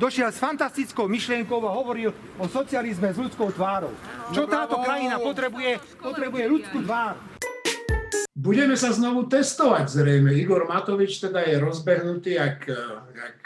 Došiel 0.00 0.32
s 0.32 0.40
fantastickou 0.40 1.06
myšlienkou 1.06 1.60
a 1.62 1.70
hovoril 1.76 2.10
o 2.40 2.44
socializme 2.50 3.14
s 3.14 3.20
ľudskou 3.20 3.54
tvárou. 3.54 3.94
Čo 4.34 4.50
táto 4.50 4.82
krajina 4.82 5.22
potrebuje? 5.22 5.78
Potrebuje 6.02 6.44
ľudskú 6.50 6.82
tvár. 6.82 7.14
Budeme 8.40 8.72
sa 8.72 8.88
znovu 8.88 9.28
testovať 9.28 10.00
zrejme. 10.00 10.32
Igor 10.32 10.64
Matovič 10.64 11.20
teda 11.20 11.44
je 11.44 11.60
rozbehnutý 11.60 12.40
jak, 12.40 12.72
jak 13.12 13.40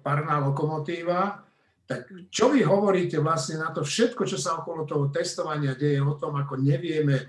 parná 0.00 0.40
lokomotíva. 0.40 1.44
Tak 1.84 2.08
čo 2.32 2.52
vy 2.52 2.64
hovoríte 2.64 3.20
vlastne 3.20 3.60
na 3.60 3.68
to 3.72 3.84
všetko, 3.84 4.24
čo 4.24 4.40
sa 4.40 4.60
okolo 4.60 4.88
toho 4.88 5.12
testovania 5.12 5.76
deje, 5.76 6.00
o 6.00 6.16
tom, 6.16 6.40
ako 6.40 6.56
nevieme 6.60 7.28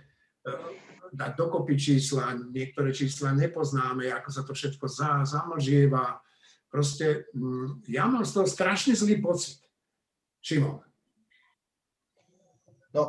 dať 1.13 1.31
dokopy 1.35 1.73
čísla, 1.75 2.37
niektoré 2.37 2.93
čísla 2.93 3.33
nepoznáme, 3.33 4.13
ako 4.13 4.29
sa 4.29 4.41
to 4.45 4.53
všetko 4.53 4.85
za, 4.85 5.25
zamlžieva. 5.25 6.21
Proste 6.69 7.27
mm, 7.33 7.89
ja 7.89 8.05
mám 8.05 8.21
z 8.21 8.31
toho 8.39 8.45
strašne 8.45 8.93
zlý 8.93 9.17
pocit. 9.17 9.57
Šimon. 10.39 10.85
No, 12.93 13.01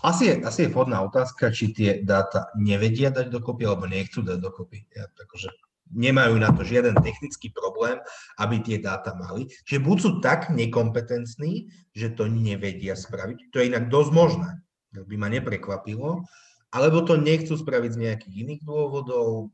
asi 0.00 0.32
je, 0.32 0.34
asi 0.40 0.58
je 0.66 0.72
vhodná 0.72 1.04
otázka, 1.04 1.52
či 1.52 1.76
tie 1.76 1.90
dáta 2.00 2.48
nevedia 2.56 3.12
dať 3.12 3.28
dokopy, 3.28 3.68
alebo 3.68 3.84
nechcú 3.84 4.24
dať 4.24 4.38
dokopy. 4.40 4.88
Ja, 4.96 5.04
takže 5.12 5.52
nemajú 5.92 6.40
na 6.40 6.48
to 6.56 6.64
žiaden 6.64 6.96
technický 7.04 7.52
problém, 7.52 8.00
aby 8.40 8.64
tie 8.64 8.80
dáta 8.80 9.12
mali. 9.12 9.52
Čiže 9.68 9.84
buď 9.84 9.96
sú 10.00 10.10
tak 10.24 10.48
nekompetentní, 10.48 11.68
že 11.92 12.16
to 12.16 12.24
nevedia 12.26 12.96
spraviť, 12.96 13.52
to 13.52 13.60
je 13.60 13.68
inak 13.68 13.92
dosť 13.92 14.10
možné, 14.16 14.50
by 14.96 15.16
ma 15.20 15.28
neprekvapilo, 15.28 16.24
alebo 16.72 17.04
to 17.04 17.20
nechcú 17.20 17.52
spraviť 17.52 17.90
z 17.92 18.00
nejakých 18.08 18.34
iných 18.48 18.62
dôvodov, 18.64 19.52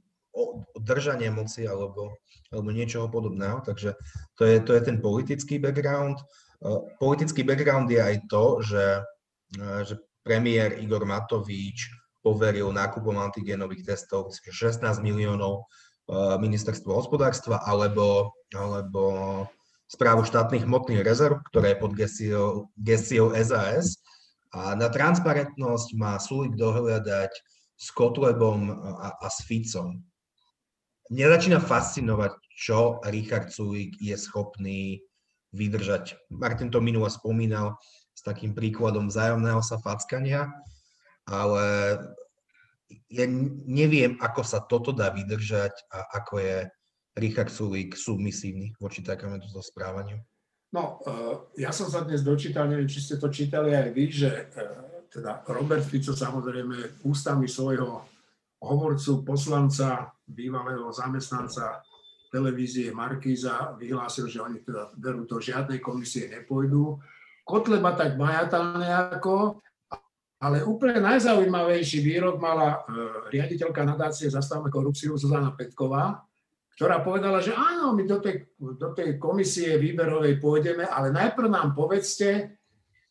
držania 0.78 1.34
moci 1.34 1.66
alebo, 1.66 2.14
alebo 2.52 2.68
niečoho 2.70 3.10
podobného. 3.10 3.62
Takže 3.66 3.98
to 4.38 4.42
je, 4.46 4.56
to 4.62 4.70
je 4.74 4.82
ten 4.86 4.96
politický 5.02 5.58
background. 5.58 6.22
E, 6.22 6.24
politický 7.02 7.42
background 7.42 7.90
je 7.90 8.00
aj 8.00 8.16
to, 8.30 8.44
že, 8.62 8.84
e, 9.58 9.66
že 9.82 9.94
premiér 10.28 10.76
Igor 10.84 11.08
Matovič 11.08 11.88
poveril 12.20 12.68
nákupom 12.68 13.16
antigénových 13.16 13.88
testov 13.96 14.28
16 14.36 14.84
miliónov 15.00 15.64
e, 15.64 16.36
ministerstvo 16.36 16.92
hospodárstva 16.92 17.64
alebo, 17.64 18.36
alebo 18.52 19.02
správu 19.88 20.28
štátnych 20.28 20.68
hmotných 20.68 21.00
rezerv, 21.00 21.40
ktoré 21.48 21.72
je 21.72 21.80
pod 21.80 21.92
gesiou 22.76 23.32
SAS 23.32 23.96
a 24.52 24.76
na 24.76 24.92
transparentnosť 24.92 25.88
má 25.96 26.20
Sulik 26.20 26.60
dohľadať 26.60 27.32
s 27.78 27.86
Kotlebom 27.96 28.68
a, 28.68 29.16
a 29.16 29.26
s 29.32 29.48
Ficom. 29.48 30.04
Mňa 31.08 31.26
začína 31.40 31.58
fascinovať, 31.64 32.36
čo 32.52 33.00
Richard 33.08 33.48
Sulik 33.48 33.96
je 33.96 34.12
schopný 34.12 35.00
vydržať. 35.56 36.20
Martin 36.28 36.68
to 36.68 36.84
minule 36.84 37.08
spomínal 37.08 37.80
takým 38.28 38.52
príkladom 38.52 39.08
vzájomného 39.08 39.64
sa 39.64 39.80
fackania, 39.80 40.52
ale 41.24 41.96
ja 43.08 43.24
neviem, 43.64 44.20
ako 44.20 44.42
sa 44.44 44.60
toto 44.64 44.92
dá 44.92 45.08
vydržať 45.12 45.72
a 45.88 46.20
ako 46.20 46.40
je 46.40 46.56
Richard 47.16 47.48
Sulik 47.48 47.96
submisívny 47.96 48.76
voči 48.76 49.00
takémuto 49.00 49.48
správaniu. 49.64 50.20
No, 50.68 51.00
e, 51.00 51.64
ja 51.64 51.72
som 51.72 51.88
sa 51.88 52.04
dnes 52.04 52.20
dočítal, 52.20 52.68
neviem, 52.68 52.88
či 52.88 53.00
ste 53.00 53.16
to 53.16 53.32
čítali 53.32 53.72
aj 53.72 53.88
vy, 53.96 54.04
že 54.12 54.30
e, 54.30 54.44
teda 55.08 55.40
Robert 55.48 55.84
Fico 55.88 56.12
samozrejme 56.12 57.00
ústami 57.08 57.48
svojho 57.48 58.04
hovorcu, 58.60 59.24
poslanca, 59.24 60.12
bývalého 60.28 60.92
zamestnanca 60.92 61.80
televízie 62.28 62.92
Markíza 62.92 63.72
vyhlásil, 63.80 64.28
že 64.28 64.44
oni 64.44 64.60
teda 64.60 64.92
berú 65.00 65.24
do 65.24 65.40
žiadnej 65.40 65.80
komisie 65.80 66.28
nepôjdu. 66.28 67.00
Kotleba 67.48 67.96
tak 67.96 68.20
majatá 68.20 68.60
nejako, 68.76 69.64
ale 70.38 70.60
úplne 70.68 71.00
najzaujímavejší 71.00 72.04
výrok 72.04 72.36
mala 72.36 72.84
e, 72.84 73.32
riaditeľka 73.32 73.82
nadácie 73.88 74.28
Zastavme 74.28 74.68
korupciu 74.68 75.16
Zuzana 75.16 75.56
Petková, 75.56 76.28
ktorá 76.76 77.00
povedala, 77.00 77.40
že 77.40 77.56
áno, 77.56 77.96
my 77.96 78.04
do 78.04 78.20
tej, 78.20 78.52
do 78.60 78.92
tej 78.92 79.16
komisie 79.16 79.80
výberovej 79.80 80.38
pôjdeme, 80.38 80.86
ale 80.86 81.10
najprv 81.10 81.48
nám 81.50 81.74
povedzte, 81.74 82.60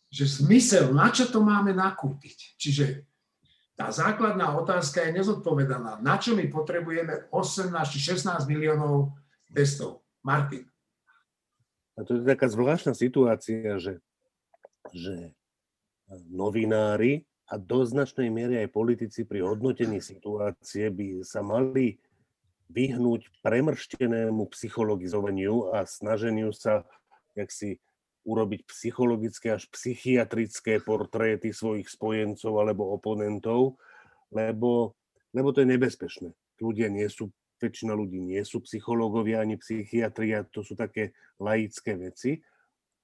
že 0.08 0.24
zmysel, 0.24 0.96
na 0.96 1.12
čo 1.12 1.28
to 1.28 1.44
máme 1.44 1.76
nakúpiť. 1.76 2.56
Čiže 2.56 3.04
tá 3.76 3.92
základná 3.92 4.56
otázka 4.56 5.04
je 5.04 5.20
nezodpovedaná. 5.20 6.00
Na 6.00 6.16
čo 6.16 6.32
my 6.32 6.48
potrebujeme 6.48 7.28
18 7.34 7.74
či 7.92 8.00
16 8.16 8.48
miliónov 8.48 9.12
testov? 9.52 10.08
Martin. 10.26 10.68
A 11.98 12.04
to 12.04 12.20
je 12.20 12.28
taká 12.28 12.52
zvláštna 12.52 12.92
situácia, 12.92 13.80
že, 13.80 14.04
že 14.94 15.32
novinári 16.32 17.28
a 17.48 17.56
do 17.56 17.84
značnej 17.88 18.28
miery 18.28 18.60
aj 18.64 18.76
politici 18.76 19.24
pri 19.24 19.44
hodnotení 19.44 20.04
situácie 20.04 20.92
by 20.92 21.24
sa 21.24 21.40
mali 21.40 22.00
vyhnúť 22.68 23.44
premrštenému 23.44 24.52
psychologizovaniu 24.52 25.72
a 25.72 25.88
snaženiu 25.88 26.52
sa 26.52 26.84
jak 27.38 27.54
si 27.54 27.80
urobiť 28.28 28.68
psychologické 28.68 29.56
až 29.56 29.72
psychiatrické 29.72 30.84
portréty 30.84 31.56
svojich 31.56 31.88
spojencov 31.88 32.60
alebo 32.60 32.92
oponentov, 32.92 33.80
lebo, 34.36 35.00
lebo 35.32 35.56
to 35.56 35.64
je 35.64 35.72
nebezpečné. 35.72 36.30
Ľudia 36.60 36.92
nie 36.92 37.08
sú, 37.08 37.32
väčšina 37.64 37.96
ľudí 37.96 38.20
nie 38.20 38.44
sú 38.44 38.60
psychológovia 38.68 39.40
ani 39.40 39.56
psychiatria, 39.56 40.44
to 40.52 40.60
sú 40.60 40.76
také 40.76 41.16
laické 41.40 41.96
veci, 41.96 42.44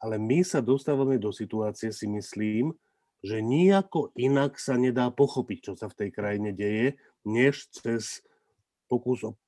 ale 0.04 0.20
my 0.20 0.44
sa 0.44 0.60
dostávame 0.60 1.16
do 1.16 1.32
situácie, 1.32 1.96
si 1.96 2.12
myslím, 2.12 2.76
že 3.24 3.40
nejako 3.40 4.12
inak 4.20 4.60
sa 4.60 4.76
nedá 4.76 5.08
pochopiť, 5.08 5.72
čo 5.72 5.74
sa 5.80 5.88
v 5.88 5.96
tej 5.96 6.10
krajine 6.12 6.52
deje, 6.52 7.00
než 7.24 7.72
cez 7.72 8.20
pokus 8.92 9.24
o 9.24 9.40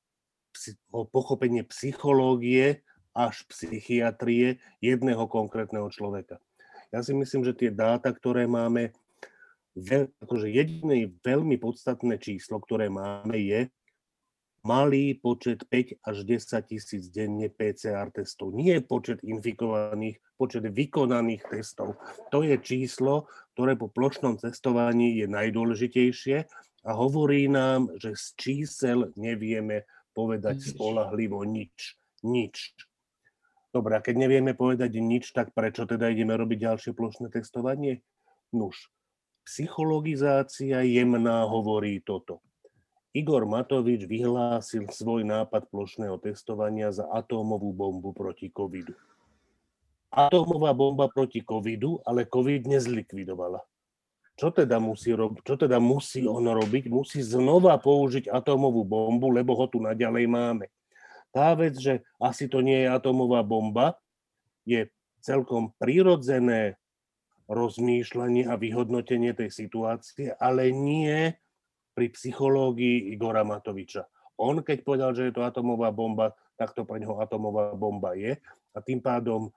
o 0.91 1.03
pochopenie 1.03 1.63
psychológie 1.67 2.81
až 3.15 3.47
psychiatrie 3.47 4.59
jedného 4.83 5.27
konkrétneho 5.27 5.87
človeka. 5.87 6.39
Ja 6.91 7.03
si 7.03 7.15
myslím, 7.15 7.43
že 7.43 7.55
tie 7.55 7.71
dáta, 7.71 8.11
ktoré 8.11 8.47
máme, 8.47 8.95
akože 10.23 10.47
jediné 10.47 11.11
veľmi 11.23 11.59
podstatné 11.59 12.19
číslo, 12.19 12.59
ktoré 12.63 12.87
máme, 12.87 13.35
je 13.35 13.67
malý 14.65 15.13
počet 15.13 15.61
5 15.69 16.01
až 16.01 16.17
10 16.25 16.65
tisíc 16.65 17.13
denne 17.13 17.53
PCR 17.53 18.09
testov. 18.09 18.57
Nie 18.57 18.81
počet 18.81 19.21
infikovaných, 19.21 20.17
počet 20.35 20.65
vykonaných 20.65 21.45
testov. 21.45 22.01
To 22.33 22.41
je 22.41 22.57
číslo, 22.57 23.29
ktoré 23.53 23.77
po 23.77 23.93
plošnom 23.93 24.41
testovaní 24.41 25.21
je 25.21 25.29
najdôležitejšie 25.29 26.37
a 26.85 26.91
hovorí 26.97 27.45
nám, 27.45 27.93
že 28.01 28.17
z 28.17 28.25
čísel 28.35 29.13
nevieme 29.13 29.85
povedať 30.17 30.73
spolahlivo 30.73 31.45
nič. 31.45 31.93
Nič. 32.25 32.73
Dobre, 33.69 33.99
a 33.99 34.01
keď 34.01 34.15
nevieme 34.17 34.57
povedať 34.57 34.97
nič, 34.97 35.29
tak 35.29 35.53
prečo 35.53 35.85
teda 35.85 36.09
ideme 36.09 36.33
robiť 36.33 36.73
ďalšie 36.73 36.91
plošné 36.97 37.29
testovanie? 37.29 38.01
Nuž, 38.49 38.89
psychologizácia 39.45 40.81
jemná 40.81 41.45
hovorí 41.45 42.01
toto. 42.01 42.41
Igor 43.15 43.47
Matovič 43.47 44.03
vyhlásil 44.03 44.91
svoj 44.91 45.23
nápad 45.23 45.71
plošného 45.71 46.19
testovania 46.19 46.91
za 46.91 47.07
atómovú 47.07 47.71
bombu 47.71 48.11
proti 48.11 48.51
covidu. 48.51 48.91
Atómová 50.11 50.75
bomba 50.75 51.07
proti 51.07 51.39
covidu, 51.39 52.03
ale 52.03 52.27
covid 52.27 52.67
nezlikvidovala 52.67 53.63
čo 54.35 54.51
teda 54.51 54.83
musí, 54.83 55.15
rob, 55.15 55.39
čo 55.47 55.55
teda 55.55 55.79
musí 55.79 56.27
on 56.27 56.43
robiť? 56.43 56.91
Musí 56.91 57.23
znova 57.23 57.79
použiť 57.79 58.27
atómovú 58.27 58.83
bombu, 58.83 59.31
lebo 59.31 59.55
ho 59.55 59.65
tu 59.71 59.79
naďalej 59.79 60.27
máme. 60.27 60.65
Tá 61.31 61.55
vec, 61.55 61.79
že 61.79 62.03
asi 62.19 62.51
to 62.51 62.59
nie 62.59 62.83
je 62.83 62.91
atómová 62.91 63.43
bomba, 63.47 63.95
je 64.67 64.91
celkom 65.23 65.71
prirodzené 65.79 66.75
rozmýšľanie 67.47 68.47
a 68.51 68.59
vyhodnotenie 68.59 69.31
tej 69.31 69.51
situácie, 69.55 70.35
ale 70.35 70.71
nie 70.71 71.31
pri 71.95 72.11
psychológii 72.11 73.15
Igora 73.15 73.47
Matoviča. 73.47 74.03
On, 74.35 74.59
keď 74.59 74.83
povedal, 74.83 75.15
že 75.15 75.31
je 75.31 75.33
to 75.33 75.47
atomová 75.47 75.95
bomba, 75.95 76.35
tak 76.59 76.75
to 76.75 76.83
pre 76.83 76.99
neho 76.99 77.15
atomová 77.23 77.71
bomba 77.71 78.11
je 78.19 78.35
a 78.75 78.77
tým 78.83 78.99
pádom 78.99 79.47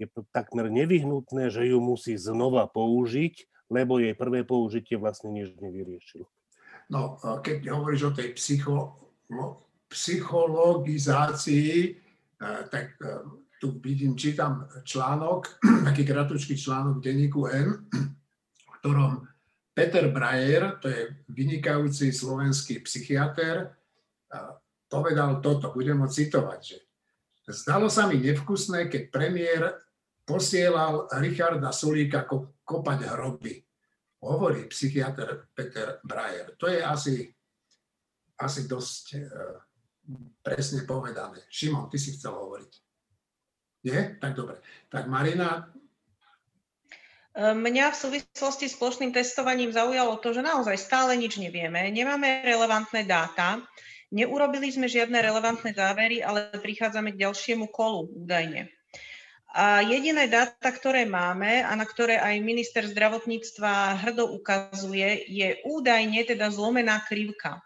je 0.00 0.08
takmer 0.32 0.72
nevyhnutné, 0.72 1.52
že 1.52 1.68
ju 1.68 1.80
musí 1.80 2.16
znova 2.16 2.64
použiť, 2.68 3.68
lebo 3.68 4.00
jej 4.00 4.16
prvé 4.16 4.44
použitie 4.44 4.96
vlastne 4.96 5.32
nič 5.32 5.52
nevyriešilo. 5.60 6.24
No, 6.92 7.20
keď 7.44 7.72
hovoríš 7.72 8.02
o 8.08 8.16
tej 8.16 8.32
psycho, 8.36 8.96
psychologizácii, 9.90 11.72
e, 11.82 11.90
tak 12.70 12.94
e, 13.02 13.26
tu 13.58 13.74
vidím, 13.82 14.14
čítam 14.14 14.68
článok, 14.84 15.58
taký 15.88 16.06
kratučký 16.06 16.54
článok 16.54 17.00
v 17.00 17.04
denníku 17.04 17.50
N, 17.50 17.90
v 17.90 18.70
ktorom 18.80 19.26
Peter 19.76 20.08
Brajer, 20.08 20.80
to 20.80 20.88
je 20.88 21.12
vynikajúci 21.28 22.08
slovenský 22.08 22.80
psychiatr, 22.80 23.76
povedal 24.88 25.44
toto, 25.44 25.68
budem 25.76 26.00
ho 26.00 26.08
citovať, 26.08 26.60
že 26.64 26.78
zdalo 27.52 27.92
sa 27.92 28.08
mi 28.08 28.16
nevkusné, 28.16 28.88
keď 28.88 29.02
premiér 29.12 29.76
posielal 30.24 31.12
Richarda 31.20 31.76
Sulíka 31.76 32.24
kopať 32.64 32.98
hroby. 33.04 33.60
Hovorí 34.24 34.66
psychiatr 34.66 35.52
Peter 35.52 36.00
Brajer. 36.02 36.56
To 36.56 36.66
je 36.66 36.80
asi, 36.80 37.28
asi 38.40 38.66
dosť 38.66 39.04
uh, 39.14 39.60
presne 40.42 40.82
povedané. 40.88 41.46
Šimon, 41.46 41.86
ty 41.92 42.00
si 42.00 42.16
chcel 42.16 42.34
hovoriť. 42.34 42.72
Nie? 43.86 44.18
Tak 44.18 44.32
dobre. 44.34 44.58
Tak 44.90 45.06
Marina, 45.06 45.68
Mňa 47.36 47.92
v 47.92 48.00
súvislosti 48.00 48.64
s 48.64 48.80
plošným 48.80 49.12
testovaním 49.12 49.68
zaujalo 49.68 50.16
to, 50.24 50.32
že 50.32 50.40
naozaj 50.40 50.80
stále 50.80 51.12
nič 51.20 51.36
nevieme, 51.36 51.84
nemáme 51.92 52.40
relevantné 52.40 53.04
dáta, 53.04 53.60
neurobili 54.08 54.72
sme 54.72 54.88
žiadne 54.88 55.20
relevantné 55.20 55.76
závery, 55.76 56.24
ale 56.24 56.48
prichádzame 56.56 57.12
k 57.12 57.28
ďalšiemu 57.28 57.68
kolu 57.68 58.08
údajne. 58.24 58.72
A 59.52 59.84
jediné 59.84 60.32
dáta, 60.32 60.72
ktoré 60.72 61.04
máme 61.04 61.60
a 61.60 61.72
na 61.76 61.84
ktoré 61.84 62.16
aj 62.16 62.40
minister 62.40 62.88
zdravotníctva 62.88 64.00
hrdo 64.04 64.32
ukazuje, 64.32 65.28
je 65.28 65.60
údajne 65.68 66.24
teda 66.24 66.48
zlomená 66.48 67.04
krivka. 67.04 67.60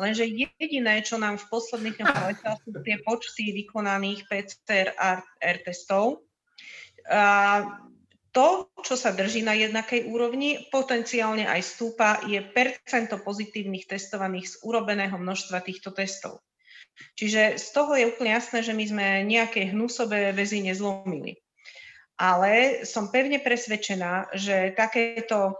Lenže 0.00 0.24
jediné, 0.24 1.04
čo 1.04 1.20
nám 1.20 1.36
v 1.36 1.48
posledných 1.52 2.00
rokoch 2.00 2.64
sú 2.64 2.80
tie 2.80 2.96
počty 3.04 3.52
vykonaných 3.60 4.24
PCR 4.24 5.56
testov. 5.64 6.24
A 7.12 7.60
to, 8.32 8.72
čo 8.80 8.96
sa 8.96 9.12
drží 9.12 9.44
na 9.44 9.52
jednakej 9.52 10.08
úrovni, 10.08 10.66
potenciálne 10.72 11.44
aj 11.44 11.60
stúpa, 11.62 12.24
je 12.24 12.40
percento 12.40 13.20
pozitívnych 13.20 13.84
testovaných 13.84 14.48
z 14.48 14.54
urobeného 14.64 15.20
množstva 15.20 15.60
týchto 15.60 15.92
testov. 15.92 16.40
Čiže 17.16 17.60
z 17.60 17.66
toho 17.72 17.92
je 17.96 18.08
úplne 18.08 18.32
jasné, 18.36 18.64
že 18.64 18.72
my 18.72 18.84
sme 18.88 19.06
nejaké 19.28 19.72
hnusové 19.72 20.32
väzy 20.32 20.64
nezlomili. 20.64 21.36
Ale 22.16 22.84
som 22.88 23.08
pevne 23.12 23.40
presvedčená, 23.40 24.32
že 24.36 24.76
takéto 24.76 25.56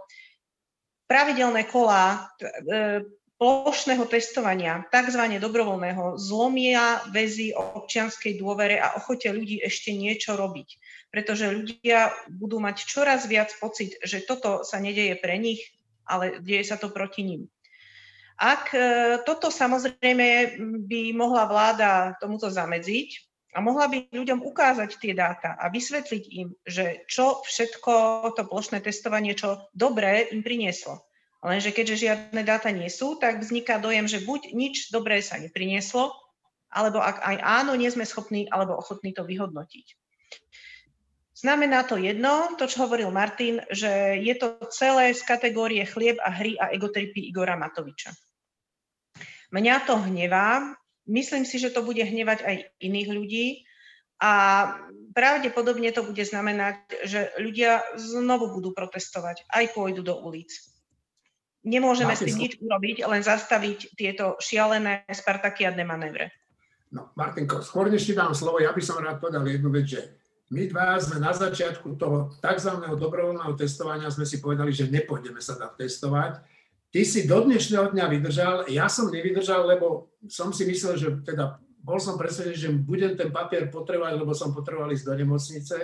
pravidelné 1.09 1.65
kola 1.69 2.29
e, 2.39 3.01
plošného 3.37 4.05
testovania, 4.07 4.85
tzv. 4.87 5.19
dobrovoľného, 5.41 6.15
zlomia 6.15 7.03
väzy 7.11 7.51
o 7.57 7.83
občianskej 7.83 8.39
dôvere 8.39 8.79
a 8.79 8.95
ochote 8.95 9.27
ľudí 9.33 9.59
ešte 9.59 9.91
niečo 9.91 10.39
robiť. 10.39 10.69
Pretože 11.13 11.53
ľudia 11.53 12.09
budú 12.25 12.57
mať 12.57 12.89
čoraz 12.89 13.29
viac 13.29 13.53
pocit, 13.61 14.01
že 14.01 14.25
toto 14.25 14.65
sa 14.65 14.81
nedeje 14.81 15.13
pre 15.21 15.37
nich, 15.37 15.61
ale 16.09 16.41
deje 16.41 16.65
sa 16.65 16.81
to 16.81 16.89
proti 16.89 17.21
ním. 17.21 17.41
Ak 18.41 18.73
e, 18.73 19.21
toto 19.21 19.53
samozrejme 19.53 20.57
by 20.89 21.13
mohla 21.13 21.45
vláda 21.45 22.17
tomuto 22.17 22.49
zamedziť 22.49 23.09
a 23.53 23.61
mohla 23.61 23.85
by 23.85 24.09
ľuďom 24.09 24.41
ukázať 24.41 24.97
tie 24.97 25.13
dáta 25.13 25.53
a 25.53 25.69
vysvetliť 25.69 26.23
im, 26.41 26.57
že 26.65 27.05
čo 27.05 27.45
všetko 27.45 28.25
to 28.33 28.49
plošné 28.49 28.81
testovanie, 28.81 29.37
čo 29.37 29.69
dobré 29.77 30.33
im 30.33 30.41
prinieslo 30.41 31.05
Lenže 31.43 31.75
keďže 31.75 32.07
žiadne 32.07 32.41
dáta 32.47 32.71
nie 32.71 32.87
sú, 32.87 33.19
tak 33.19 33.43
vzniká 33.43 33.75
dojem, 33.75 34.07
že 34.07 34.23
buď 34.23 34.55
nič 34.55 34.95
dobré 34.95 35.19
sa 35.19 35.35
neprinieslo, 35.35 36.15
alebo 36.71 37.03
ak 37.03 37.19
aj 37.19 37.37
áno, 37.43 37.75
nie 37.75 37.91
sme 37.91 38.07
schopní 38.07 38.47
alebo 38.47 38.79
ochotní 38.79 39.11
to 39.11 39.27
vyhodnotiť. 39.27 39.85
Znamená 41.43 41.83
to 41.83 41.99
jedno, 41.99 42.55
to, 42.55 42.71
čo 42.71 42.87
hovoril 42.87 43.11
Martin, 43.11 43.59
že 43.67 44.15
je 44.23 44.31
to 44.39 44.63
celé 44.71 45.11
z 45.11 45.19
kategórie 45.27 45.83
chlieb 45.83 46.15
a 46.23 46.31
hry 46.31 46.55
a 46.55 46.71
egotripy 46.71 47.19
Igora 47.19 47.59
Matoviča. 47.59 48.15
Mňa 49.51 49.75
to 49.83 49.99
hnevá, 50.07 50.71
myslím 51.11 51.43
si, 51.43 51.59
že 51.59 51.75
to 51.75 51.83
bude 51.83 51.99
hnevať 51.99 52.47
aj 52.47 52.55
iných 52.79 53.09
ľudí 53.11 53.45
a 54.23 54.31
pravdepodobne 55.11 55.91
to 55.91 56.07
bude 56.07 56.23
znamenať, 56.23 56.79
že 57.03 57.35
ľudia 57.35 57.83
znovu 57.99 58.55
budú 58.55 58.71
protestovať, 58.71 59.43
aj 59.51 59.75
pôjdu 59.75 59.99
do 59.99 60.15
ulic. 60.23 60.47
Nemôžeme 61.67 62.15
Máte 62.15 62.23
s 62.23 62.27
tým 62.31 62.39
nič 62.39 62.55
urobiť, 62.63 63.03
len 63.03 63.19
zastaviť 63.19 63.99
tieto 63.99 64.39
šialené 64.39 65.03
spartakiadne 65.11 65.83
manévre. 65.83 66.31
No, 66.95 67.11
Martinko, 67.19 67.59
skôr 67.59 67.91
než 67.91 68.07
ti 68.07 68.15
dám 68.15 68.31
slovo, 68.31 68.63
ja 68.63 68.71
by 68.71 68.79
som 68.79 69.03
rád 69.03 69.19
povedal 69.19 69.43
jednu 69.43 69.67
vec, 69.75 69.91
že 69.91 70.22
my 70.51 70.67
dva 70.67 70.99
sme 70.99 71.23
na 71.23 71.31
začiatku 71.31 71.95
toho 71.95 72.35
tzv. 72.43 72.71
dobrovoľného 72.99 73.55
testovania 73.55 74.11
sme 74.11 74.27
si 74.27 74.43
povedali, 74.43 74.75
že 74.75 74.91
nepôjdeme 74.91 75.39
sa 75.39 75.55
dať 75.55 75.71
testovať. 75.79 76.33
Ty 76.93 77.01
si 77.07 77.25
do 77.25 77.41
dnešného 77.41 77.89
dňa 77.95 78.05
vydržal, 78.05 78.55
ja 78.69 78.85
som 78.85 79.09
nevydržal, 79.09 79.65
lebo 79.65 80.13
som 80.29 80.53
si 80.53 80.67
myslel, 80.69 80.93
že 80.99 81.09
teda 81.25 81.57
bol 81.83 81.97
som 81.99 82.15
presvedčený, 82.15 82.55
že 82.55 82.69
budem 82.71 83.13
ten 83.17 83.33
papier 83.33 83.67
potrebovať, 83.67 84.13
lebo 84.15 84.31
som 84.31 84.55
potreboval 84.55 84.93
ísť 84.93 85.09
do 85.09 85.13
nemocnice. 85.19 85.77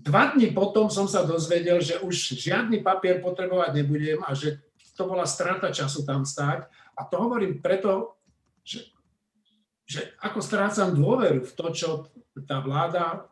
Dva 0.00 0.32
dní 0.32 0.56
potom 0.56 0.88
som 0.88 1.04
sa 1.04 1.28
dozvedel, 1.28 1.76
že 1.84 2.00
už 2.00 2.40
žiadny 2.40 2.80
papier 2.80 3.20
potrebovať 3.20 3.76
nebudem 3.76 4.24
a 4.24 4.32
že 4.32 4.56
to 4.96 5.04
bola 5.04 5.28
strata 5.28 5.68
času 5.72 6.08
tam 6.08 6.24
stáť. 6.24 6.68
A 6.96 7.04
to 7.04 7.20
hovorím 7.20 7.60
preto, 7.60 8.16
že, 8.64 8.92
že 9.84 10.12
ako 10.20 10.40
strácam 10.40 10.92
dôveru 10.96 11.44
v 11.44 11.52
to, 11.52 11.66
čo 11.72 11.88
tá 12.48 12.60
vláda, 12.60 13.28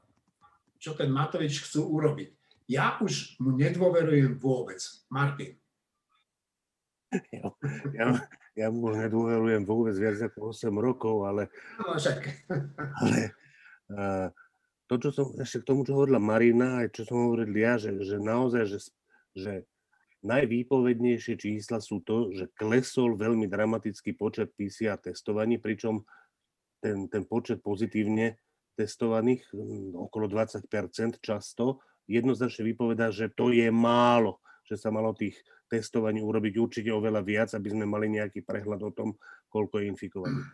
čo 0.78 0.94
ten 0.94 1.10
Matovič 1.10 1.66
chcú 1.66 1.90
urobiť. 1.98 2.30
Ja 2.70 2.96
už 3.02 3.40
mu 3.42 3.56
nedôverujem 3.56 4.38
vôbec. 4.38 4.78
Martin. 5.10 5.58
Ja, 7.32 7.48
ja, 7.96 8.08
ja 8.52 8.66
mu 8.68 8.92
nedôverujem 8.92 9.64
vôbec 9.64 9.96
viac 9.96 10.20
ako 10.20 10.52
8 10.52 10.68
rokov, 10.76 11.24
ale... 11.24 11.48
No, 11.80 11.96
však. 11.96 12.20
ale 13.00 13.32
uh, 13.96 14.28
to, 14.88 14.94
čo 15.00 15.10
som, 15.16 15.26
ešte 15.40 15.64
k 15.64 15.68
tomu, 15.72 15.88
čo 15.88 15.96
hovorila 15.96 16.20
Marina, 16.20 16.84
aj 16.84 16.92
čo 16.92 17.08
som 17.08 17.32
hovoril 17.32 17.48
ja, 17.56 17.80
že, 17.80 17.96
že 18.04 18.20
naozaj, 18.20 18.64
že, 18.68 18.78
že 19.32 19.52
Najvýpovednejšie 20.18 21.38
čísla 21.38 21.78
sú 21.78 22.02
to, 22.02 22.34
že 22.34 22.50
klesol 22.58 23.14
veľmi 23.14 23.46
dramatický 23.46 24.18
počet 24.18 24.50
PCR 24.58 24.98
testovaní, 24.98 25.62
pričom 25.62 26.02
ten, 26.82 27.06
ten 27.06 27.22
počet 27.22 27.62
pozitívne 27.62 28.34
testovaných, 28.78 29.42
hm, 29.50 29.98
okolo 29.98 30.30
20% 30.30 31.18
často, 31.18 31.82
jednoznačne 32.06 32.62
vypovedá, 32.70 33.10
že 33.10 33.28
to 33.34 33.50
je 33.50 33.66
málo, 33.74 34.38
že 34.62 34.78
sa 34.78 34.94
malo 34.94 35.10
tých 35.12 35.34
testovaní 35.68 36.22
urobiť 36.24 36.54
určite 36.56 36.90
oveľa 36.94 37.20
viac, 37.26 37.50
aby 37.52 37.68
sme 37.74 37.84
mali 37.84 38.08
nejaký 38.08 38.46
prehľad 38.46 38.80
o 38.86 38.90
tom, 38.94 39.08
koľko 39.52 39.82
je 39.82 39.84
infikovaných. 39.92 40.48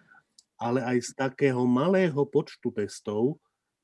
Ale 0.59 0.83
aj 0.83 0.99
z 1.05 1.11
takého 1.15 1.63
malého 1.69 2.19
počtu 2.27 2.75
testov 2.75 3.39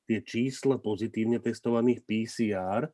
tie 0.09 0.19
čísla 0.19 0.81
pozitívne 0.81 1.39
testovaných 1.39 2.03
PCR 2.03 2.91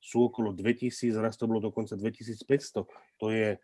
sú 0.00 0.30
okolo 0.32 0.54
2000, 0.54 1.12
raz 1.18 1.36
to 1.36 1.50
bolo 1.50 1.60
dokonca 1.60 1.98
2500. 1.98 2.86
To 3.20 3.26
je, 3.28 3.58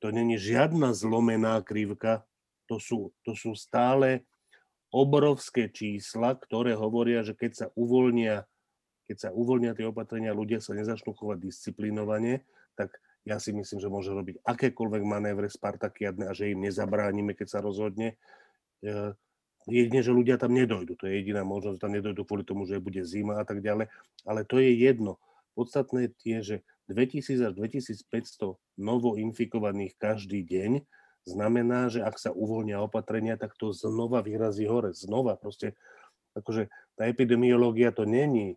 to 0.00 0.08
není 0.14 0.40
žiadna 0.40 0.94
zlomená 0.96 1.60
krivka, 1.60 2.24
to 2.70 2.80
sú, 2.80 3.12
to 3.26 3.36
sú 3.36 3.52
stále 3.52 4.24
obrovské 4.92 5.72
čísla, 5.72 6.36
ktoré 6.36 6.76
hovoria, 6.76 7.24
že 7.24 7.32
keď 7.32 7.52
sa 7.56 7.66
uvoľnia, 7.74 8.44
keď 9.08 9.16
sa 9.16 9.28
uvoľnia 9.32 9.72
tie 9.72 9.88
opatrenia, 9.88 10.36
ľudia 10.36 10.60
sa 10.60 10.76
nezačnú 10.76 11.16
chovať 11.16 11.40
disciplinovane, 11.40 12.44
tak 12.76 12.92
ja 13.24 13.40
si 13.40 13.56
myslím, 13.56 13.80
že 13.80 13.88
môže 13.88 14.12
robiť 14.12 14.44
akékoľvek 14.44 15.02
manévre 15.02 15.48
Spartakiadne 15.48 16.28
a 16.28 16.36
že 16.36 16.52
im 16.52 16.68
nezabránime, 16.68 17.32
keď 17.32 17.48
sa 17.48 17.60
rozhodne. 17.64 18.20
E, 18.82 18.96
jedine, 19.70 20.02
že 20.02 20.12
ľudia 20.12 20.36
tam 20.36 20.52
nedojdu. 20.52 20.98
To 20.98 21.04
je 21.06 21.22
jediná 21.22 21.46
možnosť, 21.46 21.78
tam 21.80 21.94
nedojdu 21.94 22.26
kvôli 22.26 22.44
tomu, 22.44 22.66
že 22.66 22.82
bude 22.82 23.00
zima 23.06 23.38
a 23.40 23.44
tak 23.46 23.62
ďalej. 23.62 23.88
Ale 24.26 24.42
to 24.44 24.58
je 24.58 24.74
jedno. 24.74 25.22
Podstatné 25.54 26.10
je, 26.26 26.38
že 26.42 26.56
2000 26.90 27.48
až 27.48 27.52
2500 27.56 28.58
novo 28.76 29.14
infikovaných 29.14 29.94
každý 29.96 30.42
deň 30.42 30.82
znamená, 31.26 31.88
že 31.88 32.02
ak 32.02 32.18
sa 32.18 32.30
uvoľnia 32.34 32.82
opatrenia, 32.82 33.38
tak 33.38 33.54
to 33.54 33.70
znova 33.70 34.22
vyrazí 34.22 34.66
hore. 34.66 34.94
Znova 34.94 35.38
proste, 35.38 35.78
akože 36.34 36.68
tá 36.98 37.06
epidemiológia 37.06 37.94
to 37.94 38.08
není 38.08 38.56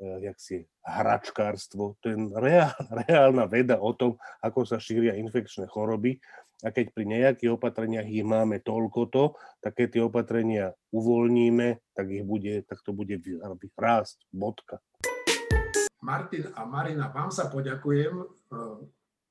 eh, 0.00 0.18
jak 0.30 0.36
si 0.40 0.56
hračkárstvo, 0.82 1.96
to 2.02 2.10
je 2.10 2.16
reál, 2.36 2.74
reálna 3.06 3.44
veda 3.46 3.78
o 3.78 3.92
tom, 3.94 4.18
ako 4.42 4.66
sa 4.66 4.82
šíria 4.82 5.14
infekčné 5.18 5.70
choroby 5.70 6.18
a 6.62 6.70
keď 6.70 6.94
pri 6.94 7.04
nejakých 7.10 7.58
opatreniach 7.58 8.06
ich 8.06 8.22
máme 8.22 8.62
toľkoto, 8.62 9.34
tak 9.58 9.82
keď 9.82 9.86
tie 9.90 10.02
opatrenia 10.06 10.66
uvoľníme, 10.94 11.82
tak 11.90 12.06
ich 12.06 12.22
bude, 12.22 12.62
tak 12.70 12.78
to 12.86 12.94
bude 12.94 13.18
rásť, 13.74 14.22
bodka. 14.30 14.78
Martin 16.02 16.50
a 16.54 16.62
Marina, 16.66 17.10
vám 17.10 17.34
sa 17.34 17.50
poďakujem. 17.50 18.14
E, 18.14 18.26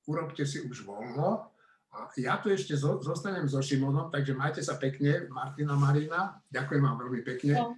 urobte 0.07 0.43
si 0.43 0.63
už 0.63 0.87
voľno. 0.87 1.50
A 1.91 2.07
ja 2.15 2.39
tu 2.39 2.47
ešte 2.47 2.79
zostanem 2.79 3.43
so 3.51 3.59
Šimonom, 3.59 4.07
takže 4.07 4.31
majte 4.31 4.63
sa 4.63 4.79
pekne, 4.79 5.27
Martina, 5.27 5.75
Marina. 5.75 6.39
Ďakujem 6.47 6.81
vám 6.87 6.97
veľmi 7.03 7.21
pekne. 7.27 7.53
No. 7.59 7.75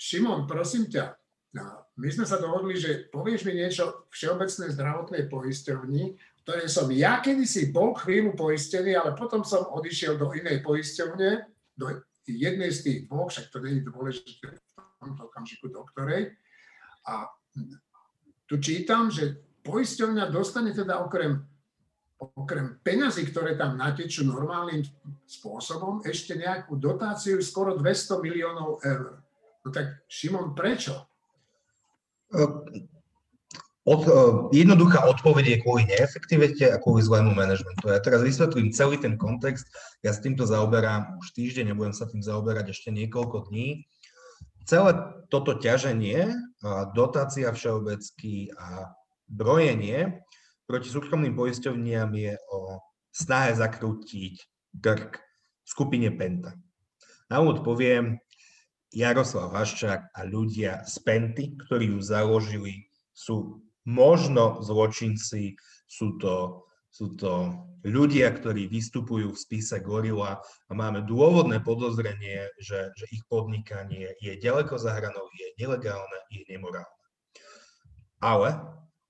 Šimon, 0.00 0.48
prosím 0.48 0.88
ťa, 0.88 1.12
my 1.96 2.08
sme 2.12 2.28
sa 2.28 2.36
dohodli, 2.36 2.76
že 2.76 3.08
povieš 3.08 3.48
mi 3.48 3.56
niečo 3.56 4.08
Všeobecnej 4.12 4.72
zdravotnej 4.76 5.28
poisťovni, 5.32 6.04
ktoré 6.44 6.68
som 6.68 6.88
ja 6.92 7.24
kedysi 7.24 7.72
bol 7.72 7.96
chvíľu 7.96 8.36
poistený, 8.36 8.92
ale 8.96 9.16
potom 9.16 9.44
som 9.44 9.64
odišiel 9.72 10.20
do 10.20 10.32
inej 10.36 10.60
poisťovne, 10.60 11.48
do 11.76 11.86
jednej 12.28 12.68
z 12.72 12.80
tých 12.84 12.98
dvoch, 13.08 13.32
však 13.32 13.48
to 13.48 13.64
nie 13.64 13.80
je 13.80 13.88
dôležité 13.88 14.46
v 14.56 14.94
tomto 15.00 15.32
okamžiku 15.32 15.72
do 15.72 15.84
ktorej. 15.92 16.36
A 17.08 17.32
tu 18.44 18.60
čítam, 18.60 19.08
že 19.08 19.40
poisťovňa 19.64 20.28
dostane 20.28 20.76
teda 20.76 21.00
okrem, 21.00 21.40
okrem 22.16 22.80
peňazí, 22.80 23.28
ktoré 23.28 23.60
tam 23.60 23.76
natečú 23.76 24.24
normálnym 24.24 24.80
spôsobom, 25.28 26.00
ešte 26.04 26.36
nejakú 26.36 26.80
dotáciu 26.80 27.36
skoro 27.44 27.76
200 27.76 28.24
miliónov 28.24 28.80
eur. 28.80 29.20
No 29.64 29.68
tak 29.68 30.00
Šimon, 30.08 30.56
prečo? 30.56 31.04
Od, 33.86 34.02
jednoduchá 34.50 35.06
odpoveď 35.06 35.44
je 35.46 35.62
kvôli 35.62 35.82
neefektivite 35.86 36.74
a 36.74 36.80
kvôli 36.82 37.06
zlému 37.06 37.36
manažmentu. 37.36 37.86
Ja 37.86 38.02
teraz 38.02 38.24
vysvetlím 38.24 38.74
celý 38.74 38.98
ten 38.98 39.14
kontext. 39.14 39.68
Ja 40.02 40.10
s 40.10 40.18
týmto 40.18 40.42
zaoberám 40.42 41.22
už 41.22 41.30
týždeň, 41.36 41.70
nebudem 41.70 41.94
sa 41.94 42.10
tým 42.10 42.24
zaoberať 42.24 42.74
ešte 42.74 42.90
niekoľko 42.90 43.52
dní. 43.52 43.86
Celé 44.66 44.90
toto 45.30 45.54
ťaženie, 45.54 46.34
dotácia 46.98 47.46
všeobecky 47.54 48.50
a 48.58 48.90
brojenie 49.30 50.26
proti 50.66 50.90
súkromným 50.90 51.38
poisťovniam 51.38 52.10
je 52.12 52.34
o 52.50 52.82
snahe 53.14 53.54
zakrútiť 53.54 54.34
trh 54.82 55.14
skupine 55.64 56.10
Penta. 56.12 56.52
Na 57.26 57.42
úvod 57.42 57.66
poviem, 57.66 58.18
Jaroslav 58.94 59.50
Haščák 59.50 60.14
a 60.14 60.20
ľudia 60.26 60.86
z 60.86 60.94
Penty, 61.02 61.58
ktorí 61.66 61.90
ju 61.90 61.98
založili, 62.02 62.86
sú 63.10 63.62
možno 63.86 64.62
zločinci, 64.62 65.58
sú 65.86 66.18
to, 66.22 66.66
sú 66.90 67.14
to 67.18 67.54
ľudia, 67.86 68.30
ktorí 68.34 68.66
vystupujú 68.66 69.34
v 69.34 69.38
spise 69.38 69.78
Gorila 69.82 70.38
a 70.42 70.72
máme 70.74 71.06
dôvodné 71.06 71.62
podozrenie, 71.62 72.46
že, 72.62 72.90
že 72.94 73.04
ich 73.10 73.22
podnikanie 73.30 74.10
je 74.22 74.38
ďaleko 74.38 74.78
za 74.78 74.94
hranou, 74.94 75.26
je 75.34 75.46
nelegálne, 75.58 76.18
je 76.30 76.42
nemorálne. 76.50 77.02
Ale 78.22 78.58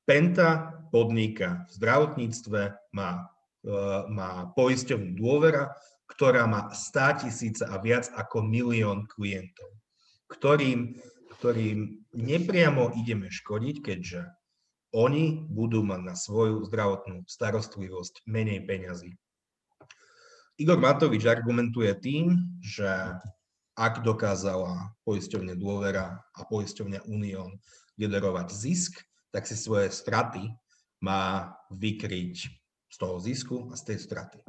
Penta 0.06 0.78
podniká 0.94 1.66
v 1.66 1.70
zdravotníctve, 1.82 2.60
má, 2.94 3.26
e, 3.66 3.74
má 4.08 4.54
poisťovnú 4.54 5.18
dôvera, 5.18 5.74
ktorá 6.06 6.46
má 6.46 6.70
100 6.70 7.26
tisíce 7.26 7.62
a 7.66 7.74
viac 7.82 8.06
ako 8.14 8.46
milión 8.46 9.10
klientov 9.10 9.76
ktorým, 10.30 10.98
ktorým 11.38 12.02
nepriamo 12.14 12.94
ideme 12.98 13.30
škodiť, 13.30 13.76
keďže 13.82 14.20
oni 14.94 15.46
budú 15.50 15.84
mať 15.84 16.00
na 16.02 16.14
svoju 16.16 16.64
zdravotnú 16.66 17.26
starostlivosť 17.28 18.24
menej 18.26 18.64
peňazí. 18.64 19.14
Igor 20.56 20.80
Matovič 20.80 21.28
argumentuje 21.28 21.92
tým, 22.00 22.56
že 22.64 22.88
ak 23.76 24.00
dokázala 24.00 24.96
poisťovne 25.04 25.52
Dôvera 25.52 26.24
a 26.32 26.40
poisťovňa 26.48 27.04
Unión 27.12 27.60
generovať 28.00 28.48
zisk, 28.56 29.04
tak 29.36 29.44
si 29.44 29.52
svoje 29.52 29.92
straty 29.92 30.48
má 31.04 31.52
vykryť 31.68 32.34
z 32.88 32.96
toho 32.96 33.20
zisku 33.20 33.68
a 33.68 33.76
z 33.76 33.92
tej 33.92 33.98
straty. 34.00 34.40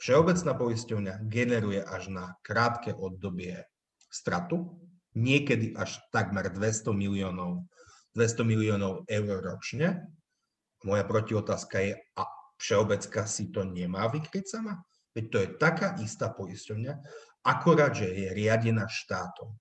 Všeobecná 0.00 0.56
poisťovňa 0.56 1.14
generuje 1.28 1.84
až 1.84 2.08
na 2.08 2.32
krátke 2.40 2.96
obdobie 2.96 3.68
stratu, 4.08 4.80
niekedy 5.12 5.76
až 5.76 6.00
takmer 6.08 6.48
200 6.48 6.96
miliónov, 6.96 7.68
200 8.16 8.48
miliónov 8.48 9.04
eur 9.12 9.44
ročne. 9.44 10.08
Moja 10.88 11.04
protiotázka 11.04 11.76
je, 11.84 11.92
a 12.16 12.24
Všeobecka 12.56 13.28
si 13.28 13.52
to 13.52 13.60
nemá 13.68 14.08
vykryť 14.08 14.44
sama? 14.48 14.80
Veď 15.12 15.24
to 15.28 15.36
je 15.36 15.48
taká 15.60 16.00
istá 16.00 16.32
poisťovňa, 16.32 16.92
akorát, 17.44 17.92
že 17.92 18.08
je 18.08 18.32
riadená 18.32 18.88
štátom. 18.88 19.52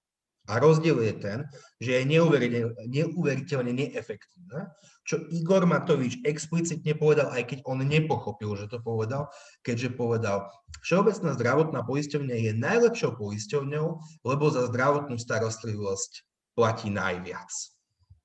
A 0.51 0.59
rozdiel 0.59 0.99
je 0.99 1.13
ten, 1.23 1.39
že 1.79 1.99
je 1.99 2.03
neuveriteľne, 2.03 2.75
neuveriteľne 2.91 3.71
neefektívna, 3.71 4.75
čo 5.07 5.23
Igor 5.31 5.63
Matovič 5.63 6.19
explicitne 6.27 6.99
povedal, 6.99 7.31
aj 7.31 7.43
keď 7.47 7.59
on 7.63 7.79
nepochopil, 7.79 8.51
že 8.59 8.67
to 8.67 8.83
povedal, 8.83 9.31
keďže 9.63 9.95
povedal, 9.95 10.51
Všeobecná 10.83 11.31
zdravotná 11.39 11.79
poisťovňa 11.87 12.35
je 12.43 12.51
najlepšou 12.59 13.15
poisťovňou, 13.15 13.87
lebo 14.27 14.45
za 14.51 14.67
zdravotnú 14.67 15.15
starostlivosť 15.15 16.27
platí 16.59 16.91
najviac. 16.91 17.47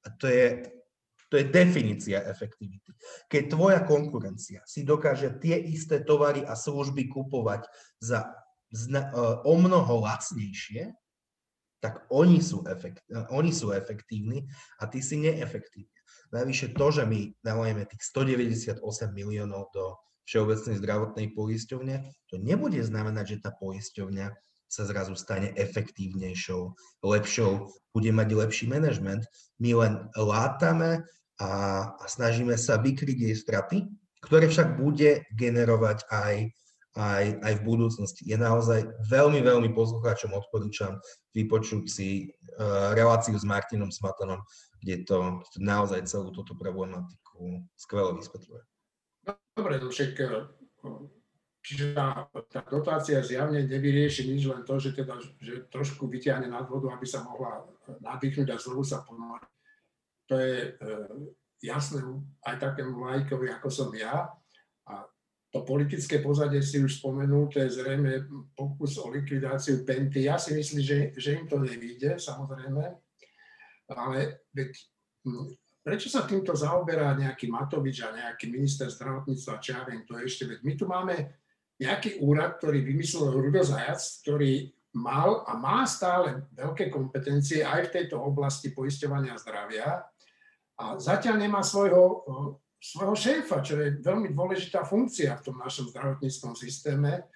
A 0.03 0.11
to 0.19 0.27
je, 0.27 0.66
to 1.31 1.39
je 1.39 1.45
definícia 1.47 2.19
efektivity. 2.27 2.91
Keď 3.31 3.55
tvoja 3.55 3.81
konkurencia 3.87 4.66
si 4.66 4.83
dokáže 4.83 5.39
tie 5.39 5.55
isté 5.71 6.03
tovary 6.03 6.43
a 6.43 6.59
služby 6.59 7.07
kupovať 7.07 7.71
za 8.03 8.27
o 9.49 9.55
mnoho 9.57 10.05
lacnejšie, 10.05 10.93
tak 11.79 12.07
oni 12.11 12.43
sú, 12.43 12.66
efekt, 12.66 13.07
oni 13.31 13.55
sú 13.55 13.70
efektívni 13.70 14.47
a 14.83 14.91
ty 14.91 14.99
si 14.99 15.18
neefektívny. 15.18 15.99
Najvyššie 16.35 16.68
to, 16.76 16.87
že 16.93 17.03
my 17.09 17.33
dávame 17.41 17.87
tých 17.89 18.03
198 18.05 18.83
miliónov 19.14 19.72
do 19.72 19.97
Všeobecnej 20.29 20.76
zdravotnej 20.76 21.33
poisťovne, 21.33 22.05
to 22.29 22.37
nebude 22.37 22.76
znamenať, 22.85 23.24
že 23.33 23.49
tá 23.49 23.51
poisťovňa 23.57 24.29
sa 24.68 24.83
zrazu 24.85 25.16
stane 25.16 25.57
efektívnejšou, 25.57 26.76
lepšou, 27.01 27.72
bude 27.97 28.12
mať 28.12 28.29
lepší 28.37 28.68
manažment. 28.68 29.24
My 29.57 29.72
len 29.72 29.93
látame 30.12 31.09
a, 31.41 31.51
a 31.97 32.05
snažíme 32.05 32.61
sa 32.61 32.76
vykryť 32.76 33.18
jej 33.24 33.35
straty, 33.35 33.89
ktoré 34.20 34.53
však 34.53 34.76
bude 34.76 35.24
generovať 35.33 36.05
aj 36.12 36.53
aj, 36.99 37.38
aj 37.46 37.55
v 37.62 37.62
budúcnosti. 37.62 38.22
Je 38.26 38.34
naozaj 38.34 38.90
veľmi, 39.07 39.38
veľmi 39.38 39.70
poslucháčom 39.70 40.34
odporúčam 40.34 40.99
vypočuť 41.30 41.86
si 41.86 42.26
uh, 42.59 42.90
reláciu 42.99 43.38
s 43.38 43.46
Martinom 43.46 43.94
Smatanom, 43.94 44.42
kde 44.82 45.07
to, 45.07 45.38
naozaj 45.62 46.03
celú 46.11 46.34
túto 46.34 46.59
problematiku 46.59 47.62
skvelo 47.78 48.18
vysvetľuje. 48.18 48.62
Dobre, 49.59 49.82
no 49.82 49.90
však 49.90 50.12
e, 50.22 50.26
čiže 51.66 51.92
tá, 51.92 52.30
tá 52.46 52.62
dotácia 52.62 53.18
zjavne 53.20 53.66
nevyrieši 53.66 54.30
nič, 54.30 54.46
len 54.46 54.62
to, 54.62 54.78
že, 54.78 54.94
teda, 54.94 55.18
že 55.42 55.66
trošku 55.68 56.07
vyťahne 56.07 56.46
nad 56.46 56.64
vodu, 56.70 56.94
aby 56.94 57.05
sa 57.05 57.26
mohla 57.26 57.66
nadýchnuť 57.99 58.49
a 58.55 58.57
znovu 58.57 58.86
sa 58.86 59.03
ponoriť. 59.03 59.53
To 60.30 60.34
je 60.38 60.57
e, 60.62 60.68
jasné 61.66 62.01
aj 62.46 62.57
takému 62.62 63.03
lajkovi, 63.03 63.51
ako 63.51 63.68
som 63.68 63.90
ja. 63.92 64.30
To 65.49 65.64
politické 65.64 66.20
pozadie 66.20 66.61
si 66.61 66.76
už 66.76 67.01
spomenul, 67.01 67.49
to 67.49 67.64
je 67.64 67.80
zrejme 67.80 68.28
pokus 68.53 69.01
o 69.01 69.09
likvidáciu 69.09 69.80
Penty. 69.80 70.28
Ja 70.28 70.36
si 70.36 70.53
myslím, 70.53 70.84
že, 70.84 70.99
že 71.16 71.40
im 71.40 71.49
to 71.49 71.57
nevíde, 71.57 72.20
samozrejme, 72.20 72.84
ale 73.88 74.44
veď, 74.53 74.70
hm, 75.24 75.49
prečo 75.80 76.12
sa 76.12 76.28
týmto 76.28 76.53
zaoberá 76.53 77.16
nejaký 77.16 77.49
Matovič 77.49 78.05
a 78.05 78.12
nejaký 78.12 78.53
minister 78.53 78.92
zdravotníctva, 78.92 79.62
čo 79.64 79.70
ja 79.72 79.88
viem, 79.88 80.05
to 80.05 80.20
ešte, 80.20 80.44
veď 80.44 80.61
my 80.61 80.72
tu 80.76 80.84
máme 80.84 81.16
nejaký 81.80 82.20
úrad, 82.20 82.61
ktorý 82.61 82.84
vymyslel 82.84 83.32
Rudo 83.32 83.64
Zajac, 83.64 84.05
ktorý 84.20 84.68
mal 85.01 85.49
a 85.49 85.57
má 85.57 85.88
stále 85.88 86.44
veľké 86.53 86.92
kompetencie 86.92 87.64
aj 87.64 87.88
v 87.88 87.92
tejto 88.03 88.20
oblasti 88.20 88.74
poisťovania 88.74 89.36
zdravia 89.40 90.05
a 90.76 90.84
zatiaľ 90.99 91.40
nemá 91.40 91.61
svojho 91.64 92.24
svojho 92.79 93.16
šéfa, 93.18 93.59
čo 93.61 93.74
je 93.79 93.99
veľmi 93.99 94.31
dôležitá 94.31 94.87
funkcia 94.87 95.35
v 95.39 95.45
tom 95.51 95.57
našom 95.59 95.91
zdravotníckom 95.91 96.55
systéme, 96.55 97.26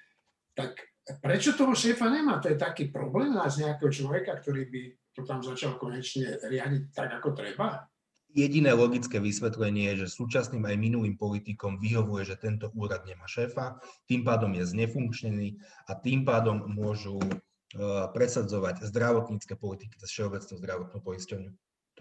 tak 0.54 0.78
prečo 1.18 1.58
toho 1.58 1.74
šéfa 1.74 2.06
nemá? 2.06 2.38
To 2.38 2.54
je 2.54 2.58
taký 2.58 2.94
problém 2.94 3.34
nájsť 3.34 3.56
nejakého 3.58 3.90
človeka, 3.90 4.38
ktorý 4.38 4.62
by 4.70 4.82
to 5.12 5.20
tam 5.26 5.42
začal 5.42 5.76
konečne 5.76 6.38
riadiť 6.46 6.82
tak, 6.94 7.10
ako 7.20 7.34
treba? 7.36 7.84
Jediné 8.32 8.72
logické 8.72 9.20
vysvetlenie 9.20 9.92
je, 9.92 10.08
že 10.08 10.16
súčasným 10.16 10.64
aj 10.64 10.80
minulým 10.80 11.20
politikom 11.20 11.76
vyhovuje, 11.76 12.32
že 12.32 12.40
tento 12.40 12.72
úrad 12.72 13.04
nemá 13.04 13.28
šéfa, 13.28 13.76
tým 14.08 14.24
pádom 14.24 14.56
je 14.56 14.64
znefunkčnený 14.64 15.60
a 15.84 15.92
tým 16.00 16.24
pádom 16.24 16.64
môžu 16.64 17.20
uh, 17.20 18.08
presadzovať 18.08 18.88
zdravotnícke 18.88 19.52
politiky 19.60 20.00
cez 20.00 20.08
Všeobecnú 20.16 20.54
zdravotnú 20.64 20.98
poisťovňu. 21.04 21.50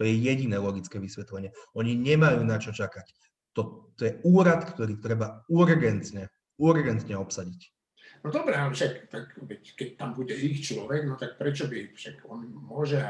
To 0.00 0.08
je 0.08 0.12
jediné 0.24 0.56
logické 0.56 0.96
vysvetlenie. 0.96 1.52
Oni 1.76 1.92
nemajú 1.92 2.40
na 2.48 2.56
čo 2.56 2.72
čakať. 2.72 3.12
To, 3.52 3.92
to 3.96 4.08
je 4.08 4.12
úrad, 4.24 4.64
ktorý 4.64 4.96
treba 5.00 5.44
urgentne, 5.52 6.32
urgentne 6.56 7.14
obsadiť. 7.20 7.60
No 8.22 8.30
dobré, 8.30 8.54
ale 8.54 8.70
však 8.70 9.10
tak, 9.10 9.34
keď 9.74 9.88
tam 9.98 10.14
bude 10.14 10.32
ich 10.32 10.62
človek, 10.62 11.10
no 11.10 11.18
tak 11.18 11.36
prečo 11.36 11.66
by, 11.66 11.90
však 11.92 12.22
on 12.30 12.46
môže 12.54 13.02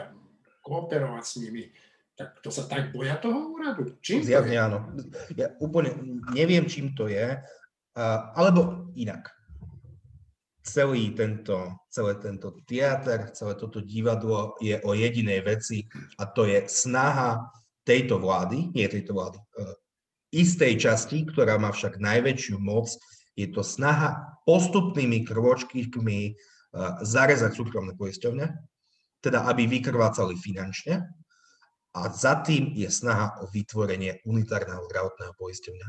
kooperovať 0.65 1.25
s 1.27 1.35
nimi, 1.43 1.69
tak 2.17 2.41
to 2.41 2.49
sa 2.49 2.65
tak 2.65 2.93
boja 2.93 3.21
toho 3.21 3.53
úradu? 3.53 3.97
Čím 4.01 4.25
Zjavne 4.25 4.57
áno. 4.57 4.79
Ja 5.37 5.53
úplne 5.61 5.97
neviem, 6.33 6.65
čím 6.65 6.97
to 6.97 7.13
je, 7.13 7.41
alebo 8.37 8.89
inak. 8.97 9.29
celý 10.63 11.11
tento, 11.11 11.75
celé 11.91 12.15
tento 12.23 12.55
teater, 12.65 13.35
celé 13.35 13.59
toto 13.59 13.83
divadlo 13.83 14.55
je 14.63 14.79
o 14.87 14.95
jedinej 14.95 15.43
veci 15.43 15.83
a 16.23 16.27
to 16.31 16.47
je 16.47 16.63
snaha 16.71 17.51
tejto 17.83 18.23
vlády, 18.23 18.71
nie 18.71 18.87
tejto 18.87 19.11
vlády, 19.11 19.43
uh, 19.43 19.75
istej 20.33 20.81
časti, 20.81 21.29
ktorá 21.29 21.61
má 21.61 21.71
však 21.71 22.01
najväčšiu 22.01 22.57
moc, 22.59 22.89
je 23.37 23.49
to 23.49 23.61
snaha 23.61 24.41
postupnými 24.49 25.25
krôčkami 25.29 26.19
uh, 26.33 27.01
zarezať 27.05 27.53
súkromné 27.53 27.93
poisťovne, 27.95 28.49
teda 29.21 29.47
aby 29.47 29.69
vykrvácali 29.69 30.35
finančne 30.41 31.07
a 31.93 32.09
za 32.09 32.41
tým 32.41 32.73
je 32.73 32.89
snaha 32.89 33.37
o 33.45 33.49
vytvorenie 33.53 34.25
unitárneho 34.25 34.81
zdravotného 34.89 35.37
poisťovňa. 35.37 35.89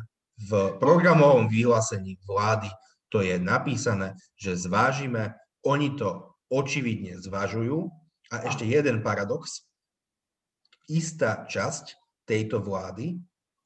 V 0.52 0.52
programovom 0.76 1.48
vyhlásení 1.48 2.20
vlády 2.28 2.68
to 3.08 3.24
je 3.24 3.40
napísané, 3.40 4.18
že 4.36 4.60
zvážime, 4.60 5.38
oni 5.64 5.96
to 5.96 6.36
očividne 6.52 7.22
zvažujú. 7.24 7.88
A 8.34 8.50
ešte 8.50 8.66
jeden 8.66 9.06
paradox. 9.06 9.64
Istá 10.90 11.46
časť 11.48 11.96
tejto 12.26 12.60
vlády 12.60 13.22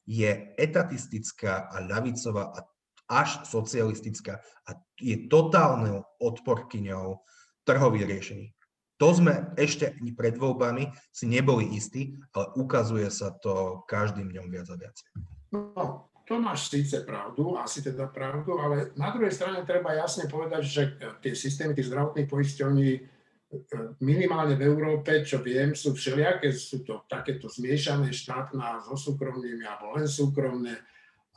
je 0.08 0.56
etatistická 0.56 1.68
a 1.68 1.84
ľavicová 1.84 2.56
a 2.56 2.64
až 3.08 3.44
socialistická 3.44 4.40
a 4.40 4.70
je 4.96 5.28
totálnou 5.28 6.04
odporkyňou 6.20 7.20
trhových 7.64 8.08
riešení. 8.08 8.46
To 8.98 9.14
sme 9.14 9.54
ešte 9.54 9.94
ani 9.94 10.10
pred 10.16 10.34
voľbami 10.34 10.90
si 11.14 11.30
neboli 11.30 11.70
istí, 11.76 12.18
ale 12.34 12.50
ukazuje 12.58 13.06
sa 13.12 13.30
to 13.38 13.84
každým 13.86 14.32
dňom 14.32 14.46
viac 14.50 14.66
a 14.72 14.76
viac. 14.76 14.96
No, 15.54 16.10
to 16.26 16.36
máš 16.36 16.68
síce 16.68 17.06
pravdu, 17.06 17.56
asi 17.56 17.80
teda 17.80 18.10
pravdu, 18.10 18.58
ale 18.58 18.90
na 18.98 19.14
druhej 19.14 19.32
strane 19.32 19.62
treba 19.64 19.94
jasne 19.94 20.26
povedať, 20.26 20.62
že 20.66 20.82
tie 21.24 21.32
systémy 21.32 21.72
tých 21.72 21.88
zdravotných 21.88 22.28
poisťovní 22.28 22.90
minimálne 24.04 24.54
v 24.56 24.66
Európe, 24.68 25.24
čo 25.24 25.40
viem, 25.40 25.72
sú 25.72 25.96
všelijaké, 25.96 26.52
sú 26.52 26.84
to 26.84 27.08
takéto 27.08 27.48
zmiešané 27.48 28.12
štátna 28.12 28.84
so 28.84 28.96
súkromnými, 28.96 29.64
alebo 29.64 29.96
len 29.96 30.04
súkromné, 30.04 30.76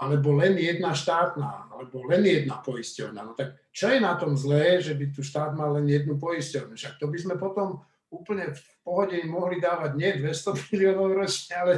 alebo 0.02 0.36
len 0.36 0.60
jedna 0.60 0.92
štátna, 0.92 1.72
alebo 1.72 2.04
len 2.12 2.26
jedna 2.28 2.60
poisťovňa. 2.60 3.22
No 3.24 3.32
tak 3.32 3.56
čo 3.72 3.88
je 3.88 4.00
na 4.04 4.20
tom 4.20 4.36
zlé, 4.36 4.84
že 4.84 4.92
by 4.98 5.06
tu 5.16 5.24
štát 5.24 5.56
mal 5.56 5.80
len 5.80 5.88
jednu 5.88 6.20
poisťovňu? 6.20 6.76
Však 6.76 7.00
to 7.00 7.08
by 7.08 7.18
sme 7.18 7.36
potom 7.40 7.80
úplne 8.12 8.52
v 8.52 8.62
pohode 8.84 9.16
mohli 9.24 9.64
dávať 9.64 9.92
nie 9.96 10.12
200 10.20 10.68
miliónov 10.68 11.16
ročne, 11.16 11.54
ale 11.56 11.74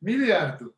miliardu 0.00 0.72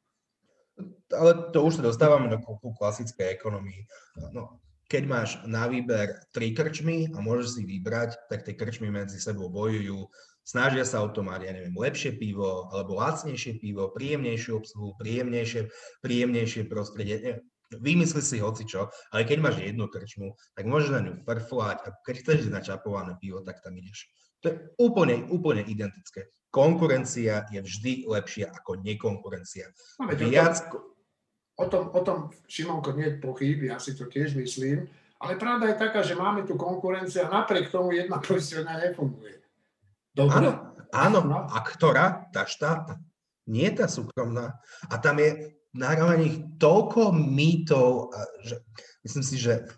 ale 1.10 1.50
to 1.50 1.58
už 1.66 1.80
sa 1.80 1.82
dostávame 1.82 2.30
do 2.30 2.38
klasickej 2.78 3.34
ekonomii. 3.34 3.82
No, 4.30 4.62
keď 4.90 5.02
máš 5.06 5.38
na 5.46 5.70
výber 5.70 6.18
tri 6.34 6.50
krčmy 6.50 7.14
a 7.14 7.22
môžeš 7.22 7.48
si 7.54 7.62
vybrať, 7.62 8.18
tak 8.26 8.42
tie 8.42 8.58
krčmy 8.58 8.90
medzi 8.90 9.22
sebou 9.22 9.46
bojujú, 9.46 10.10
snažia 10.42 10.82
sa 10.82 11.06
o 11.06 11.08
to 11.14 11.22
mať, 11.22 11.46
ja 11.46 11.52
neviem, 11.54 11.78
lepšie 11.78 12.18
pivo, 12.18 12.66
alebo 12.74 12.98
lacnejšie 12.98 13.62
pivo, 13.62 13.94
príjemnejšiu 13.94 14.58
obsluhu, 14.58 14.98
príjemnejšie, 14.98 15.70
príjemnejšie 16.02 16.66
prostredie. 16.66 17.38
Vymysli 17.70 18.18
si 18.18 18.42
hoci 18.42 18.66
čo, 18.66 18.90
ale 19.14 19.22
keď 19.22 19.38
máš 19.38 19.62
jednu 19.62 19.86
krčmu, 19.86 20.34
tak 20.58 20.66
môžeš 20.66 20.90
na 20.90 21.00
ňu 21.06 21.22
frflať 21.22 21.86
a 21.86 21.88
keď 22.02 22.14
chceš 22.26 22.36
ísť 22.50 22.50
na 22.50 22.58
čapované 22.66 23.14
pivo, 23.22 23.46
tak 23.46 23.62
tam 23.62 23.78
ideš. 23.78 24.10
To 24.42 24.50
je 24.50 24.54
úplne, 24.82 25.22
úplne 25.30 25.62
identické. 25.62 26.34
Konkurencia 26.50 27.46
je 27.54 27.62
vždy 27.62 28.10
lepšia 28.10 28.50
ako 28.50 28.82
nekonkurencia. 28.82 29.70
Viac, 30.02 30.66
O 31.58 31.66
tom, 31.66 31.90
o 31.92 32.00
tom 32.00 32.18
Šimonko, 32.46 32.94
nie 32.96 33.10
je 33.10 33.20
pochyb, 33.20 33.68
ja 33.68 33.76
si 33.82 33.92
to 33.98 34.06
tiež 34.06 34.38
myslím. 34.38 34.86
Ale 35.20 35.36
pravda 35.36 35.68
je 35.68 35.76
taká, 35.76 36.00
že 36.00 36.16
máme 36.16 36.48
tu 36.48 36.56
konkurenciu 36.56 37.28
a 37.28 37.44
napriek 37.44 37.68
tomu 37.68 37.92
jedna 37.92 38.16
poisťovňa 38.24 38.74
nefunguje. 38.88 39.36
Dobre? 40.16 40.36
Áno, 40.40 40.50
áno. 40.88 41.20
No. 41.20 41.38
A 41.44 41.60
ktorá? 41.60 42.24
Tá 42.32 42.48
štátna. 42.48 42.96
Nie 43.44 43.68
tá 43.76 43.84
súkromná. 43.84 44.56
A 44.88 44.96
tam 44.96 45.20
je 45.20 45.60
nahrávaných 45.76 46.56
toľko 46.56 47.12
mýtov, 47.14 48.10
že 48.42 48.64
myslím 49.04 49.24
si, 49.26 49.36
že 49.36 49.68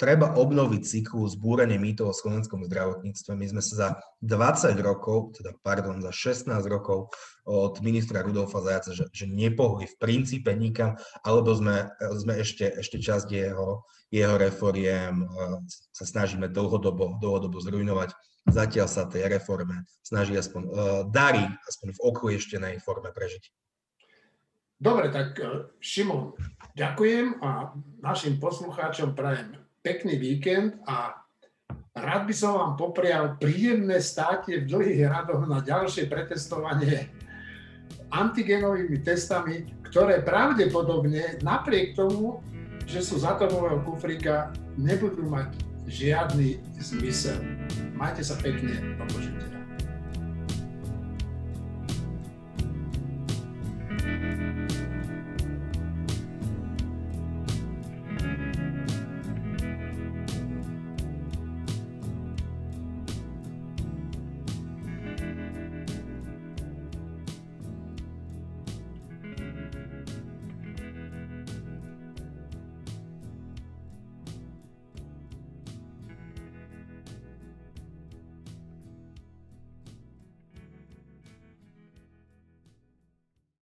treba 0.00 0.32
obnoviť 0.32 0.80
cyklus 0.80 1.36
zbúranie 1.36 1.76
mýtov 1.76 2.08
o 2.08 2.16
slovenskom 2.16 2.64
zdravotníctve. 2.64 3.36
My 3.36 3.46
sme 3.52 3.60
sa 3.60 3.74
za 3.76 3.88
20 4.24 4.80
rokov, 4.80 5.36
teda 5.36 5.52
pardon, 5.60 6.00
za 6.00 6.08
16 6.08 6.48
rokov 6.72 7.12
od 7.44 7.76
ministra 7.84 8.24
Rudolfa 8.24 8.64
Zajaca, 8.64 8.96
že, 8.96 9.12
že 9.12 9.28
nepohli 9.28 9.84
v 9.84 9.98
princípe 10.00 10.48
nikam, 10.56 10.96
alebo 11.20 11.52
sme, 11.52 11.92
sme 12.16 12.40
ešte, 12.40 12.80
ešte 12.80 12.96
časť 12.96 13.28
jeho, 13.28 13.84
jeho 14.08 14.40
reforiem 14.40 15.28
sa 15.92 16.08
snažíme 16.08 16.48
dlhodobo, 16.48 17.20
dlhodobo 17.20 17.60
zrujnovať. 17.60 18.16
Zatiaľ 18.48 18.88
sa 18.88 19.04
tej 19.04 19.28
reforme 19.28 19.84
snaží 20.00 20.32
aspoň, 20.32 20.62
uh, 20.64 20.72
darí 21.12 21.44
aspoň 21.68 21.92
v 21.92 22.02
oklieštenej 22.08 22.74
forme 22.80 23.12
prežiť. 23.12 23.52
Dobre, 24.80 25.12
tak 25.12 25.36
Šimon, 25.76 26.32
ďakujem 26.72 27.44
a 27.44 27.76
našim 28.00 28.40
poslucháčom 28.40 29.12
prajem 29.12 29.60
pekný 29.80 30.20
víkend 30.20 30.76
a 30.84 31.16
rád 31.96 32.28
by 32.28 32.34
som 32.36 32.56
vám 32.56 32.72
poprial 32.76 33.40
príjemné 33.40 34.00
státie 34.04 34.60
v 34.60 34.68
dlhých 34.68 35.08
radoch 35.08 35.44
na 35.48 35.64
ďalšie 35.64 36.08
pretestovanie 36.08 37.08
antigenovými 38.12 39.00
testami, 39.00 39.70
ktoré 39.88 40.20
pravdepodobne 40.20 41.40
napriek 41.40 41.96
tomu, 41.96 42.44
že 42.84 43.00
sú 43.00 43.22
z 43.22 43.24
atomového 43.24 43.80
kufrika, 43.86 44.50
nebudú 44.74 45.26
mať 45.30 45.54
žiadny 45.86 46.58
zmysel. 46.78 47.38
Majte 47.94 48.22
sa 48.22 48.36
pekne, 48.38 48.98
do 48.98 49.04